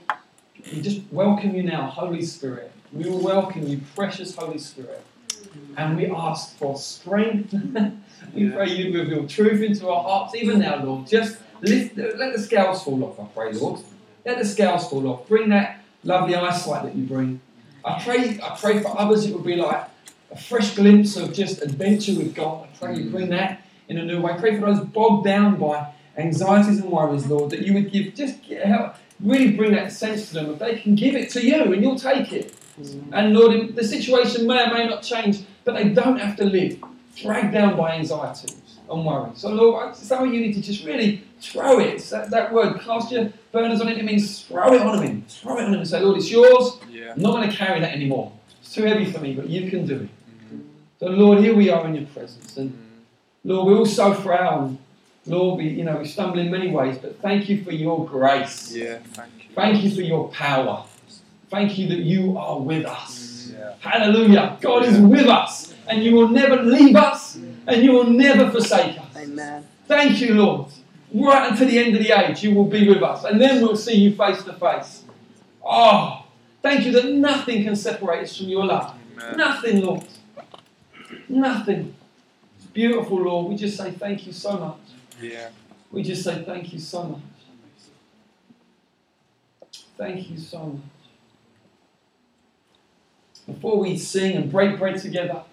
we 0.73 0.81
just 0.81 1.01
welcome 1.11 1.53
you 1.53 1.61
now, 1.61 1.85
Holy 1.85 2.23
Spirit. 2.23 2.71
We 2.91 3.07
will 3.07 3.19
welcome 3.21 3.67
you, 3.67 3.79
precious 3.93 4.35
Holy 4.35 4.57
Spirit. 4.57 5.05
And 5.77 5.95
we 5.95 6.07
ask 6.07 6.57
for 6.57 6.79
strength. 6.79 7.53
we 8.33 8.45
Yeah. 8.45 8.55
pray 8.55 8.69
you 8.69 8.97
reveal 8.97 9.27
truth 9.27 9.61
into 9.61 9.87
our 9.87 10.01
hearts, 10.01 10.33
even 10.33 10.59
now, 10.59 10.83
Lord. 10.83 11.07
Just 11.07 11.37
lift, 11.61 11.95
let 11.95 12.33
the 12.33 12.39
scales 12.39 12.83
fall 12.83 13.03
off, 13.03 13.19
I 13.19 13.25
pray, 13.35 13.53
Lord. 13.53 13.81
Let 14.25 14.39
the 14.39 14.45
scales 14.45 14.89
fall 14.89 15.07
off. 15.07 15.27
Bring 15.27 15.49
that 15.49 15.83
lovely 16.03 16.33
eyesight 16.33 16.85
that 16.85 16.95
you 16.95 17.03
bring. 17.03 17.39
I 17.85 18.01
pray, 18.03 18.39
I 18.41 18.57
pray 18.59 18.79
for 18.79 18.99
others 18.99 19.25
it 19.25 19.33
would 19.33 19.43
be 19.45 19.55
like 19.55 19.90
a 20.31 20.37
fresh 20.37 20.75
glimpse 20.75 21.17
of 21.17 21.33
just 21.33 21.61
adventure 21.61 22.15
with 22.15 22.33
God. 22.33 22.67
I 22.67 22.77
pray 22.77 22.97
you 22.97 23.09
bring 23.09 23.29
that 23.29 23.61
in 23.87 23.97
a 23.97 24.05
new 24.05 24.21
way. 24.21 24.33
I 24.33 24.37
pray 24.37 24.59
for 24.59 24.65
those 24.65 24.79
bogged 24.85 25.25
down 25.25 25.57
by 25.57 25.93
anxieties 26.17 26.79
and 26.79 26.89
worries, 26.89 27.27
Lord, 27.27 27.51
that 27.51 27.61
you 27.61 27.73
would 27.73 27.91
give 27.91 28.15
just 28.15 28.43
help 28.45 28.95
really 29.19 29.51
bring 29.51 29.73
that 29.73 29.91
sense 29.91 30.29
to 30.29 30.33
them 30.33 30.47
that 30.47 30.59
they 30.59 30.79
can 30.79 30.95
give 30.95 31.15
it 31.15 31.29
to 31.31 31.45
you 31.45 31.73
and 31.73 31.81
you'll 31.81 31.99
take 31.99 32.33
it. 32.33 32.55
Mm. 32.79 33.09
And 33.13 33.33
Lord, 33.33 33.75
the 33.75 33.83
situation 33.83 34.47
may 34.47 34.63
or 34.63 34.73
may 34.73 34.87
not 34.87 35.03
change, 35.03 35.41
but 35.63 35.75
they 35.75 35.89
don't 35.89 36.17
have 36.17 36.35
to 36.37 36.45
live 36.45 36.81
dragged 37.15 37.53
down 37.53 37.77
by 37.77 37.91
anxieties 37.95 38.55
and 38.89 39.05
worry. 39.05 39.31
So, 39.35 39.49
Lord, 39.49 39.95
some 39.95 40.27
of 40.27 40.33
you 40.33 40.41
need 40.41 40.53
to 40.53 40.61
just 40.61 40.85
really 40.85 41.23
throw 41.39 41.79
it. 41.79 42.01
That, 42.09 42.29
that, 42.31 42.53
word, 42.53 42.79
cast 42.81 43.11
your 43.11 43.31
burners 43.51 43.81
on 43.81 43.89
it, 43.89 43.97
it 43.97 44.05
means 44.05 44.43
throw 44.43 44.73
it 44.73 44.81
on 44.81 45.03
him. 45.03 45.25
Throw 45.27 45.57
it 45.57 45.65
on 45.65 45.73
him 45.73 45.79
and 45.79 45.87
say, 45.87 45.99
Lord, 46.01 46.17
it's 46.17 46.31
yours. 46.31 46.79
Yeah. 46.89 47.13
I'm 47.13 47.21
not 47.21 47.33
going 47.33 47.49
to 47.49 47.55
carry 47.55 47.79
that 47.81 47.93
anymore. 47.93 48.31
It's 48.61 48.73
too 48.73 48.83
heavy 48.83 49.11
for 49.11 49.19
me, 49.19 49.33
but 49.33 49.49
you 49.49 49.69
can 49.69 49.85
do 49.85 50.01
it. 50.01 50.09
So, 51.01 51.07
Lord, 51.07 51.39
here 51.39 51.55
we 51.55 51.71
are 51.71 51.83
in 51.87 51.95
your 51.95 52.05
presence. 52.05 52.55
And 52.57 52.69
mm. 52.69 52.75
Lord, 53.43 53.65
we're 53.65 53.77
all 53.79 53.87
so 53.87 54.13
frail. 54.13 54.77
Lord, 55.25 55.57
we, 55.57 55.69
you 55.69 55.83
know, 55.83 55.97
we 55.97 56.05
stumble 56.05 56.37
in 56.37 56.51
many 56.51 56.69
ways, 56.69 56.99
but 56.99 57.19
thank 57.23 57.49
you 57.49 57.63
for 57.63 57.71
your 57.71 58.05
grace. 58.05 58.71
Yeah, 58.71 58.99
thank 59.13 59.31
you. 59.39 59.55
Thank 59.55 59.83
you 59.83 59.95
for 59.95 60.01
your 60.01 60.29
power. 60.29 60.85
Thank 61.49 61.79
you 61.79 61.87
that 61.87 61.97
you 61.97 62.37
are 62.37 62.59
with 62.59 62.85
us. 62.85 63.47
Mm. 63.49 63.57
Yeah. 63.57 63.73
Hallelujah. 63.79 64.57
God 64.61 64.85
is 64.85 64.99
with 64.99 65.25
us, 65.25 65.73
and 65.87 66.03
you 66.03 66.13
will 66.13 66.27
never 66.27 66.57
leave 66.57 66.95
us, 66.95 67.35
and 67.65 67.83
you 67.83 67.93
will 67.93 68.05
never 68.05 68.51
forsake 68.51 68.99
us. 68.99 69.17
Amen. 69.17 69.65
Thank 69.87 70.21
you, 70.21 70.35
Lord. 70.35 70.67
Right 71.11 71.51
until 71.51 71.67
the 71.67 71.79
end 71.79 71.95
of 71.95 72.03
the 72.03 72.11
age, 72.11 72.43
you 72.43 72.53
will 72.53 72.65
be 72.65 72.87
with 72.87 73.01
us, 73.01 73.23
and 73.23 73.41
then 73.41 73.63
we'll 73.63 73.75
see 73.75 73.95
you 73.95 74.15
face 74.15 74.43
to 74.43 74.53
face. 74.53 75.03
Oh, 75.65 76.27
thank 76.61 76.85
you 76.85 76.91
that 76.91 77.05
nothing 77.11 77.63
can 77.63 77.75
separate 77.75 78.21
us 78.21 78.37
from 78.37 78.49
your 78.49 78.65
love. 78.65 78.95
Amen. 79.17 79.37
Nothing, 79.37 79.81
Lord. 79.81 80.05
Nothing. 81.31 81.95
It's 82.57 82.65
beautiful, 82.67 83.21
Lord. 83.21 83.49
We 83.49 83.55
just 83.55 83.77
say 83.77 83.91
thank 83.91 84.27
you 84.27 84.33
so 84.33 84.57
much. 84.57 84.77
Yeah. 85.21 85.49
We 85.91 86.03
just 86.03 86.23
say 86.23 86.43
thank 86.43 86.73
you 86.73 86.79
so 86.79 87.03
much. 87.03 87.21
Thank 89.97 90.29
you 90.29 90.37
so 90.37 90.65
much. 90.65 90.81
Before 93.45 93.79
we 93.79 93.97
sing 93.97 94.35
and 94.35 94.51
break 94.51 94.77
bread 94.77 94.99
together, 94.99 95.43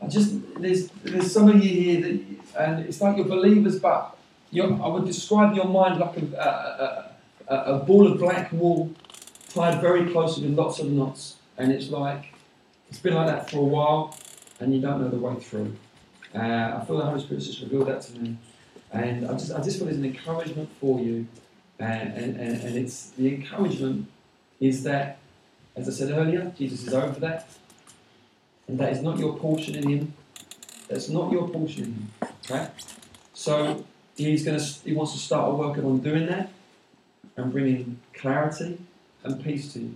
I 0.00 0.06
just 0.06 0.34
there's 0.60 0.88
there's 1.04 1.32
some 1.32 1.48
of 1.48 1.62
you 1.62 1.70
here 1.70 2.00
that 2.02 2.20
and 2.58 2.84
it's 2.84 3.00
like 3.00 3.16
you're 3.16 3.26
believers, 3.26 3.78
but 3.78 4.16
you're, 4.50 4.72
I 4.82 4.88
would 4.88 5.04
describe 5.04 5.54
your 5.54 5.66
mind 5.66 6.00
like 6.00 6.16
a, 6.16 7.12
a, 7.48 7.54
a, 7.54 7.74
a 7.74 7.78
ball 7.78 8.10
of 8.10 8.18
black 8.18 8.50
wool 8.52 8.92
tied 9.48 9.80
very 9.80 10.10
closely 10.10 10.48
with 10.48 10.56
lots 10.58 10.78
of 10.78 10.90
knots, 10.90 11.36
and 11.58 11.70
it's 11.72 11.88
like 11.90 12.32
it's 12.88 12.98
been 12.98 13.14
like 13.14 13.28
that 13.28 13.50
for 13.50 13.58
a 13.58 13.70
while, 13.76 14.16
and 14.60 14.74
you 14.74 14.80
don't 14.80 15.00
know 15.00 15.08
the 15.08 15.18
way 15.18 15.34
through. 15.36 15.74
Uh, 16.34 16.78
I 16.80 16.84
feel 16.86 16.98
the 16.98 17.04
Holy 17.04 17.20
Spirit 17.20 17.42
just 17.42 17.60
revealed 17.60 17.88
that 17.88 18.02
to 18.02 18.18
me. 18.18 18.36
And 18.92 19.26
I 19.26 19.32
just, 19.32 19.52
I 19.52 19.60
just 19.62 19.78
feel 19.78 19.88
it's 19.88 19.96
an 19.96 20.04
encouragement 20.04 20.68
for 20.80 21.00
you. 21.00 21.26
And, 21.78 22.12
and, 22.12 22.36
and, 22.36 22.62
and 22.62 22.76
it's 22.76 23.10
the 23.10 23.34
encouragement 23.34 24.06
is 24.60 24.82
that, 24.84 25.18
as 25.74 25.88
I 25.88 25.92
said 25.92 26.10
earlier, 26.10 26.52
Jesus 26.56 26.86
is 26.86 26.94
over 26.94 27.18
that. 27.20 27.48
And 28.68 28.78
that 28.78 28.92
is 28.92 29.02
not 29.02 29.18
your 29.18 29.36
portion 29.36 29.74
in 29.74 29.88
Him. 29.88 30.14
That's 30.88 31.08
not 31.08 31.32
your 31.32 31.48
portion 31.48 31.84
in 31.84 31.92
Him. 31.92 32.10
Okay? 32.44 32.68
So 33.32 33.84
He's 34.16 34.44
to, 34.44 34.58
He 34.84 34.92
wants 34.92 35.12
to 35.12 35.18
start 35.18 35.56
working 35.56 35.84
on 35.84 35.98
doing 35.98 36.26
that 36.26 36.52
and 37.36 37.50
bringing 37.50 37.98
clarity 38.12 38.78
and 39.24 39.42
peace 39.42 39.72
to 39.72 39.80
you. 39.80 39.94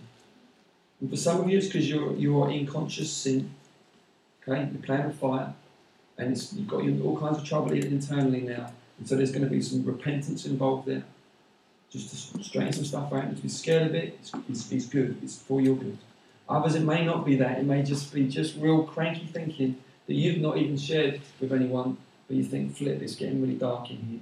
And 1.00 1.10
for 1.10 1.16
some 1.16 1.40
of 1.40 1.50
you, 1.50 1.58
it's 1.58 1.66
because 1.66 1.88
you're, 1.88 2.14
you're 2.14 2.50
in 2.50 2.66
conscious 2.66 3.12
sin. 3.12 3.50
Okay? 4.46 4.68
You're 4.72 4.82
playing 4.82 5.06
with 5.06 5.16
fire. 5.16 5.54
And 6.16 6.36
you've 6.52 6.68
got 6.68 6.82
all 7.04 7.18
kinds 7.18 7.38
of 7.38 7.44
trouble 7.44 7.72
internally 7.72 8.42
now. 8.42 8.70
And 8.98 9.08
so 9.08 9.16
there's 9.16 9.32
going 9.32 9.44
to 9.44 9.50
be 9.50 9.60
some 9.60 9.84
repentance 9.84 10.46
involved 10.46 10.86
there. 10.86 11.04
Just 11.90 12.34
to 12.34 12.42
straighten 12.42 12.72
some 12.72 12.84
stuff 12.84 13.12
out. 13.12 13.24
If 13.32 13.42
you're 13.42 13.50
scared 13.50 13.82
of 13.88 13.94
it, 13.94 14.18
it's, 14.20 14.32
it's, 14.48 14.72
it's 14.72 14.86
good. 14.86 15.16
It's 15.22 15.38
for 15.38 15.60
your 15.60 15.76
good. 15.76 15.98
Others, 16.48 16.74
it 16.76 16.82
may 16.82 17.04
not 17.04 17.24
be 17.24 17.36
that. 17.36 17.58
It 17.58 17.64
may 17.64 17.82
just 17.82 18.12
be 18.12 18.28
just 18.28 18.56
real 18.56 18.82
cranky 18.82 19.26
thinking 19.26 19.76
that 20.06 20.14
you've 20.14 20.40
not 20.40 20.58
even 20.58 20.76
shared 20.76 21.20
with 21.40 21.52
anyone, 21.52 21.96
but 22.28 22.36
you 22.36 22.44
think, 22.44 22.76
flip, 22.76 23.00
it's 23.00 23.14
getting 23.14 23.40
really 23.40 23.54
dark 23.54 23.90
in 23.90 23.96
here. 23.96 24.20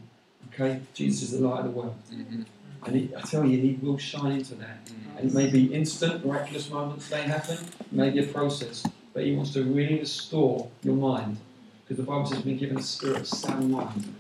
Okay? 0.52 0.80
Jesus 0.94 1.32
is 1.32 1.40
the 1.40 1.48
light 1.48 1.60
of 1.60 1.64
the 1.64 1.70
world. 1.70 1.94
Mm-hmm. 2.12 2.42
And 2.84 2.96
he, 2.96 3.10
I 3.16 3.20
tell 3.22 3.44
you, 3.44 3.58
he 3.58 3.78
will 3.80 3.98
shine 3.98 4.32
into 4.32 4.54
that. 4.56 4.84
Mm-hmm. 4.84 5.18
And 5.18 5.30
it 5.30 5.34
may 5.34 5.50
be 5.50 5.72
instant, 5.72 6.24
miraculous 6.24 6.70
moments 6.70 7.08
they 7.08 7.22
happen, 7.22 7.58
it 7.80 7.92
may 7.92 8.10
be 8.10 8.20
a 8.20 8.26
process, 8.26 8.84
but 9.12 9.24
he 9.24 9.34
wants 9.34 9.52
to 9.52 9.64
really 9.64 10.00
restore 10.00 10.68
your 10.82 10.96
mind. 10.96 11.36
Because 11.84 11.96
the 11.98 12.02
Bible 12.10 12.26
says 12.26 12.38
we've 12.38 12.44
been 12.44 12.58
given 12.58 12.78
a 12.78 12.82
spirit 12.82 13.20
of 13.20 13.26
sound 13.26 13.70
mind 13.70 14.14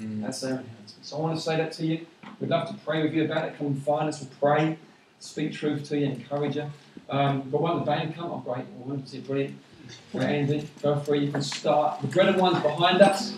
Mm. 0.00 0.20
That's 0.20 0.44
our 0.44 0.50
inheritance. 0.50 0.94
So 1.02 1.16
I 1.16 1.20
want 1.20 1.36
to 1.36 1.42
say 1.42 1.56
that 1.56 1.72
to 1.72 1.86
you. 1.86 2.06
We'd 2.40 2.50
love 2.50 2.68
to 2.68 2.74
pray 2.84 3.02
with 3.02 3.14
you 3.14 3.24
about 3.24 3.48
it. 3.48 3.56
Come 3.56 3.68
and 3.68 3.82
find 3.82 4.08
us. 4.08 4.20
We'll 4.20 4.30
pray, 4.38 4.78
speak 5.20 5.54
truth 5.54 5.88
to 5.88 5.98
you, 5.98 6.06
encourage 6.06 6.56
you. 6.56 6.70
Um, 7.08 7.42
but 7.50 7.62
when 7.62 7.78
the 7.78 7.84
band 7.84 8.14
come, 8.14 8.30
oh 8.30 8.38
great, 8.44 8.66
well, 8.78 9.02
brilliant. 9.26 9.58
Right, 10.12 10.24
Andy, 10.24 10.68
go 10.82 10.98
for 10.98 11.14
it. 11.14 11.22
You 11.22 11.30
can 11.30 11.42
start. 11.42 12.00
The 12.02 12.08
bread 12.08 12.28
and 12.30 12.38
wine's 12.38 12.60
behind 12.60 13.00
us. 13.00 13.36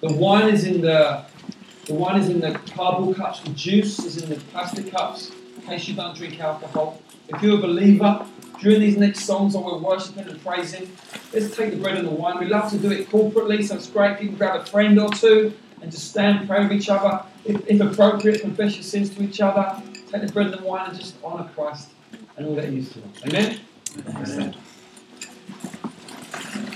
The 0.00 0.12
wine 0.12 0.48
is 0.48 0.64
in 0.64 0.80
the 0.80 1.24
the 1.86 1.94
wine 1.94 2.20
is 2.20 2.28
in 2.28 2.38
the 2.38 2.52
cardboard 2.72 3.16
cups. 3.16 3.40
The 3.40 3.50
juice 3.50 3.98
is 3.98 4.22
in 4.22 4.30
the 4.30 4.36
plastic 4.36 4.92
cups. 4.92 5.32
In 5.56 5.62
case 5.62 5.88
you 5.88 5.96
don't 5.96 6.16
drink 6.16 6.38
alcohol. 6.38 7.02
If 7.28 7.42
you're 7.42 7.58
a 7.58 7.60
believer, 7.60 8.24
during 8.60 8.80
these 8.80 8.96
next 8.96 9.20
songs, 9.24 9.54
when 9.54 9.64
we're 9.64 9.78
worshiping 9.78 10.28
and 10.28 10.44
praising, 10.44 10.90
let's 11.32 11.56
take 11.56 11.70
the 11.70 11.78
bread 11.78 11.96
and 11.96 12.06
the 12.06 12.12
wine. 12.12 12.38
We 12.38 12.46
love 12.46 12.70
to 12.72 12.78
do 12.78 12.90
it 12.90 13.08
corporately, 13.08 13.64
so 13.66 13.76
it's 13.76 13.88
great. 13.88 14.18
People 14.18 14.36
grab 14.36 14.60
a 14.60 14.64
friend 14.66 14.98
or 14.98 15.08
two 15.10 15.54
and 15.80 15.90
just 15.90 16.10
stand, 16.10 16.46
pray 16.46 16.62
with 16.62 16.72
each 16.72 16.90
other. 16.90 17.24
If, 17.46 17.66
if 17.66 17.80
appropriate, 17.80 18.42
confess 18.42 18.74
your 18.74 18.82
sins 18.82 19.08
to 19.14 19.22
each 19.22 19.40
other. 19.40 19.82
Take 20.10 20.26
the 20.26 20.32
bread 20.32 20.48
and 20.48 20.58
the 20.58 20.62
wine 20.62 20.90
and 20.90 20.98
just 20.98 21.14
honour 21.24 21.48
Christ 21.54 21.90
and 22.36 22.46
all 22.46 22.54
that 22.56 22.68
He 22.68 22.80
is 22.80 22.90
to 22.90 22.98
us. 22.98 23.04
Amen. 23.26 23.60
Amen. 24.06 24.54
Amen. 26.54 26.69